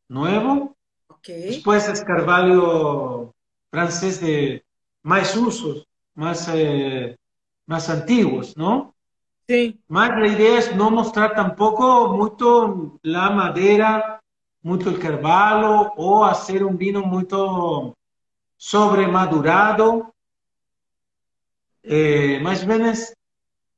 nuevo. 0.08 0.74
Okay. 1.08 1.42
Después 1.42 1.86
es 1.88 2.02
carvalho 2.02 3.34
francés 3.70 4.20
de 4.20 4.64
más 5.02 5.36
usos, 5.36 5.86
más, 6.14 6.48
eh, 6.52 7.16
más 7.66 7.90
antiguos, 7.90 8.56
¿no? 8.56 8.94
Sí. 9.46 9.78
Más 9.88 10.10
la 10.18 10.28
idea 10.28 10.58
es 10.58 10.74
no 10.74 10.90
mostrar 10.90 11.34
tampoco 11.34 12.08
mucho 12.14 12.98
la 13.02 13.28
madera, 13.28 14.22
mucho 14.62 14.88
el 14.88 14.98
carvalho 14.98 15.92
o 15.96 16.24
hacer 16.24 16.64
un 16.64 16.78
vino 16.78 17.02
muy 17.02 17.28
sobremadurado 18.56 20.13
é, 21.84 22.38
mais 22.40 22.62
ou 22.62 22.68
menos 22.68 23.14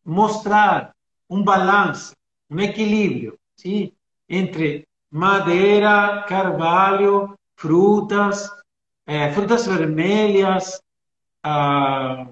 mostrar 0.04 0.94
um 1.28 1.42
balanço, 1.42 2.14
um 2.48 2.60
equilíbrio 2.60 3.38
sim? 3.56 3.92
entre 4.28 4.86
madeira, 5.10 6.24
carvalho, 6.28 7.36
frutas, 7.56 8.48
é, 9.06 9.32
frutas 9.32 9.66
vermelhas, 9.66 10.80
a, 11.42 12.26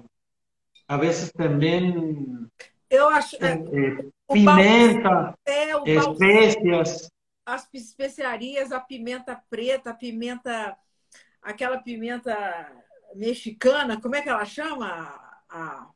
a 0.87 0.97
vezes 0.97 1.31
também 1.31 2.45
eu 2.89 3.09
acho 3.09 3.35
é, 3.43 3.53
é 3.53 4.33
pimenta, 4.33 5.37
espécias. 5.85 7.09
As 7.45 7.67
especiarias, 7.73 8.71
a 8.71 8.79
pimenta 8.79 9.41
preta, 9.49 9.91
a 9.91 9.93
pimenta, 9.93 10.77
aquela 11.41 11.77
pimenta 11.77 12.35
mexicana, 13.15 13.99
como 14.01 14.15
é 14.15 14.21
que 14.21 14.29
ela 14.29 14.45
chama? 14.45 15.24
A. 15.55 15.87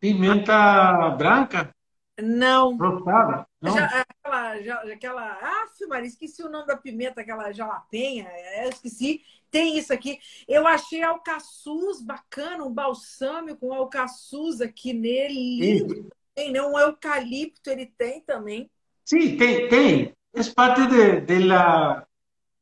Pimenta 0.00 1.10
branca? 1.10 1.74
Não. 2.20 2.76
Rosada? 2.76 3.46
Não. 3.60 3.74
Já, 3.74 3.86
aquela, 3.86 4.62
já, 4.62 4.74
aquela. 4.92 5.38
Ah, 5.40 5.66
Maria, 5.88 6.08
esqueci 6.08 6.42
o 6.42 6.50
nome 6.50 6.66
da 6.66 6.76
pimenta, 6.76 7.20
aquela 7.20 7.52
jalapenha, 7.52 8.28
é, 8.28 8.68
esqueci. 8.68 9.22
Tem 9.50 9.78
isso 9.78 9.92
aqui. 9.92 10.18
Eu 10.46 10.66
achei 10.66 11.02
alcaçuz 11.02 12.02
bacana, 12.02 12.64
um 12.64 12.72
balsâmico 12.72 13.60
com 13.60 13.72
alcaçuz 13.72 14.60
aqui 14.60 14.92
nele. 14.92 15.60
Lindo. 15.60 16.10
Tem, 16.34 16.52
né? 16.52 16.60
Um 16.60 16.78
eucalipto 16.78 17.70
ele 17.70 17.86
tem 17.86 18.20
também. 18.20 18.70
Sim, 19.04 19.36
tem, 19.36 19.68
tem. 19.68 20.12
É 20.34 20.44
parte 20.54 20.86
de, 20.86 21.20
de 21.22 21.38
la, 21.38 22.06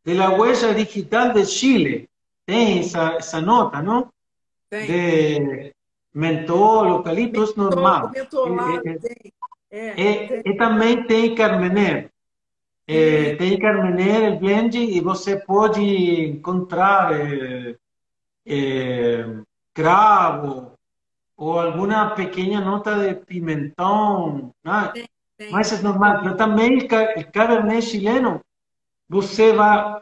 de 0.05 0.15
la 0.15 0.31
huella 0.31 0.75
digital 0.75 1.33
de 1.33 1.45
Chile. 1.45 2.09
Tem 2.47 2.79
essa, 2.79 3.15
essa 3.15 3.41
nota, 3.41 3.83
não? 3.83 4.09
De 4.71 5.75
mentol, 6.13 6.89
eucalipto, 6.89 7.45
es 7.45 7.55
normal. 7.57 8.11
E, 9.71 10.57
também 10.57 11.07
tem 11.07 11.35
Carmener. 11.35 12.11
É, 12.87 13.35
tem 13.37 13.59
Carmener, 13.59 14.39
blend, 14.39 14.79
e 14.79 15.01
você 15.01 15.37
pode 15.37 15.83
encontrar 15.83 17.13
é, 17.13 17.77
é, 18.47 19.27
cravo 19.75 20.73
ou 21.37 21.61
alguma 21.61 22.11
pequena 22.11 22.61
nota 22.61 22.97
de 22.97 23.15
pimentão. 23.15 24.55
Né? 24.65 24.93
Mas 25.51 25.73
é 25.73 25.83
normal. 25.83 26.25
Mas 26.25 26.37
também 26.37 26.79
o 26.79 27.33
Cabernet 27.33 27.83
chileno, 27.83 28.41
você 29.09 29.53
vai 29.53 30.01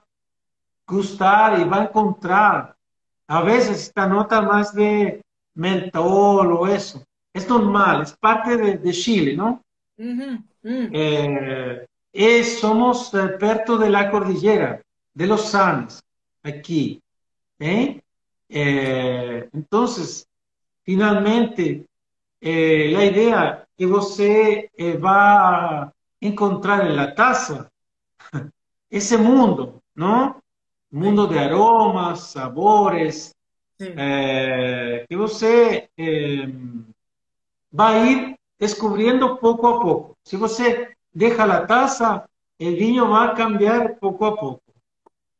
gostar 0.87 1.61
e 1.61 1.65
vai 1.65 1.85
encontrar 1.85 2.74
a 3.27 3.43
veces 3.43 3.89
esta 3.89 4.07
nota 4.07 4.43
más 4.43 4.75
de 4.75 5.22
mentol 5.55 6.53
o 6.53 6.66
eso. 6.66 7.03
Es 7.33 7.49
normal, 7.49 8.03
es 8.03 8.12
parte 8.16 8.57
de, 8.57 8.79
de 8.79 8.93
Chile, 8.93 9.37
¿no? 9.37 9.62
Uh 9.97 10.05
-huh. 10.05 10.91
eh, 10.93 11.87
es, 12.12 12.61
somos 12.61 13.11
perto 13.41 13.77
de 13.77 13.91
la 13.91 14.11
cordillera, 14.11 14.81
de 15.12 15.27
los 15.27 15.55
Andes, 15.55 16.03
aquí. 16.43 17.03
¿eh? 17.59 18.01
Eh, 18.49 19.49
entonces, 19.53 20.29
finalmente, 20.83 21.87
eh, 22.41 22.91
la 22.93 23.05
idea 23.05 23.66
que 23.77 23.87
você 23.87 24.70
eh, 24.77 24.97
va 24.97 25.83
a 25.83 25.93
encontrar 26.20 26.87
en 26.87 26.97
la 26.97 27.14
taza 27.14 27.68
ese 28.91 29.18
mundo, 29.18 29.83
¿no? 29.95 30.41
Mundo 30.95 31.27
de 31.27 31.37
aromas, 31.37 32.21
sabores, 32.21 33.35
eh, 33.81 35.05
que 35.09 35.17
você 35.17 35.91
eh, 35.99 36.47
va 37.73 37.89
a 37.89 38.07
ir 38.07 38.37
descubriendo 38.57 39.37
poco 39.39 39.67
a 39.67 39.81
poco. 39.81 40.17
Si 40.23 40.37
você 40.37 40.97
deja 41.13 41.47
la 41.47 41.67
taza, 41.67 42.31
el 42.61 42.77
vino 42.77 43.11
va 43.11 43.25
a 43.25 43.35
cambiar 43.35 43.99
poco 43.99 44.25
a 44.25 44.37
poco. 44.37 44.63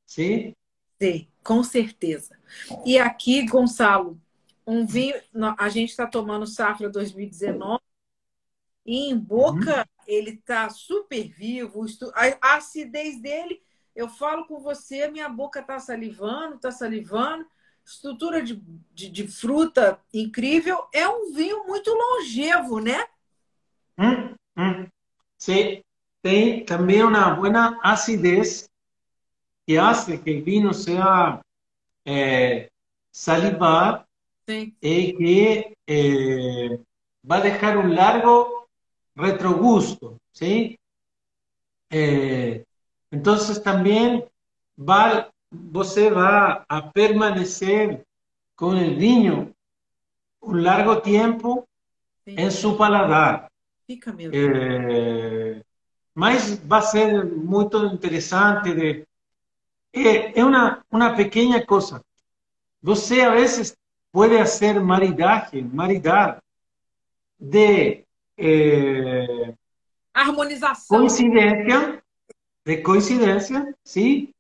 ¿Sí? 0.05 0.57
Sí, 1.01 1.29
com 1.45 1.63
certeza. 1.63 2.37
E 2.85 2.99
aqui, 2.99 3.47
Gonçalo, 3.47 4.21
um 4.67 4.85
vinho, 4.85 5.15
a 5.57 5.69
gente 5.69 5.91
está 5.91 6.05
tomando 6.05 6.49
Safra 6.49 6.91
2019 6.91 7.81
e 8.85 9.09
em 9.09 9.17
boca 9.17 9.79
uhum. 9.79 10.05
ele 10.05 10.31
está 10.31 10.69
super 10.69 11.29
vivo, 11.29 11.87
a 12.41 12.57
acidez 12.57 13.23
dele, 13.23 13.63
eu 13.95 14.09
falo 14.09 14.47
com 14.47 14.61
você, 14.61 15.09
minha 15.09 15.29
boca 15.29 15.61
está 15.61 15.79
salivando, 15.79 16.57
está 16.57 16.71
salivando, 16.71 17.47
estrutura 17.85 18.43
de, 18.43 18.63
de, 18.93 19.11
de, 19.11 19.29
fruta 19.29 20.01
incrível, 20.13 20.89
é 20.93 21.09
um 21.09 21.33
vinho 21.33 21.67
muito 21.67 21.91
longevo, 21.91 22.81
né? 22.81 23.07
Hum, 23.99 24.35
hum. 24.57 24.89
Sim, 25.39 25.83
tem 26.23 26.65
também 26.65 27.03
uma 27.03 27.31
boa 27.35 27.79
acidez 27.83 28.69
que 29.67 29.77
hace 29.77 30.19
que 30.19 30.41
o 30.41 30.45
vinho 30.45 30.73
seja 30.73 31.41
eh, 32.05 32.71
salivar 33.11 34.07
sí. 34.47 34.77
y 34.81 35.17
que 35.17 35.77
eh, 35.87 36.81
va 37.31 37.37
a 37.37 37.41
dejar 37.41 37.79
un 37.79 37.95
largo 37.95 38.69
retrogusto, 39.15 40.19
¿sí? 40.33 40.79
Eh, 41.91 42.64
entonces 43.15 43.63
también 43.63 44.25
va, 44.77 45.31
você 45.51 46.11
va 46.11 46.65
a 46.69 46.91
permanecer 46.91 48.05
con 48.57 48.77
el 48.77 48.97
viño 48.97 49.53
un 50.41 50.65
largo 50.65 51.01
tiempo 51.01 51.69
sí. 52.25 52.35
en 52.37 52.51
su 52.51 52.77
paladar. 52.77 53.49
Fica 53.87 54.13
mesmo. 54.13 54.33
Eh, 54.35 55.63
mas 56.13 56.59
vai 56.67 56.83
ser 56.83 57.25
muito 57.25 57.87
interessante 57.87 58.75
de 58.75 59.07
é, 59.93 60.41
é 60.41 60.45
uma, 60.45 60.85
uma 60.91 61.15
pequena 61.15 61.65
coisa. 61.65 62.05
Você, 62.83 63.21
a 63.21 63.31
vezes, 63.31 63.77
pode 64.11 64.37
fazer 64.39 64.81
maridagem, 64.81 65.63
maridar 65.63 66.43
de 67.39 68.05
eh, 68.37 69.55
harmonização. 70.13 70.99
Coincidência, 70.99 72.03
de 72.65 72.79
coincidência, 72.79 73.75
sim. 73.85 74.33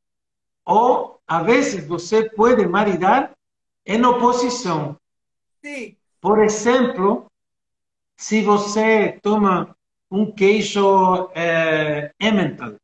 Ou, 0.64 1.20
a 1.26 1.42
vezes, 1.42 1.86
você 1.86 2.28
pode 2.30 2.66
maridar 2.66 3.32
em 3.86 4.04
oposição. 4.04 4.98
Sim. 5.62 5.96
Por 6.20 6.42
exemplo, 6.42 7.26
se 8.16 8.42
você 8.42 9.18
toma 9.22 9.76
um 10.10 10.30
queijo 10.30 11.30
eh, 11.34 12.12
Emmental, 12.18 12.76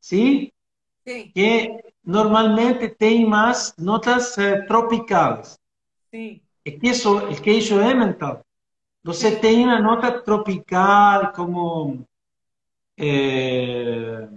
sim? 0.00 0.50
Sim. 1.06 1.30
que 1.34 1.70
normalmente 2.04 2.88
tem 2.88 3.26
mais 3.26 3.74
notas 3.78 4.36
eh, 4.36 4.60
tropicais. 4.62 5.58
Sim. 6.10 6.40
E 6.64 6.72
queijo, 6.72 7.16
o 7.16 7.40
queijo 7.40 7.80
Emmental, 7.80 8.44
você 9.02 9.36
tem 9.36 9.64
uma 9.64 9.80
nota 9.80 10.20
tropical 10.20 11.32
como 11.32 12.04
eh, 12.98 14.28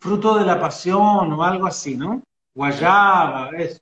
fruto 0.00 0.38
de 0.38 0.44
la 0.44 0.58
pasión 0.60 1.32
ou 1.32 1.42
algo 1.42 1.66
assim, 1.66 1.96
não? 1.96 2.22
Guayaba, 2.54 3.50
isso. 3.60 3.80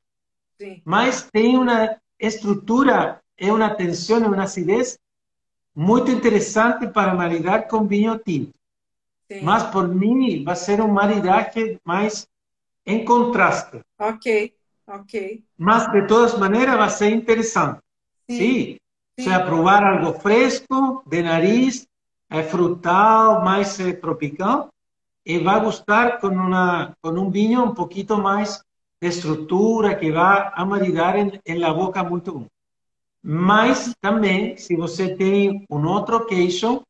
Sim. 0.58 0.80
Mas 0.84 1.28
tem 1.30 1.56
uma 1.58 1.96
estrutura, 2.18 3.20
é 3.36 3.52
uma 3.52 3.70
tensão, 3.74 4.24
é 4.24 4.26
uma 4.26 4.42
acidez 4.44 4.98
muito 5.74 6.10
interessante 6.10 6.88
para 6.88 7.14
maridar 7.14 7.68
com 7.68 7.86
vinho 7.86 8.18
tinto. 8.18 8.52
Mas 9.42 9.62
por 9.64 9.88
mim 9.88 10.44
vai 10.44 10.56
ser 10.56 10.80
um 10.80 10.88
maridaje 10.88 11.78
mais 11.84 12.26
em 12.84 13.04
contraste. 13.04 13.80
Ok, 13.98 14.54
ok. 14.86 15.42
Mas 15.56 15.90
de 15.90 16.06
todas 16.06 16.38
maneiras 16.38 16.76
vai 16.76 16.90
ser 16.90 17.10
interessante. 17.10 17.80
Sim. 18.28 18.36
Sim. 18.36 18.78
Sim. 19.18 19.24
Se 19.24 19.38
provar 19.44 19.84
algo 19.84 20.18
fresco, 20.18 21.02
de 21.06 21.22
nariz, 21.22 21.86
é 22.32 22.42
frutal, 22.42 23.44
mais 23.44 23.78
é, 23.78 23.92
tropical, 23.92 24.70
e 25.24 25.38
vai 25.38 25.60
gostar 25.60 26.18
com, 26.18 26.28
uma, 26.28 26.96
com 27.02 27.10
um 27.10 27.30
vinho 27.30 27.62
um 27.62 27.74
pouquinho 27.74 28.16
mais 28.16 28.64
de 29.00 29.08
estrutura, 29.08 29.94
que 29.94 30.10
vai 30.10 30.50
a 30.54 30.64
maridar 30.64 31.16
em, 31.16 31.38
em 31.44 31.58
la 31.58 31.74
boca 31.74 32.02
muito 32.02 32.32
bom. 32.32 32.46
Mas 33.22 33.94
também, 34.00 34.56
se 34.56 34.74
você 34.74 35.14
tem 35.14 35.66
um 35.70 35.86
outro 35.86 36.24
queijo, 36.24 36.82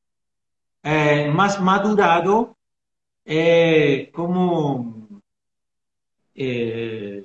eh, 0.84 1.28
más 1.30 1.58
madurado, 1.58 2.56
eh, 3.26 4.10
como, 4.12 5.20
eh, 6.36 7.24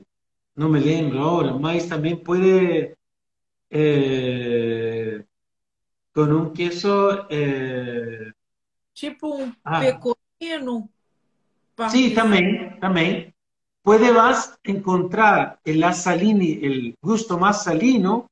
no 0.55 0.69
me 0.69 0.79
lembro 0.79 1.19
ahora, 1.19 1.53
mas 1.53 1.87
también 1.87 2.17
puede, 2.23 2.97
eh, 3.69 5.23
con 6.17 6.33
un 6.33 6.51
queso... 6.51 7.27
Eh, 7.29 8.33
tipo 8.91 9.27
un 9.35 9.55
ah, 9.63 9.79
pecorino. 9.79 10.89
Sí, 11.89 12.15
también, 12.15 12.79
también. 12.79 13.35
Puede 13.83 14.11
más 14.11 14.57
encontrar 14.63 15.59
el 15.63 15.83
asalini, 15.83 16.59
el 16.63 16.95
gusto 17.03 17.37
más 17.37 17.65
salino, 17.65 18.31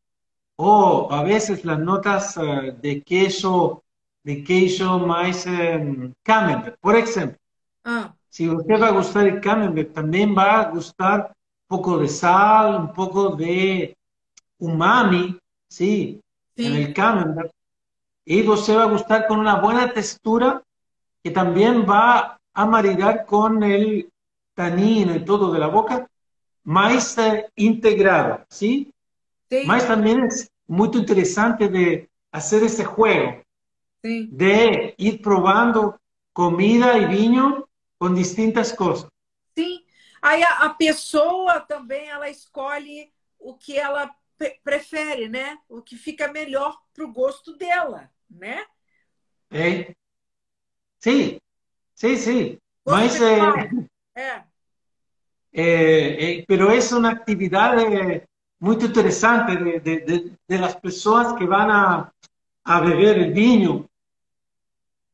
o 0.55 1.09
a 1.11 1.21
veces 1.21 1.63
las 1.63 1.77
notas 1.77 2.35
uh, 2.37 2.75
de 2.81 3.03
queso 3.03 3.83
de 4.23 4.43
queijo 4.43 4.97
mais 4.97 5.45
um, 5.45 6.11
camembert, 6.23 6.79
por 6.81 6.95
exemplo. 6.95 7.37
Ah. 7.83 8.15
Se 8.31 8.47
você 8.47 8.77
vai 8.77 8.91
gostar 8.91 9.31
de 9.31 9.39
camembert, 9.39 9.91
também 9.91 10.33
vai 10.33 10.71
gostar 10.71 11.29
um 11.29 11.67
pouco 11.67 11.99
de 11.99 12.07
sal, 12.07 12.81
um 12.81 12.87
pouco 12.87 13.35
de 13.35 13.95
umami, 14.59 15.37
sim, 15.69 16.19
no 16.57 16.91
camembert. 16.95 17.54
E 18.25 18.41
você 18.41 18.73
vai 18.73 18.89
gostar 18.89 19.23
com 19.23 19.35
uma 19.35 19.55
boa 19.55 19.87
textura 19.87 20.61
que 21.23 21.31
também 21.31 21.83
vai 21.83 22.35
a 22.53 22.65
maridar 22.65 23.25
com 23.25 23.49
o 23.49 24.09
tanino 24.55 25.15
e 25.15 25.25
todo 25.25 25.51
de 25.51 25.59
la 25.59 25.69
boca 25.69 26.09
mais 26.63 27.17
eh, 27.17 27.47
integrado, 27.57 28.43
sim? 28.49 28.91
Sim. 29.51 29.65
Mas 29.65 29.85
também 29.85 30.17
é 30.19 30.27
muito 30.67 30.97
interessante 30.97 31.67
de 31.67 32.07
fazer 32.31 32.63
esse 32.63 32.83
jogo 32.83 33.43
de 34.03 34.95
ir 34.97 35.19
probando 35.19 35.93
comida 36.33 36.97
e 36.97 37.07
vinho 37.07 37.67
com 37.99 38.13
distintas 38.13 38.71
coisas. 38.71 39.07
Sim. 39.57 39.83
Aí 40.21 40.43
a, 40.43 40.65
a 40.65 40.69
pessoa 40.71 41.59
também 41.59 42.07
ela 42.07 42.29
escolhe 42.29 43.11
o 43.39 43.55
que 43.55 43.77
ela 43.77 44.09
prefere, 44.63 45.29
né? 45.29 45.57
O 45.69 45.81
que 45.81 45.95
fica 45.95 46.27
melhor 46.31 46.77
para 46.93 47.05
o 47.05 47.11
gosto 47.11 47.55
dela, 47.57 48.09
né? 48.29 48.65
É. 49.51 49.95
Sim, 50.99 51.39
sim, 51.93 52.17
sim. 52.17 52.57
Gosto 52.85 52.99
Mas 52.99 53.21
é, 53.21 53.39
é. 54.15 54.43
É, 55.57 56.39
é, 56.39 56.45
pero 56.45 56.69
é 56.69 56.79
uma 56.93 57.11
atividade 57.11 58.27
muito 58.59 58.85
interessante 58.85 59.55
de, 59.55 59.79
de, 59.79 59.99
de, 60.01 60.33
de 60.47 60.57
las 60.57 60.75
pessoas 60.75 61.33
que 61.37 61.45
vão 61.45 61.71
a, 61.71 62.11
a 62.63 62.81
beber 62.81 63.31
vinho 63.33 63.89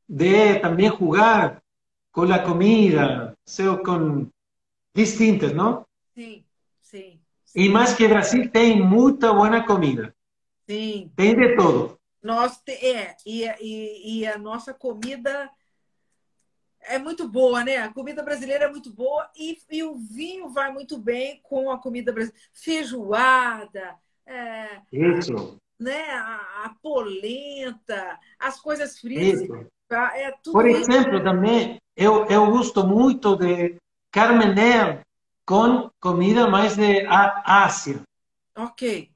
de 0.08 0.56
también 0.56 0.92
jugar 0.92 1.62
con 2.12 2.28
la 2.28 2.44
comida, 2.44 3.36
sea, 3.46 3.78
con 3.82 4.34
distintas, 4.94 5.54
¿no? 5.54 5.88
Sí, 6.14 6.44
sí. 6.82 7.22
Y 7.54 7.70
más 7.70 7.96
que 7.96 8.08
Brasil 8.08 8.52
tem 8.52 8.82
muita 8.82 9.32
buena 9.32 9.66
comida. 9.66 10.14
Sim. 10.68 11.10
Tem 11.16 11.36
de 11.36 11.56
todo. 11.56 12.01
Nós 12.22 12.62
é, 12.68 13.16
e, 13.26 13.46
e, 13.60 14.20
e 14.20 14.28
a 14.28 14.38
nossa 14.38 14.74
comida 14.74 15.50
é 16.82 16.98
muito 16.98 17.28
boa, 17.28 17.64
né? 17.64 17.78
A 17.78 17.94
comida 17.94 18.24
brasileira 18.24 18.66
é 18.66 18.70
muito 18.70 18.92
boa 18.92 19.30
e, 19.36 19.58
e 19.70 19.84
o 19.84 19.96
vinho 19.96 20.50
vai 20.50 20.72
muito 20.72 20.98
bem 20.98 21.40
com 21.44 21.72
a 21.72 21.78
comida 21.78 22.12
brasileira. 22.12 22.46
Feijoada, 22.54 23.96
é, 24.26 24.82
Isso. 24.92 25.58
né? 25.80 26.12
A, 26.12 26.66
a, 26.66 26.76
polenta, 26.82 28.20
as 28.40 28.60
coisas 28.60 29.00
frias. 29.00 29.42
Isso. 29.42 29.68
É 29.92 30.32
Por 30.54 30.66
exemplo, 30.66 31.22
também, 31.22 31.78
eu, 31.98 32.26
eu 32.28 32.50
gosto 32.50 32.88
muito 32.88 33.36
de 33.36 33.76
Carmener 34.10 35.02
com 35.46 35.90
comida 36.00 36.48
mais 36.48 36.78
de 36.78 37.06
Ásia. 37.08 38.02
Ok. 38.56 39.12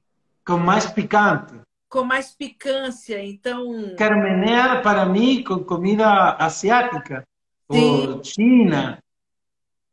Com 0.46 0.58
mais 0.58 0.84
picante. 0.84 1.58
Com 1.96 2.04
mais 2.04 2.34
picância, 2.34 3.24
então... 3.24 3.96
Carmener, 3.96 4.82
para 4.82 5.06
mim, 5.06 5.42
com 5.42 5.64
comida 5.64 6.36
asiática, 6.36 7.26
Sim. 7.72 8.08
ou 8.08 8.22
China, 8.22 9.02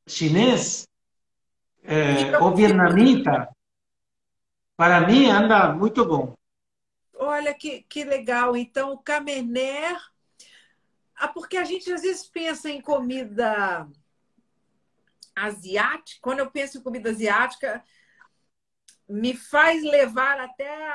chinês, 0.06 0.86
é, 1.82 2.38
ou 2.40 2.54
vietnamita, 2.54 3.48
para 4.76 5.08
mim 5.08 5.30
anda 5.30 5.72
muito 5.72 6.04
bom. 6.04 6.36
Olha 7.14 7.54
que, 7.54 7.84
que 7.84 8.04
legal. 8.04 8.58
Então, 8.58 8.92
o 8.92 8.98
Cabernet... 8.98 9.98
Ah, 11.16 11.30
porque 11.30 11.56
a 11.56 11.64
gente 11.64 11.90
às 11.90 12.02
vezes 12.02 12.28
pensa 12.28 12.70
em 12.70 12.82
comida 12.82 13.88
asiática. 15.34 16.20
Quando 16.22 16.40
eu 16.40 16.52
penso 16.52 16.80
em 16.80 16.82
comida 16.82 17.12
asiática, 17.12 17.82
me 19.14 19.36
faz 19.36 19.84
levar 19.84 20.40
até 20.40 20.90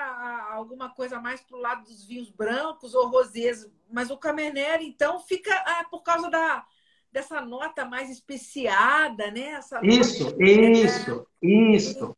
alguma 0.50 0.92
coisa 0.92 1.20
mais 1.20 1.40
para 1.40 1.56
o 1.56 1.60
lado 1.60 1.84
dos 1.84 2.04
vinhos 2.04 2.28
brancos 2.30 2.92
ou 2.92 3.06
rosés. 3.08 3.64
Mas 3.88 4.10
o 4.10 4.18
Cabernet, 4.18 4.84
então, 4.84 5.20
fica 5.20 5.54
ah, 5.54 5.84
por 5.88 6.02
causa 6.02 6.28
da, 6.28 6.66
dessa 7.12 7.40
nota 7.40 7.84
mais 7.84 8.10
especiada, 8.10 9.30
né? 9.30 9.50
Essa 9.50 9.80
isso, 9.84 10.36
isso, 10.42 11.26
isso. 11.40 12.16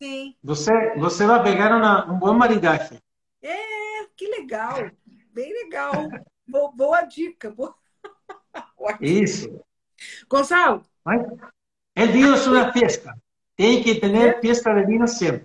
Sim. 0.00 0.36
Você, 0.44 0.94
você 0.96 1.26
vai 1.26 1.42
pegar 1.42 1.74
uma, 1.74 2.12
um 2.12 2.18
bom 2.18 2.34
maridaje. 2.34 2.98
É, 3.40 4.04
que 4.14 4.28
legal. 4.28 4.90
Bem 5.32 5.50
legal. 5.64 6.10
boa, 6.46 6.70
boa 6.72 7.00
dica. 7.02 7.50
Boa... 7.50 7.74
Isso. 9.00 9.60
Gonçalo. 10.28 10.82
Vino 12.12 12.34
es 12.34 12.46
una 12.46 12.72
fiesta. 12.72 13.14
Tem 13.58 13.82
que 13.82 13.96
ter 13.96 14.40
vino 14.86 15.08
sempre. 15.08 15.44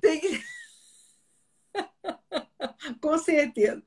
Tem 0.00 0.18
que... 0.18 0.42
Com 3.02 3.18
certeza. 3.18 3.82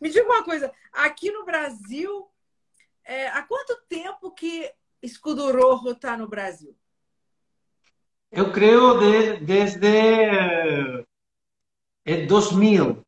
Me 0.00 0.08
diga 0.08 0.24
uma 0.24 0.42
coisa, 0.42 0.72
aqui 0.90 1.30
no 1.30 1.44
Brasil, 1.44 2.26
é, 3.04 3.28
há 3.28 3.42
quanto 3.42 3.76
tempo 3.86 4.30
que 4.30 4.72
Escudo 5.02 5.52
Rojo 5.52 5.90
está 5.90 6.16
no 6.16 6.26
Brasil? 6.26 6.74
Eu 8.32 8.50
creio 8.50 8.98
de, 8.98 9.36
desde 9.40 11.04
é 12.06 12.26
2000, 12.26 13.04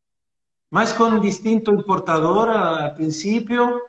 mas 0.70 0.92
com 0.92 1.18
distinto 1.18 1.72
importador 1.72 2.50
a 2.50 2.90
princípio. 2.90 3.88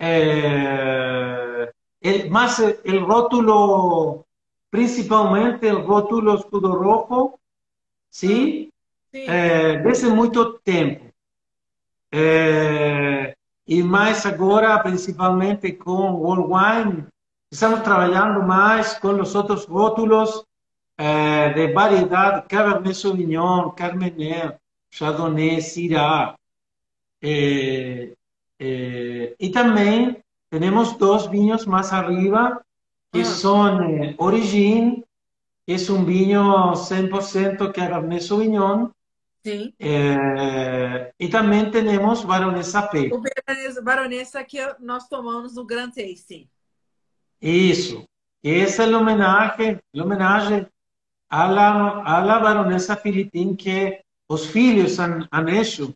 Eh, 0.00 1.72
el, 2.00 2.30
más 2.30 2.58
el 2.60 3.00
rótulo, 3.00 4.27
principalmente 4.70 5.68
el 5.68 5.84
rótulo 5.84 6.34
escudo 6.34 6.74
rojo, 6.74 7.38
¿sí? 8.10 8.72
sí. 9.10 9.24
Eh, 9.26 9.80
desde 9.84 10.08
muito 10.08 10.58
tempo. 10.60 11.06
Eh, 12.10 13.34
e 13.66 13.82
mais 13.82 14.24
agora, 14.24 14.78
principalmente 14.78 15.72
com 15.72 16.14
World 16.14 16.52
Wine, 16.52 17.06
estamos 17.50 17.80
trabalhando 17.80 18.42
mais 18.42 18.94
com 18.94 19.20
os 19.20 19.34
outros 19.34 19.66
rótulos 19.66 20.44
eh, 20.96 21.52
de 21.54 21.72
variedade, 21.72 22.46
Cabernet 22.48 22.94
Sauvignon, 22.94 23.70
Carmener, 23.70 24.58
Chardonnay, 24.90 25.60
Syrah. 25.60 26.34
Eh, 27.20 28.14
eh, 28.58 29.36
y 29.38 29.50
también 29.50 30.24
tenemos 30.48 30.98
dos 30.98 31.30
vinos 31.30 31.66
más 31.66 31.92
arriba, 31.92 32.62
que 33.12 33.22
ah. 33.22 33.24
son 33.24 33.82
eh, 33.84 34.14
Origin, 34.18 35.04
que 35.66 35.74
es 35.74 35.88
un 35.90 36.04
vino 36.04 36.74
100% 36.74 37.72
Cabernet 37.72 38.22
Sauvignon. 38.22 38.92
Sí. 39.44 39.74
Eh, 39.78 41.12
y 41.18 41.28
también 41.28 41.70
tenemos 41.70 42.26
Baronesa 42.26 42.90
P. 42.90 43.10
O 43.12 43.22
Baronesa 43.82 44.44
que 44.44 44.66
nós 44.80 45.08
tomamos 45.08 45.54
no 45.54 45.64
Grand 45.64 45.92
Tasting. 45.92 46.48
Isso. 47.40 48.04
Esse 48.42 48.82
é 48.82 48.86
o 48.86 48.98
homenagem, 48.98 49.78
o 49.94 50.02
homenagem 50.02 50.66
a 51.28 51.46
la, 51.46 52.02
a 52.04 52.20
la 52.20 52.38
Baronesa 52.38 52.96
Filipin 52.96 53.56
que 53.56 54.00
os 54.28 54.46
filhos 54.46 54.98
han, 54.98 55.28
han 55.30 55.48
hecho 55.48 55.94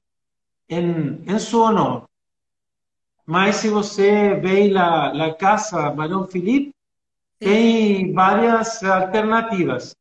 em, 0.68 1.22
em 1.26 1.38
seu 1.38 1.60
honor. 1.60 2.08
Mas 3.24 3.56
se 3.56 3.68
você 3.68 4.34
vê 4.34 4.76
a, 4.76 5.26
a 5.26 5.34
casa 5.34 5.90
Barão 5.90 6.26
Felipe, 6.26 6.74
tem 7.42 8.12
várias 8.12 8.82
alternativas. 8.84 9.96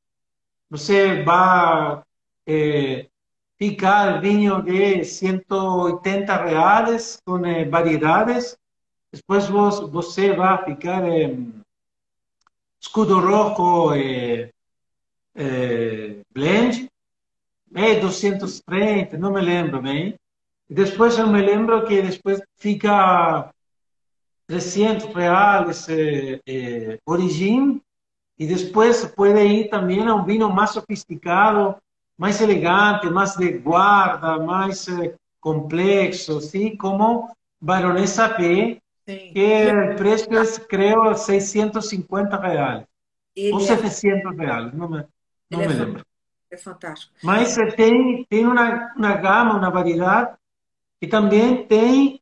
Você 0.69 1.23
vai 1.23 2.01
é, 2.45 3.07
picar 3.57 4.21
vinho 4.21 4.61
de 4.61 5.03
180 5.03 6.35
reais 6.35 7.19
com 7.25 7.43
é, 7.43 7.65
variedades. 7.65 8.55
Depois 9.11 9.47
você 9.47 10.33
vai 10.33 10.63
ficar 10.63 11.03
é, 11.03 11.35
escudo 12.79 13.19
rojo 13.19 13.93
é, 13.95 14.51
blend, 16.31 16.89
é 17.73 17.99
230, 17.99 19.17
não 19.17 19.33
me 19.33 19.41
lembro 19.41 19.81
bem. 19.81 20.15
Depois 20.69 21.17
eu 21.17 21.27
me 21.27 21.41
lembro 21.41 21.85
que 21.85 22.01
depois 22.01 22.39
fica 22.55 23.51
300 24.51 25.05
reais 25.15 25.87
eh, 25.87 26.41
eh, 26.45 26.99
origem 27.05 27.81
e 28.37 28.45
depois 28.45 29.05
pode 29.05 29.41
ir 29.41 29.69
também 29.69 30.05
a 30.05 30.13
um 30.13 30.25
vinho 30.25 30.49
mais 30.49 30.71
sofisticado, 30.71 31.77
mais 32.17 32.41
elegante, 32.41 33.09
mais 33.09 33.37
de 33.37 33.49
guarda, 33.59 34.39
mais 34.39 34.89
eh, 34.89 35.15
complexo, 35.39 36.39
assim 36.39 36.75
como 36.75 37.33
Baronesa 37.61 38.27
P, 38.27 38.81
que 39.05 39.71
o 39.93 39.95
preço 39.95 40.27
é, 40.33 40.65
creio, 40.67 41.15
650 41.15 42.37
reais. 42.37 42.83
Ele 43.33 43.53
ou 43.53 43.59
700 43.61 44.33
é... 44.33 44.35
reais, 44.35 44.73
não 44.73 44.89
me, 44.89 45.05
não 45.49 45.59
me 45.59 45.65
é 45.65 45.67
lembro. 45.69 46.05
É 46.51 46.57
fantástico. 46.57 47.13
Mas 47.23 47.55
tem, 47.77 48.25
tem 48.25 48.45
uma, 48.45 48.91
uma 48.97 49.13
gama, 49.15 49.55
uma 49.55 49.69
variedade 49.69 50.35
e 51.01 51.07
também 51.07 51.65
tem, 51.65 52.21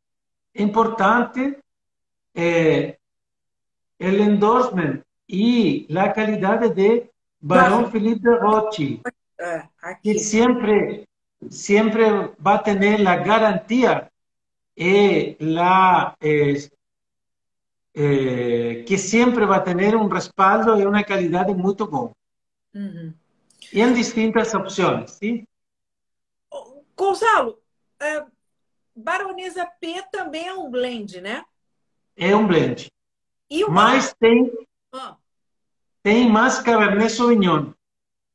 importante, 0.55 1.57
é, 2.39 2.97
o 3.99 4.05
endorsement 4.05 5.01
e 5.27 5.87
a 5.95 6.09
qualidade 6.09 6.69
de 6.69 7.09
Barão 7.41 7.91
Felipe 7.91 8.21
de 8.21 8.35
Rothschild, 8.37 9.01
é, 9.37 9.67
que 10.01 10.17
sempre 10.19 11.05
vai 12.39 12.63
ter 12.63 13.07
a 13.07 13.15
garantia 13.17 14.09
e 14.75 15.35
la, 15.39 16.15
eh, 16.21 16.69
eh, 17.93 18.83
que 18.83 18.97
sempre 18.97 19.45
vai 19.45 19.61
ter 19.61 19.95
um 19.95 20.07
respaldo 20.07 20.79
e 20.79 20.85
uma 20.85 21.03
qualidade 21.03 21.53
muito 21.53 21.85
bom. 21.85 22.13
Uhum. 22.73 23.13
E 23.73 23.81
em 23.81 23.93
distintas 23.93 24.53
opções, 24.53 25.11
sim? 25.11 25.45
Gonzalo, 26.95 27.59
é, 27.99 28.25
Baronesa 28.95 29.65
P 29.79 30.01
também 30.11 30.47
é 30.47 30.53
um 30.53 30.69
blend, 30.69 31.21
né? 31.21 31.43
É 32.20 32.36
um 32.36 32.45
blend. 32.45 32.91
E 33.49 33.63
o 33.63 33.72
Mas 33.72 34.13
tem, 34.20 34.51
ah. 34.93 35.15
tem 36.03 36.30
mais 36.30 36.59
Cabernet 36.59 37.09
Sauvignon. 37.11 37.72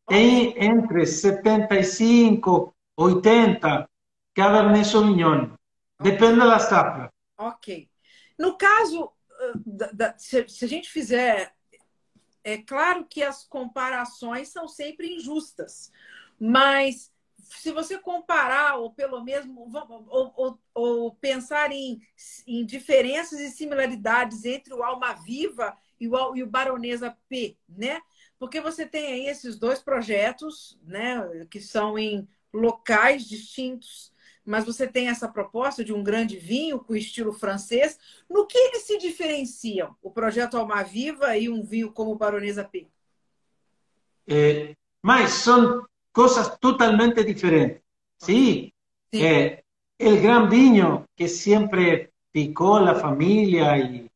Tem 0.09 0.49
okay. 0.49 0.67
entre 0.67 1.07
75 1.07 2.75
80 2.97 3.89
Cabernet 4.35 4.87
Sauvignon. 4.87 5.51
Depende 6.01 6.39
da 6.39 6.59
safra. 6.59 7.13
Ok. 7.37 7.89
No 8.39 8.57
caso, 8.57 9.13
da, 9.65 9.91
da, 9.93 10.19
se, 10.19 10.49
se 10.49 10.65
a 10.65 10.69
gente 10.69 10.91
fizer. 10.91 11.53
É 12.43 12.59
claro 12.59 13.07
que 13.07 13.23
as 13.23 13.45
comparações 13.45 14.49
são 14.49 14.69
sempre 14.69 15.15
injustas, 15.15 15.91
mas 16.39 17.11
se 17.45 17.71
você 17.71 17.99
comparar, 17.99 18.77
ou 18.77 18.91
pelo 18.91 19.23
mesmo, 19.23 19.71
ou, 20.09 20.33
ou, 20.37 20.59
ou 20.75 21.15
pensar 21.17 21.71
em, 21.73 22.01
em, 22.47 22.65
diferenças 22.65 23.39
e 23.41 23.51
similaridades 23.51 24.45
entre 24.45 24.73
o 24.73 24.83
Alma 24.83 25.13
Viva 25.13 25.77
e 26.01 26.09
o, 26.09 26.37
e 26.37 26.43
o 26.43 26.47
Baronesa 26.47 27.17
P, 27.29 27.57
né? 27.69 28.01
Porque 28.39 28.61
você 28.61 28.87
tem 28.87 29.13
aí 29.13 29.27
esses 29.27 29.59
dois 29.59 29.81
projetos, 29.81 30.79
né, 30.83 31.47
que 31.51 31.61
são 31.61 31.99
em 31.99 32.29
locais 32.53 33.25
distintos, 33.27 34.13
mas 34.45 34.65
você 34.65 34.87
tem 34.87 35.09
essa 35.09 35.29
proposta 35.29 35.85
de 35.85 35.93
um 35.93 36.03
grande 36.03 36.37
vinho 36.37 36.79
com 36.79 36.95
estilo 36.95 37.33
francês. 37.33 37.99
No 38.29 38.47
que 38.47 38.59
eles 38.59 38.83
se 38.83 38.99
diferenciam, 38.99 39.97
o 40.03 40.11
projeto 40.11 40.57
Alma 40.57 40.83
Viva 40.83 41.37
e 41.37 41.49
um 41.49 41.63
vinho 41.63 41.91
como 41.91 42.15
Baronesa 42.15 42.65
P? 42.65 42.87
É, 44.27 44.75
mas 45.03 45.33
são 45.33 45.87
cosas 46.15 46.59
totalmente 46.61 47.25
diferentes. 47.25 47.83
Sí, 48.17 48.73
sí. 49.11 49.25
Eh, 49.27 49.65
el 49.99 50.23
gran 50.23 50.49
viño 50.49 51.07
que 51.17 51.29
siempre 51.29 52.13
picó 52.31 52.79
la 52.79 52.95
familia 52.95 53.77
y, 53.77 54.09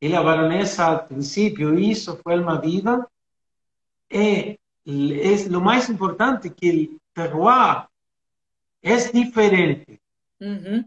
y, 0.00 0.08
la 0.08 0.22
baronesa 0.22 0.90
al 0.90 1.06
principio 1.06 1.78
hizo 1.78 2.16
fue 2.16 2.32
Alma 2.32 2.58
Viva. 2.58 3.06
Eh, 4.08 4.56
es 4.84 5.48
lo 5.48 5.60
más 5.60 5.90
importante 5.90 6.52
que 6.54 6.70
el 6.70 7.00
terroir 7.12 7.86
es 8.80 9.12
diferente. 9.12 10.00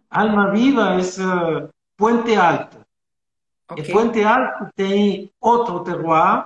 Alma 0.10 0.50
Viva 0.50 0.98
es 0.98 1.18
uh, 1.20 1.70
Puente 1.96 2.36
Alto. 2.36 2.86
El 3.76 3.92
Puente 3.92 4.26
Alto 4.26 4.70
tiene 4.76 5.32
otro 5.40 5.82
terroir, 5.82 6.46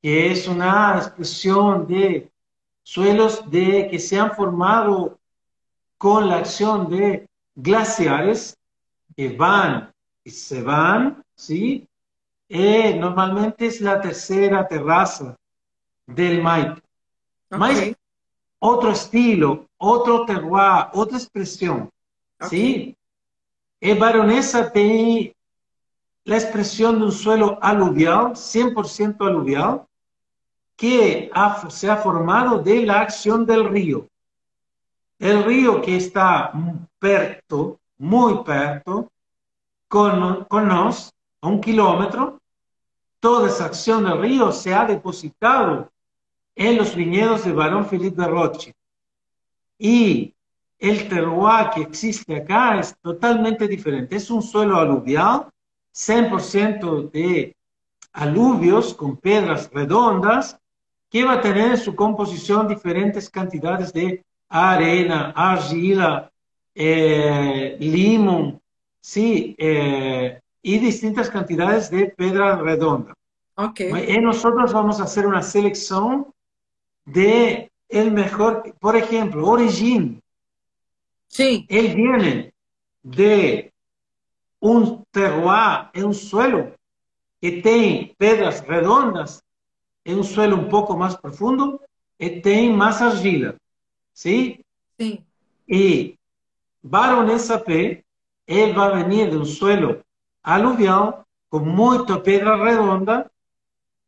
que 0.00 0.30
es 0.30 0.46
una 0.46 0.98
expresión 0.98 1.86
de 1.86 2.31
suelos 2.82 3.50
de, 3.50 3.88
que 3.90 3.98
se 3.98 4.18
han 4.18 4.32
formado 4.32 5.18
con 5.98 6.28
la 6.28 6.38
acción 6.38 6.88
de 6.90 7.28
glaciares 7.54 8.56
que 9.16 9.36
van 9.36 9.92
y 10.24 10.30
se 10.30 10.62
van, 10.62 11.22
¿sí? 11.34 11.86
Eh, 12.48 12.94
normalmente 12.98 13.66
es 13.66 13.80
la 13.80 14.00
tercera 14.00 14.66
terraza 14.66 15.36
del 16.06 16.42
Maipo. 16.42 16.80
Ok. 17.50 17.58
Mas 17.58 17.92
otro 18.58 18.90
estilo, 18.90 19.66
otro 19.76 20.24
terroir, 20.24 20.86
otra 20.92 21.18
expresión, 21.18 21.90
¿sí? 22.48 22.96
En 23.80 23.98
Baronesa 23.98 24.70
tiene 24.70 25.34
la 26.24 26.36
expresión 26.36 26.98
de 26.98 27.06
un 27.06 27.12
suelo 27.12 27.58
aluvial, 27.60 28.36
100% 28.36 29.26
aluvial, 29.26 29.84
que 30.82 31.30
ha- 31.32 31.70
se 31.70 31.88
ha 31.88 31.96
formado 31.96 32.58
de 32.58 32.84
la 32.84 33.02
acción 33.02 33.46
del 33.46 33.68
río. 33.68 34.08
El 35.16 35.44
río 35.44 35.80
que 35.80 35.96
está 35.96 36.50
perto, 36.98 37.78
muy 37.98 38.42
perto, 38.42 39.08
con, 39.86 40.44
con 40.46 40.66
nos, 40.66 41.12
a 41.40 41.46
un 41.46 41.60
kilómetro, 41.60 42.40
toda 43.20 43.46
esa 43.46 43.66
acción 43.66 44.02
del 44.02 44.20
río 44.20 44.50
se 44.50 44.74
ha 44.74 44.84
depositado 44.84 45.88
en 46.56 46.78
los 46.78 46.96
viñedos 46.96 47.44
de 47.44 47.52
Barón 47.52 47.86
Felipe 47.86 48.20
de 48.20 48.26
Roche. 48.26 48.74
Y 49.78 50.34
el 50.80 51.08
terroir 51.08 51.70
que 51.72 51.82
existe 51.82 52.34
acá 52.34 52.80
es 52.80 52.92
totalmente 53.00 53.68
diferente. 53.68 54.16
Es 54.16 54.28
un 54.32 54.42
suelo 54.42 54.78
aluvial, 54.78 55.46
100% 55.92 57.08
de 57.12 57.54
aluvios 58.12 58.94
con 58.94 59.16
piedras 59.16 59.70
redondas, 59.72 60.58
que 61.12 61.24
va 61.24 61.34
a 61.34 61.40
tener 61.42 61.72
en 61.72 61.76
su 61.76 61.94
composición 61.94 62.66
diferentes 62.66 63.28
cantidades 63.28 63.92
de 63.92 64.24
arena, 64.48 65.34
argila, 65.36 66.32
eh, 66.74 67.76
limón, 67.78 68.58
sí, 68.98 69.54
eh, 69.58 70.40
y 70.62 70.78
distintas 70.78 71.28
cantidades 71.28 71.90
de 71.90 72.06
piedra 72.06 72.56
redonda. 72.56 73.14
Ok. 73.56 73.80
Y 74.08 74.18
nosotros 74.20 74.72
vamos 74.72 75.00
a 75.00 75.04
hacer 75.04 75.26
una 75.26 75.42
selección 75.42 76.32
de 77.04 77.70
el 77.90 78.10
mejor, 78.10 78.74
por 78.80 78.96
ejemplo, 78.96 79.46
Origin, 79.46 80.22
Sim. 81.26 81.66
él 81.68 81.94
viene 81.94 82.54
de 83.02 83.70
un 84.60 85.04
terroir, 85.10 85.90
es 85.92 86.02
un 86.02 86.14
suelo 86.14 86.74
que 87.38 87.60
tiene 87.60 88.14
piedras 88.16 88.66
redondas, 88.66 89.44
em 90.04 90.16
un 90.16 90.24
suelo 90.24 90.56
un 90.56 90.68
poco 90.68 90.96
más 90.96 91.16
profundo 91.16 91.80
e 92.18 92.40
tem 92.40 92.72
mais 92.72 93.00
argila. 93.00 93.56
sí 94.12 94.64
Sim. 95.00 95.24
E 95.68 96.16
baronesa 96.82 97.58
P, 97.58 98.04
va 98.76 98.86
a 98.86 99.02
venir 99.02 99.30
de 99.30 99.36
un 99.36 99.46
suelo 99.46 100.02
aluvial 100.42 101.24
con 101.48 101.66
muita 101.66 102.22
pedra 102.22 102.56
redonda 102.56 103.30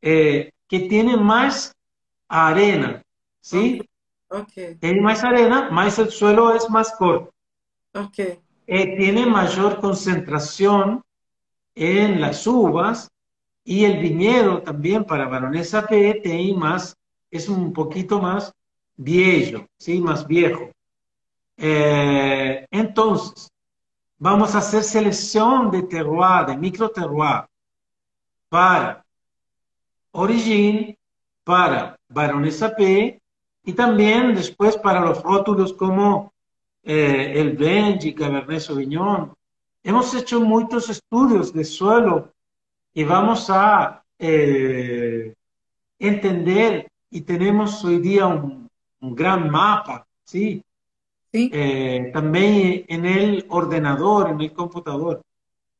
eh, 0.03 0.51
que 0.69 0.81
tiene 0.81 1.17
más 1.17 1.75
arena. 2.29 3.03
sí 3.41 3.81
Okay. 4.35 4.75
Tem 4.75 5.01
más 5.01 5.23
arena, 5.23 5.71
más 5.71 5.99
o 5.99 6.11
suelo 6.11 6.55
es 6.55 6.69
más 6.69 6.93
corto. 6.97 7.33
Ok. 7.95 8.19
Eh, 8.67 8.97
tiene 8.97 9.27
mayor 9.27 9.81
concentración 9.81 11.03
en 11.75 12.21
las 12.21 12.45
uvas 12.47 13.09
y 13.65 13.85
el 13.85 13.99
viñedo 13.99 14.63
también 14.63 15.05
para 15.05 15.27
Baronesa 15.27 15.87
P 15.87 16.21
tiene 16.23 16.55
más, 16.55 16.97
es 17.31 17.49
un 17.49 17.73
poquito 17.73 18.21
más 18.21 18.53
viejo, 18.95 19.67
¿sí? 19.79 20.01
Más 20.01 20.27
viejo. 20.27 20.71
Eh, 21.57 22.67
entonces, 22.71 23.51
vamos 24.19 24.55
a 24.55 24.59
hacer 24.59 24.83
selección 24.83 25.71
de 25.71 25.83
terroir, 25.85 26.47
de 26.47 26.57
micro 26.59 26.91
terroir, 26.91 27.47
para 28.51 29.05
Origin, 30.13 30.97
para 31.43 31.99
Baronesa 32.09 32.77
P 32.77 33.21
y 33.65 33.73
también 33.73 34.35
después 34.35 34.77
para 34.77 35.01
los 35.01 35.23
rótulos 35.23 35.73
como 35.73 36.33
eh, 36.83 37.33
el 37.37 37.57
Benji, 37.57 38.15
Cabernet 38.15 38.61
Sauvignon. 38.61 39.33
Hemos 39.83 40.15
hecho 40.15 40.41
muchos 40.41 40.91
estudios 40.91 41.53
de 41.53 41.65
suelo 41.65 42.34
y 42.95 43.05
vamos 43.05 43.51
a 43.51 44.03
eh, 44.19 45.35
entender 45.99 46.89
y 47.11 47.21
tenemos 47.23 47.85
hoy 47.85 47.99
día 47.99 48.27
un, 48.27 48.69
un 49.01 49.15
gran 49.15 49.51
mapa, 49.51 50.07
¿sí? 50.25 50.63
Eh, 51.33 52.11
también 52.13 52.85
en 52.87 53.05
el 53.05 53.45
ordenador, 53.49 54.31
en 54.31 54.41
el 54.41 54.53
computador, 54.53 55.21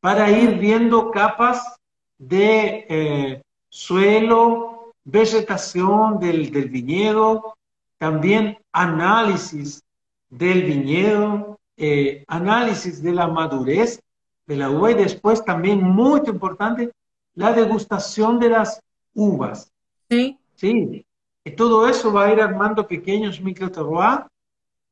para 0.01 0.29
ir 0.29 0.59
viendo 0.59 1.13
capas 1.13 1.77
de 2.19 2.87
eh, 2.89 3.43
suelo, 3.69 4.93
vegetación 5.05 6.19
del, 6.19 6.51
del 6.51 6.69
viñedo, 6.69 7.57
también 7.99 8.59
análisis 8.73 9.85
del 10.29 10.65
viñedo, 10.65 11.61
eh, 11.77 12.25
análisis 12.27 13.01
de 13.01 13.13
la 13.13 13.29
madurez 13.29 14.01
de 14.47 14.57
la 14.57 14.71
uva 14.71 14.91
y 14.91 14.95
después 14.95 15.45
también, 15.45 15.83
muy 15.83 16.21
importante, 16.27 16.91
la 17.35 17.53
degustación 17.53 18.39
de 18.39 18.49
las 18.51 18.81
uvas. 19.15 19.71
Sim. 20.11 20.37
Sí, 20.55 21.05
y 21.45 21.51
todo 21.51 21.89
eso 21.89 22.13
va 22.13 22.27
a 22.27 22.33
ir 22.33 22.41
armando 22.41 22.87
pequeños 22.87 23.41
microterroirs 23.41 24.25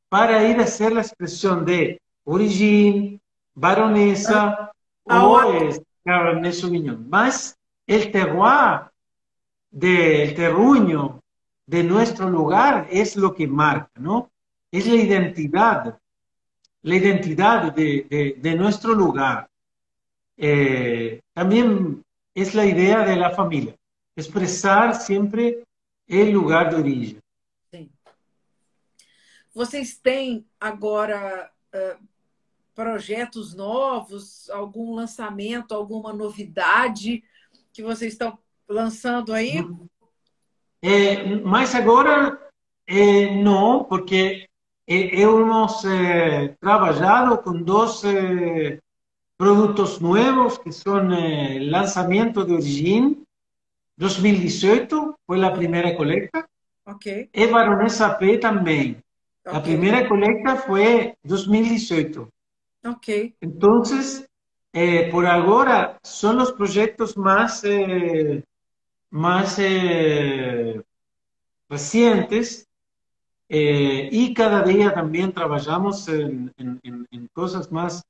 para 0.09 0.47
ir 0.49 0.59
a 0.59 0.65
hacer 0.65 0.93
la 0.93 1.01
expresión 1.03 1.65
de 1.65 2.01
origin, 2.25 3.21
baronesa 3.55 4.71
Ah, 5.09 5.27
o 5.27 5.37
ah. 5.39 5.59
es 5.59 5.83
Cabernet 6.05 6.53
Sauvignon. 6.53 7.09
Más 7.09 7.57
el 7.87 8.11
terroir 8.13 8.83
del 9.71 10.35
terruño 10.35 11.21
de 11.67 11.83
nuestro 11.83 12.29
lugar 12.29 12.87
es 12.91 13.17
lo 13.17 13.35
que 13.35 13.47
marca, 13.49 13.91
¿no? 13.99 14.31
Es 14.71 14.87
la 14.87 14.95
identidad, 14.95 15.99
la 16.83 16.95
identidad 16.97 17.73
de, 17.73 18.07
de- 18.09 18.37
de 18.39 18.55
nuestro 18.55 18.95
lugar. 18.95 19.49
Eh, 20.37 21.21
también 21.35 21.82
es 22.35 22.55
la 22.55 22.65
idea 22.65 23.05
de 23.05 23.17
la 23.17 23.31
familia, 23.31 23.77
expresar 24.17 24.95
siempre 24.95 25.65
el 26.07 26.31
lugar 26.31 26.71
de 26.71 26.77
origen. 26.77 27.23
Sim. 27.71 27.91
Vocês 29.55 29.97
têm 29.97 30.47
agora 30.61 31.51
ah, 31.73 31.99
projetos 32.75 33.55
novos, 33.55 34.49
algum 34.51 34.95
lançamento, 34.95 35.75
alguma 35.75 36.13
novidade 36.13 37.23
que 37.73 37.83
vocês 37.83 38.13
estão 38.13 38.39
lançando 38.69 39.33
aí? 39.33 39.59
Eh, 40.83 41.37
mas 41.45 41.75
agora 41.75 42.51
eh, 42.87 43.37
não, 43.43 43.85
porque 43.85 44.49
eh, 44.87 45.21
hemos 45.21 45.85
eh, 45.85 46.57
trabajado 46.61 47.43
con 47.43 47.63
dos 47.63 48.05
eh, 48.05 48.81
productos 49.43 50.01
nuevos 50.01 50.61
que 50.61 50.71
son 50.71 51.13
eh, 51.13 51.57
el 51.57 51.73
lanzamiento 51.73 52.45
de 52.45 52.55
Origin. 52.55 53.27
2018 53.97 55.19
fue 55.27 55.37
la 55.37 55.53
primera 55.53 55.97
colecta. 55.97 56.49
Ok. 56.85 57.07
E 57.07 57.29
P 58.21 58.39
también. 58.39 59.03
Okay. 59.45 59.59
A 59.59 59.61
primeira 59.61 60.09
coleta 60.09 60.55
foi 60.59 61.15
2018. 61.25 62.29
Ok. 62.87 63.35
Então, 63.43 63.83
eh, 64.73 65.11
por 65.11 65.27
ahora 65.27 65.99
son 66.05 66.37
los 66.37 66.53
proyectos 66.53 67.17
más 67.17 67.65
eh, 67.65 68.45
mais 69.11 69.59
eh, 69.59 70.81
eh 73.49 74.35
cada 74.35 74.63
día 74.63 74.95
también 74.95 75.33
trabajamos 75.33 76.07
en 76.07 76.53
em, 76.57 77.07
em 77.11 77.27
coisas 77.35 77.69
mais 77.69 78.05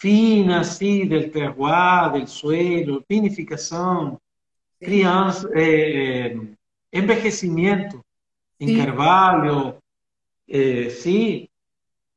finas, 0.00 0.78
sí, 0.78 1.06
del 1.06 1.30
terroir, 1.30 2.12
del 2.14 2.26
suelo, 2.26 3.04
vinificación, 3.06 4.18
Sim. 4.78 4.86
crianza, 4.88 5.46
eh, 5.54 6.32
eh, 6.32 6.54
envejecimiento 6.90 8.02
en 8.58 8.68
Sí. 8.68 8.76
Carvalho, 8.78 9.78
eh, 10.46 10.88
sí. 10.90 11.50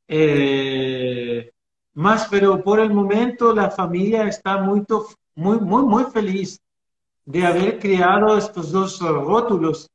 Eh, 0.08 1.52
más, 1.96 2.28
pero 2.32 2.64
por 2.64 2.80
el 2.80 2.92
momento 2.94 3.54
la 3.54 3.70
familia 3.70 4.28
está 4.30 4.62
muy, 4.62 4.84
muy, 5.36 5.60
muy, 5.60 5.84
muy 5.84 6.04
feliz 6.06 6.62
de 7.26 7.46
haber 7.46 7.80
creado 7.80 8.38
estos 8.38 8.72
dos 8.72 9.00
rótulos, 9.00 9.90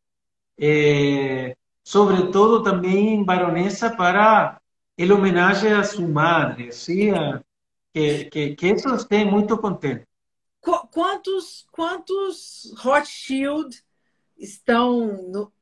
eh, 0.58 1.54
sobre 1.82 2.24
todo 2.30 2.62
también 2.62 3.24
baronesa 3.24 3.96
para 3.96 4.60
el 4.96 5.10
homenaje 5.12 5.70
a 5.72 5.84
su 5.84 6.06
madre, 6.06 6.70
¿sí? 6.72 7.10
A, 7.10 7.42
que, 7.92 8.24
que, 8.26 8.56
que 8.56 8.70
eso 8.70 8.94
esté 8.94 9.24
muy 9.24 9.46
contente. 9.46 10.06
Quantos, 10.60 11.66
quantos 11.70 12.74
Rothschild 12.78 13.82
estão 14.36 15.30
no, 15.30 15.52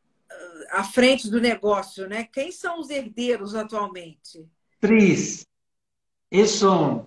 à 0.71 0.83
frente 0.83 1.31
do 1.31 1.41
negócio, 1.41 2.09
né? 2.09 2.25
Quem 2.25 2.51
são 2.51 2.81
os 2.81 2.91
herdeiros 2.91 3.55
atualmente? 3.55 4.49
Três. 4.81 5.47
E 6.31 6.47
são 6.47 7.07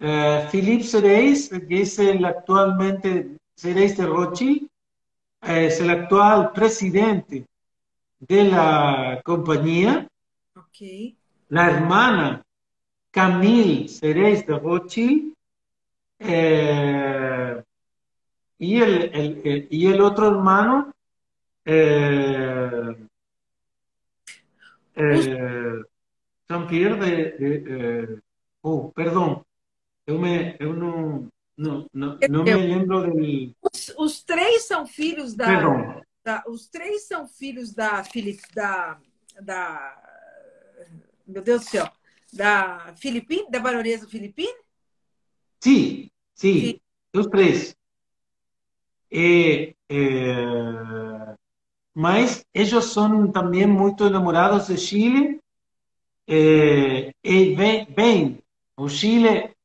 uh, 0.00 0.50
Philippe 0.50 0.84
Sereis, 0.84 1.48
que 1.48 1.82
é 2.00 2.16
o 2.16 2.26
atualmente 2.26 3.36
Sereis 3.56 3.96
de 3.96 4.04
Rothschild, 4.04 4.68
es 5.42 5.80
el 5.80 5.90
actual 5.90 6.52
presidente 6.52 7.46
de 8.20 8.44
la 8.44 9.20
compañía. 9.24 10.08
Okay. 10.56 11.16
La 11.50 11.70
hermana 11.70 12.44
Camille 13.14 13.88
Ceres 13.88 14.44
de 14.44 14.58
Rothschild. 14.58 15.34
Eh, 16.18 17.62
y, 18.58 18.80
el, 18.80 19.02
el, 19.14 19.42
el, 19.44 19.68
y 19.70 19.86
el 19.86 20.00
otro 20.00 20.28
hermano 20.28 20.92
eh, 21.64 22.96
eh, 24.96 25.82
Jean-Pierre 26.48 26.96
de, 26.96 27.30
de 27.38 27.64
eh, 27.66 28.18
oh, 28.62 28.90
perdão, 28.92 29.44
eu, 30.06 30.18
me, 30.18 30.56
eu 30.58 30.72
não, 30.72 31.28
não, 31.56 31.86
não, 31.92 32.18
não 32.28 32.44
me 32.44 32.54
lembro 32.54 33.12
del... 33.12 33.54
Os, 33.62 33.94
os 33.96 34.22
três 34.24 34.64
são 34.64 34.86
filhos 34.86 35.34
da, 35.34 36.02
da, 36.24 36.42
Os 36.48 36.68
três 36.68 37.06
são 37.06 37.28
filhos 37.28 37.72
da 37.72 38.02
da, 38.54 38.98
da. 39.40 40.02
Meu 41.26 41.42
Deus 41.42 41.64
do 41.64 41.70
céu. 41.70 41.90
da 42.34 42.94
Filipina, 42.96 43.48
da 43.50 43.60
baronesa 43.60 44.06
Filipina? 44.06 44.58
Sí, 45.60 46.10
sí, 46.34 46.60
sí, 46.60 46.82
os 47.14 47.26
três. 47.28 47.76
Eh, 49.10 49.74
eh, 49.88 51.34
mas 51.94 52.44
ellos 52.52 52.86
son 52.86 53.32
también 53.32 53.70
muy 53.70 53.94
enamorados 54.00 54.66
de 54.66 54.76
Chile 54.76 55.40
eh, 56.26 57.12
eh, 57.22 57.32
y 57.32 57.54
ven, 57.54 58.42
a 58.76 58.86
Chile 58.88 59.56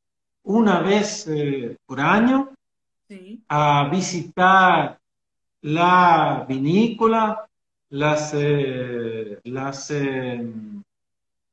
una 0.43 0.81
vez 0.81 1.25
eh, 1.27 1.75
por 1.85 1.99
año 1.99 2.53
a 3.47 3.89
visitar 3.89 4.99
la 5.61 6.45
vinícola, 6.47 7.49
las, 7.89 8.35
las 9.43 9.93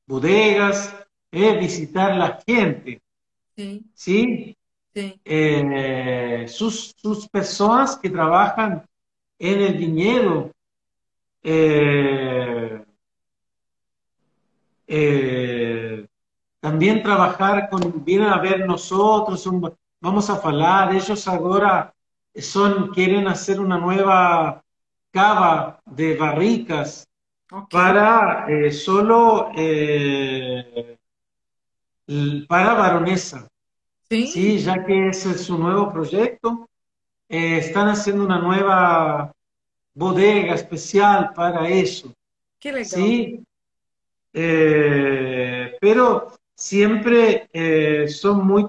bodegas, 0.07 1.06
visitar 1.59 2.17
la 2.17 2.41
gente. 2.47 3.01
Sí. 3.57 3.85
¿sí? 3.95 4.57
sí. 4.95 5.21
Eh, 5.25 6.47
sus, 6.49 6.95
sus 6.97 7.29
personas 7.29 7.97
que 7.97 8.11
trabajan 8.11 8.85
en 9.39 9.61
el 9.61 9.75
viñedo 9.75 10.51
eh, 11.43 12.83
eh, 14.89 16.07
también 16.61 17.03
trabajar 17.03 17.69
con, 17.71 18.05
vienen 18.05 18.29
a 18.29 18.41
ver 18.41 18.67
nosotros, 18.67 19.47
un, 19.47 19.73
vamos 20.01 20.31
a 20.31 20.35
hablar, 20.35 20.95
ellos 20.95 21.29
ahora 21.29 21.95
son, 22.35 22.93
quieren 22.93 23.29
hacer 23.29 23.61
una 23.61 23.79
nueva 23.79 24.63
cava 25.13 25.81
de 25.85 26.17
barricas 26.17 27.09
okay. 27.51 27.67
para 27.71 28.47
eh, 28.49 28.73
solo 28.73 29.51
eh, 29.57 30.96
para 32.49 32.75
baronesa. 32.75 33.49
¿Sí? 34.09 34.27
¿Sí? 34.29 34.59
ya 34.59 34.85
que 34.85 35.09
ese 35.09 35.31
es 35.31 35.43
su 35.43 35.59
nuevo 35.59 35.93
proyecto. 35.93 36.69
Eh, 37.29 37.59
están 37.59 37.89
haciendo 37.89 38.25
una 38.25 38.39
nueva 38.39 39.33
bodega 39.95 40.55
especial 40.55 41.33
para 41.35 41.69
eso. 41.69 42.13
Qué 42.59 42.71
legal. 42.71 42.87
Sí, 42.87 43.45
eh, 44.33 45.77
pero 45.81 46.33
siempre 46.55 47.49
eh, 47.53 48.07
son 48.09 48.47
muy 48.47 48.67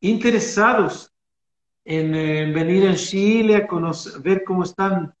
interesados 0.00 1.10
en, 1.84 2.14
en, 2.14 2.52
venir 2.52 2.84
en 2.84 2.96
Chile 2.96 3.56
a 3.56 3.66
conocer, 3.66 4.20
ver 4.20 4.44
cómo 4.44 4.64
están 4.64 5.14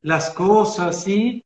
las 0.00 0.30
cosas 0.30 1.02
¿sí? 1.02 1.44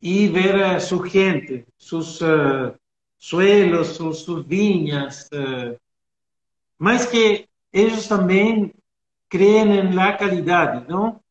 Y 0.00 0.28
ver 0.28 0.62
a 0.62 0.80
su 0.80 1.00
gente, 1.00 1.66
sus 1.76 2.24
suelos, 3.16 3.96
sus, 3.96 4.20
sus 4.20 4.46
viñas. 4.46 5.28
más 6.78 7.06
que 7.06 7.48
ellos 7.72 8.08
también 8.08 8.72
creen 9.28 9.72
en 9.72 9.94
la 9.94 10.16
calidad, 10.16 10.86
¿no? 10.88 11.22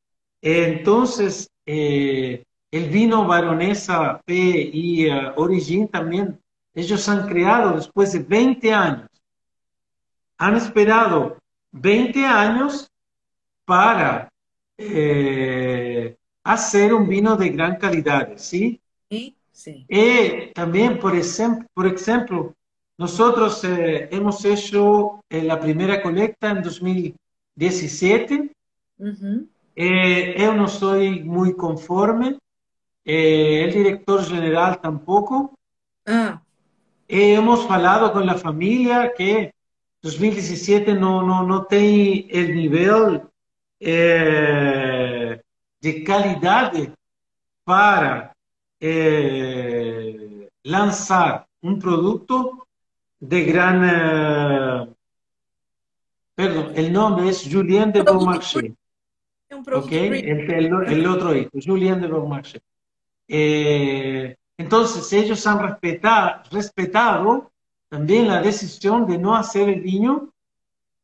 Entonces, 0.42 1.50
eh, 1.66 2.44
el 2.72 2.90
vino 2.90 3.26
Baronesa 3.26 4.22
P 4.26 4.34
y 4.34 5.10
uh, 5.10 5.34
Origin 5.36 5.88
también, 5.88 6.40
ellos 6.74 7.08
han 7.10 7.28
creado 7.28 7.76
después 7.76 8.14
de 8.14 8.20
20 8.20 8.74
años. 8.74 9.10
Han 10.38 10.56
esperado 10.56 11.38
20 11.72 12.24
años 12.26 12.92
para 13.66 14.32
hacer 16.48 16.94
un 16.94 17.08
vino 17.08 17.36
de 17.36 17.50
gran 17.50 17.76
calidad, 17.78 18.30
¿sí? 18.38 18.80
Sí, 19.10 19.36
sí. 19.52 19.86
Y 19.90 20.54
también, 20.54 20.98
por, 20.98 21.16
ejemplo, 21.16 21.68
por 21.74 21.88
ejemplo 21.88 22.54
nosotros 22.98 23.64
eh, 23.64 24.08
hemos 24.12 24.44
hecho 24.46 25.24
eh, 25.30 25.44
la 25.44 25.60
primera 25.60 26.02
colecta 26.02 26.50
en 26.50 26.64
2017. 26.64 28.52
Uh 29.00 29.06
-huh. 29.06 29.48
Eh, 29.76 30.44
eu 30.44 30.56
não 30.56 30.66
estou 30.66 30.96
muito 31.24 31.56
conforme, 31.56 32.38
eh, 33.06 33.66
o 33.68 33.72
diretor-geral 33.72 34.78
tampouco. 34.78 35.54
Ah. 36.04 36.40
Eh, 37.08 37.34
hemos 37.38 37.64
falado 37.66 38.12
com 38.12 38.20
a 38.20 38.38
família 38.38 39.08
que 39.16 39.52
2017 40.02 40.94
não, 40.94 41.26
não, 41.26 41.46
não 41.46 41.64
tem 41.64 42.28
o 42.34 42.56
nível 42.56 43.30
eh, 43.80 45.17
de 45.82 46.04
qualidade 46.04 46.92
para 47.64 48.32
eh, 48.82 50.48
lançar 50.66 51.46
um 51.62 51.78
produto 51.78 52.66
de 53.20 53.44
gran... 53.46 53.84
Eh, 53.84 54.88
perdão, 56.36 56.74
o 56.74 56.92
nome 56.92 57.30
é 57.30 57.34
Julien 57.34 57.90
de 57.90 58.04
Beaumarchais. 58.04 58.74
un 59.52 59.64
producto 59.64 59.88
¿ok? 59.88 59.94
El, 59.94 60.52
el, 60.52 60.94
el, 60.94 61.08
otro 61.08 61.36
hijo, 61.36 61.52
Julien 61.54 62.02
de 62.02 62.08
Beaumarchais. 62.08 62.64
Eh, 63.28 64.36
entonces, 64.58 65.12
ellos 65.14 65.46
han 65.46 65.60
respetado, 65.60 66.44
respetado 66.52 67.52
también 67.90 68.28
la 68.28 68.42
decisión 68.42 69.06
de 69.06 69.18
no 69.18 69.36
hacer 69.36 69.70
el 69.70 69.82
vino 69.82 70.34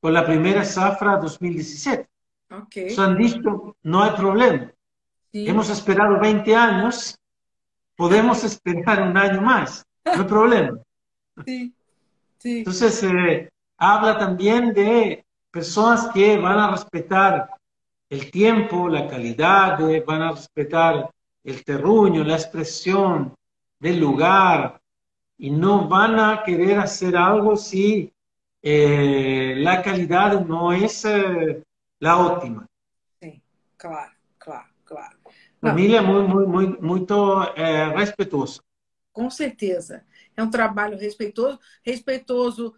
con 0.02 0.14
la 0.14 0.26
primera 0.26 0.66
zafra 0.66 1.18
2017. 1.18 2.10
Okay. 2.54 2.96
Han 2.98 3.18
dicho, 3.18 3.76
no 3.84 4.04
hay 4.04 4.12
problema. 4.12 4.72
Sí. 5.32 5.48
Hemos 5.48 5.70
esperado 5.70 6.20
20 6.20 6.56
años, 6.56 7.18
podemos 7.96 8.44
esperar 8.44 9.02
un 9.02 9.18
año 9.18 9.42
más, 9.42 9.86
no 10.06 10.12
hay 10.12 10.24
problema. 10.24 10.80
Sí. 11.46 11.74
Sí. 12.38 12.60
Entonces, 12.60 13.02
eh, 13.04 13.50
habla 13.78 14.20
también 14.20 14.72
de 14.72 15.26
personas 15.50 16.10
que 16.14 16.38
van 16.38 16.60
a 16.60 16.70
respetar 16.70 17.50
el 18.08 18.30
tiempo, 18.30 18.88
la 18.88 19.08
calidad, 19.08 19.80
van 20.06 20.22
a 20.22 20.32
respetar 20.32 21.10
el 21.44 21.64
terruño, 21.64 22.24
la 22.24 22.36
expresión 22.36 23.34
del 23.80 24.00
lugar 24.00 24.80
y 25.38 25.50
no 25.50 25.88
van 25.88 26.20
a 26.20 26.44
querer 26.44 26.80
hacer 26.80 27.18
algo 27.18 27.56
si 27.56 28.14
eh, 28.62 29.56
la 29.58 29.82
calidad 29.82 30.46
no 30.46 30.72
es 30.72 31.04
eh, 31.06 31.64
la 32.04 32.18
óptima. 32.18 32.70
Sí, 33.22 33.42
claro, 33.78 34.12
claro, 34.38 34.68
claro. 34.84 35.18
Família 35.62 36.02
muito, 36.02 36.30
muito, 36.30 36.50
muito, 36.50 36.84
muito 36.84 37.44
é, 37.56 37.88
respeitosa. 37.96 38.62
Com 39.14 39.30
certeza. 39.30 40.06
É 40.36 40.44
um 40.44 40.50
trabalho 40.50 40.98
respeitoso, 40.98 41.58
respeitoso, 41.82 42.76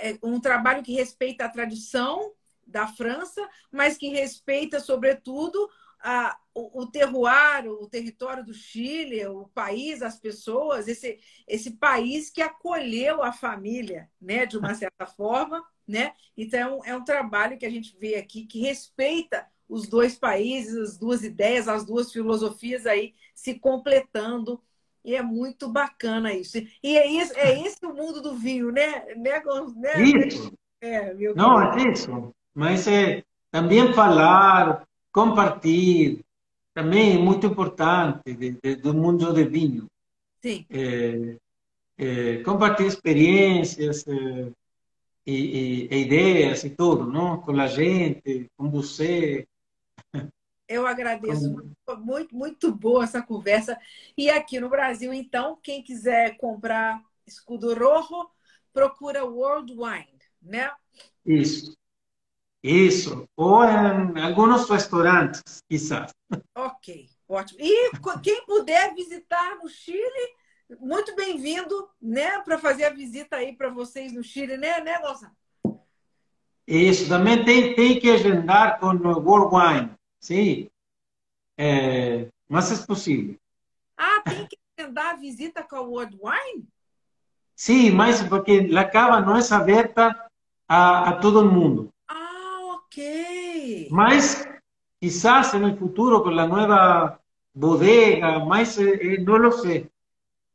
é 0.00 0.16
um 0.22 0.40
trabalho 0.40 0.82
que 0.82 0.94
respeita 0.94 1.44
a 1.44 1.50
tradição 1.50 2.32
da 2.66 2.86
França, 2.86 3.46
mas 3.70 3.98
que 3.98 4.08
respeita, 4.08 4.80
sobretudo, 4.80 5.68
a, 6.02 6.36
o, 6.54 6.82
o 6.82 6.86
terroir, 6.86 7.66
o 7.66 7.88
território 7.88 8.44
do 8.44 8.52
Chile, 8.52 9.24
o 9.26 9.48
país, 9.54 10.02
as 10.02 10.18
pessoas, 10.18 10.88
esse, 10.88 11.18
esse 11.46 11.72
país 11.72 12.28
que 12.28 12.42
acolheu 12.42 13.22
a 13.22 13.32
família, 13.32 14.10
né, 14.20 14.44
de 14.44 14.58
uma 14.58 14.74
certa 14.74 15.06
forma. 15.06 15.64
Né? 15.86 16.12
Então, 16.36 16.80
é 16.84 16.94
um 16.94 17.04
trabalho 17.04 17.58
que 17.58 17.66
a 17.66 17.70
gente 17.70 17.96
vê 17.98 18.16
aqui 18.16 18.46
que 18.46 18.60
respeita 18.60 19.46
os 19.68 19.88
dois 19.88 20.14
países, 20.14 20.76
as 20.76 20.98
duas 20.98 21.24
ideias, 21.24 21.68
as 21.68 21.84
duas 21.84 22.12
filosofias 22.12 22.86
aí 22.86 23.14
se 23.34 23.58
completando. 23.58 24.62
E 25.04 25.16
é 25.16 25.22
muito 25.22 25.68
bacana 25.68 26.32
isso. 26.32 26.58
E 26.82 26.96
é, 26.96 27.06
isso, 27.06 27.32
é 27.36 27.60
esse 27.60 27.84
o 27.84 27.92
mundo 27.92 28.20
do 28.22 28.34
vinho, 28.34 28.70
né? 28.70 29.04
né, 29.16 29.42
né? 29.76 30.02
Isso. 30.02 30.52
É, 30.80 31.14
Não, 31.34 31.60
é 31.60 31.90
isso. 31.90 32.32
Mas 32.54 32.86
é 32.86 33.24
também 33.50 33.92
falar, 33.92 34.86
compartilhar, 35.12 36.22
também 36.74 37.16
é 37.16 37.18
muito 37.18 37.46
importante 37.46 38.34
de, 38.34 38.58
de, 38.62 38.76
do 38.76 38.94
mundo 38.94 39.32
do 39.32 39.48
vinho. 39.48 39.86
Sim. 40.40 40.66
É, 40.70 41.36
é, 41.98 42.42
compartilhar 42.42 42.88
experiências 42.88 44.06
é, 44.08 44.52
e, 45.26 45.88
e, 45.90 46.00
ideias 46.02 46.64
e 46.64 46.70
tudo, 46.70 47.06
não? 47.06 47.40
Com 47.40 47.52
a 47.60 47.66
gente, 47.66 48.50
com 48.56 48.70
você. 48.70 49.46
Eu 50.66 50.86
agradeço 50.86 51.54
com... 51.86 51.96
muito, 51.96 52.34
muito 52.34 52.74
boa 52.74 53.04
essa 53.04 53.20
conversa. 53.20 53.78
E 54.16 54.30
aqui 54.30 54.58
no 54.58 54.70
Brasil, 54.70 55.12
então, 55.12 55.58
quem 55.62 55.82
quiser 55.82 56.36
comprar 56.38 57.02
escudo 57.26 57.74
rojo, 57.74 58.28
procura 58.72 59.24
World 59.24 59.72
Wine, 59.72 60.18
né? 60.40 60.72
Isso. 61.24 61.76
Isso. 62.62 63.28
Ou 63.36 63.64
em 63.64 64.20
alguns 64.20 64.68
restaurantes, 64.68 65.42
quizás. 65.68 66.12
Ok, 66.54 67.08
ótimo. 67.28 67.58
E 67.60 67.90
quem 68.22 68.44
puder 68.46 68.94
visitar 68.94 69.56
no 69.56 69.68
Chile, 69.68 70.36
muito 70.78 71.14
bem-vindo, 71.16 71.88
né, 72.00 72.38
para 72.42 72.58
fazer 72.58 72.84
a 72.84 72.90
visita 72.90 73.36
aí 73.36 73.56
para 73.56 73.68
vocês 73.68 74.12
no 74.12 74.22
Chile, 74.22 74.56
né, 74.56 74.80
né, 74.80 74.98
Nossa? 75.00 75.32
Isso, 76.66 77.08
também 77.08 77.44
tem, 77.44 77.74
tem 77.74 77.98
que 77.98 78.08
agendar 78.08 78.78
com 78.78 78.86
o 78.86 79.18
World 79.18 79.54
Wine, 79.54 79.90
sim. 80.20 80.70
É, 81.58 82.28
mas 82.48 82.70
é 82.70 82.86
possível. 82.86 83.36
Ah, 83.96 84.20
tem 84.20 84.46
que 84.46 84.56
agendar 84.78 85.14
a 85.14 85.16
visita 85.16 85.62
com 85.64 85.76
o 85.76 85.90
World 85.90 86.16
Wine? 86.22 86.68
Sim, 87.56 87.90
mas 87.90 88.22
porque 88.22 88.70
a 88.76 88.84
cava 88.84 89.20
não 89.20 89.36
é 89.36 89.40
aberta 89.52 90.30
a, 90.68 91.10
a 91.10 91.16
todo 91.16 91.50
mundo. 91.50 91.92
Ok. 92.92 93.88
Mas 93.90 94.46
quizás 95.00 95.54
no 95.54 95.74
futuro 95.76 96.22
con 96.22 96.36
la 96.36 96.46
nueva 96.46 97.18
bodega, 97.54 98.38
mas 98.40 98.78
eh, 98.78 99.16
não 99.18 99.36
lo 99.36 99.50
sei. 99.50 99.88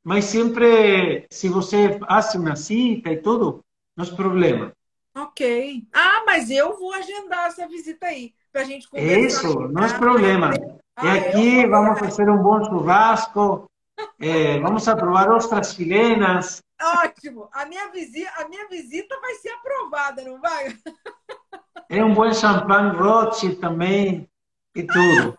Mas 0.04 0.26
sempre, 0.26 1.26
se 1.32 1.50
você 1.50 1.98
faz 1.98 2.36
uma 2.36 2.56
cita 2.56 3.12
e 3.12 3.18
tudo, 3.18 3.66
não 3.96 4.06
é 4.06 4.16
problema. 4.16 4.72
Ok. 5.16 5.84
Ah, 5.92 6.24
mas 6.28 6.52
eu 6.52 6.78
vou 6.78 6.94
agendar 6.94 7.48
essa 7.48 7.68
visita 7.68 8.06
aí, 8.06 8.34
para 8.52 8.62
a 8.62 8.66
gente 8.66 8.88
conversar. 8.88 9.20
Isso, 9.20 9.60
não 9.70 9.84
é 9.84 9.98
problema. 9.98 10.52
Ah, 10.96 11.06
e 11.06 11.20
aqui 11.20 11.66
vamos 11.66 12.00
fazer 12.00 12.30
um 12.30 12.38
bom 12.38 12.64
churrasco, 12.64 13.66
é, 14.20 14.60
vamos 14.60 14.86
provar 14.86 15.30
ostras 15.30 15.74
chilenas. 15.74 16.64
Ótimo. 16.82 17.50
A 17.52 17.66
minha, 17.66 17.90
visita, 17.92 18.32
a 18.38 18.48
minha 18.48 18.68
visita 18.68 19.20
vai 19.20 19.34
ser 19.36 19.50
aprovada, 19.50 20.24
não 20.24 20.40
vai? 20.40 20.78
É 21.90 22.04
um 22.04 22.14
bom 22.14 22.32
champanhe 22.34 22.96
Rothschild 22.98 23.56
também 23.58 24.30
e 24.76 24.84
tudo. 24.84 25.38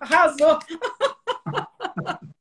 Arrasou! 0.00 0.58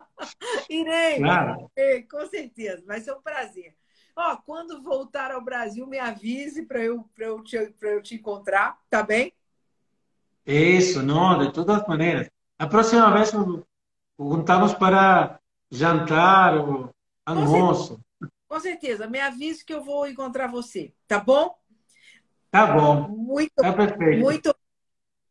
Irei, 0.69 1.17
claro. 1.17 1.69
irei, 1.75 2.03
com 2.03 2.25
certeza, 2.27 2.83
vai 2.85 3.01
ser 3.01 3.11
um 3.13 3.21
prazer. 3.21 3.75
Ó, 4.15 4.37
quando 4.37 4.81
voltar 4.81 5.31
ao 5.31 5.41
Brasil, 5.41 5.87
me 5.87 5.97
avise 5.97 6.63
para 6.63 6.79
eu, 6.79 7.03
eu, 7.17 7.43
te, 7.43 7.57
eu 7.81 8.01
te 8.01 8.15
encontrar, 8.15 8.79
tá 8.89 9.01
bem? 9.03 9.33
Isso, 10.45 11.01
não, 11.01 11.39
de 11.39 11.51
todas 11.51 11.85
maneiras. 11.87 12.29
A 12.57 12.67
próxima 12.67 13.11
vez 13.11 13.31
juntamos 14.29 14.73
para 14.73 15.39
jantar 15.69 16.57
ou 16.57 16.89
almoço. 17.25 17.99
Com 18.47 18.59
certeza. 18.59 19.07
me 19.07 19.19
avise 19.19 19.63
que 19.63 19.73
eu 19.73 19.83
vou 19.83 20.07
encontrar 20.07 20.47
você, 20.47 20.93
tá 21.07 21.19
bom? 21.19 21.55
Tá 22.49 22.67
bom. 22.67 23.07
Muito, 23.07 23.53
tá 23.55 23.71
perfeito. 23.71 24.21
Muito, 24.21 24.55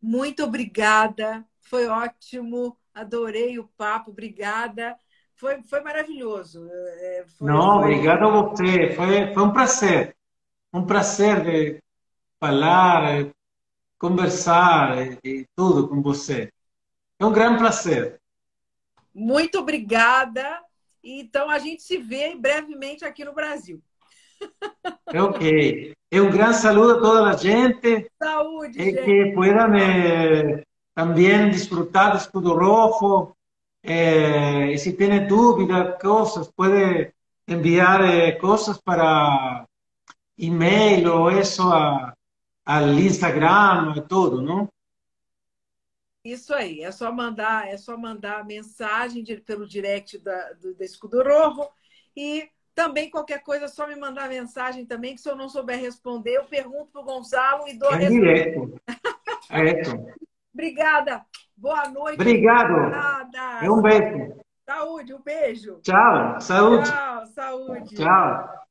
muito 0.01 0.43
obrigada. 0.43 1.45
Foi 1.61 1.87
ótimo. 1.87 2.79
Adorei 2.95 3.59
o 3.59 3.69
papo. 3.77 4.11
Obrigada. 4.11 4.97
Foi, 5.35 5.63
foi 5.63 5.81
maravilhoso. 5.83 6.67
É, 6.73 7.25
foi, 7.37 7.47
Não, 7.47 7.81
foi... 7.81 7.93
obrigado 7.93 8.25
a 8.25 8.31
você. 8.31 8.95
Foi, 8.95 9.35
foi 9.35 9.43
um 9.43 9.53
prazer. 9.53 10.17
Um 10.73 10.87
prazer 10.87 11.43
de 11.43 11.83
falar, 12.39 13.31
conversar 13.99 14.97
e 15.23 15.47
tudo 15.55 15.89
com 15.89 16.01
você. 16.01 16.51
É 17.19 17.27
um 17.27 17.33
grande 17.33 17.59
prazer. 17.59 18.20
Muito 19.21 19.59
obrigada. 19.59 20.61
Então, 21.05 21.51
a 21.51 21.59
gente 21.59 21.83
se 21.83 21.99
vê 21.99 22.35
brevemente 22.35 23.05
aqui 23.05 23.23
no 23.23 23.35
Brasil. 23.35 23.83
Ok. 25.15 25.95
Un 26.13 26.31
gran 26.31 26.55
saludo 26.55 26.97
a 26.97 27.01
toda 27.01 27.21
la 27.21 27.39
gente. 27.39 28.11
Saúde, 28.19 28.83
y 28.83 28.95
que 28.95 29.33
puedan 29.35 29.77
eh, 29.77 30.65
también 30.95 31.51
disfrutar 31.51 32.13
de 32.13 32.19
Escudo 32.19 32.55
Rojo. 32.55 33.37
Eh, 33.83 34.75
si 34.79 34.95
tiene 34.95 35.27
dudas, 35.27 35.97
cosas, 36.01 36.51
puede 36.55 37.15
enviar 37.47 38.03
eh, 38.03 38.39
cosas 38.39 38.81
para 38.81 39.67
email 40.39 41.07
o 41.09 41.31
eso 41.31 41.71
a, 41.71 42.15
al 42.65 42.99
Instagram 42.99 43.95
e 43.97 44.01
tudo, 44.03 44.41
não? 44.41 44.69
Isso 46.25 46.53
aí, 46.55 46.83
é 46.83 46.93
só 46.93 47.11
mandar, 47.11 47.69
é 47.69 47.77
só 47.77 47.97
mandar 47.97 48.45
mensagem 48.45 49.25
pelo 49.41 49.67
direct 49.67 50.19
da, 50.19 50.53
do, 50.53 50.75
da 50.75 50.85
Escudo 50.85 51.23
Rojo 51.23 51.69
e 52.15 52.49
também, 52.75 53.11
qualquer 53.11 53.43
coisa, 53.43 53.65
é 53.67 53.69
só 53.69 53.87
me 53.87 53.97
mandar 53.97 54.29
mensagem 54.29 54.87
também, 54.87 55.15
que 55.15 55.21
se 55.21 55.29
eu 55.29 55.37
não 55.37 55.49
souber 55.49 55.79
responder, 55.79 56.37
eu 56.37 56.45
pergunto 56.45 56.91
para 56.93 57.01
o 57.01 57.05
Gonçalo 57.05 57.69
e 57.69 57.79
dou 57.79 57.91
a 57.91 57.97
resposta. 57.97 58.83
É 59.51 59.83
Obrigada. 60.53 61.25
Boa 61.57 61.89
noite. 61.89 62.21
Obrigado. 62.21 62.73
Obrigada. 62.75 63.65
É 63.65 63.71
um 63.71 63.83
beijo. 63.83 64.41
Saúde, 64.65 65.15
um 65.15 65.23
beijo. 65.23 65.81
Tchau. 65.83 66.41
Saúde. 66.41 66.89
Tchau, 66.89 67.27
saúde. 67.27 67.95
Tchau. 67.97 68.70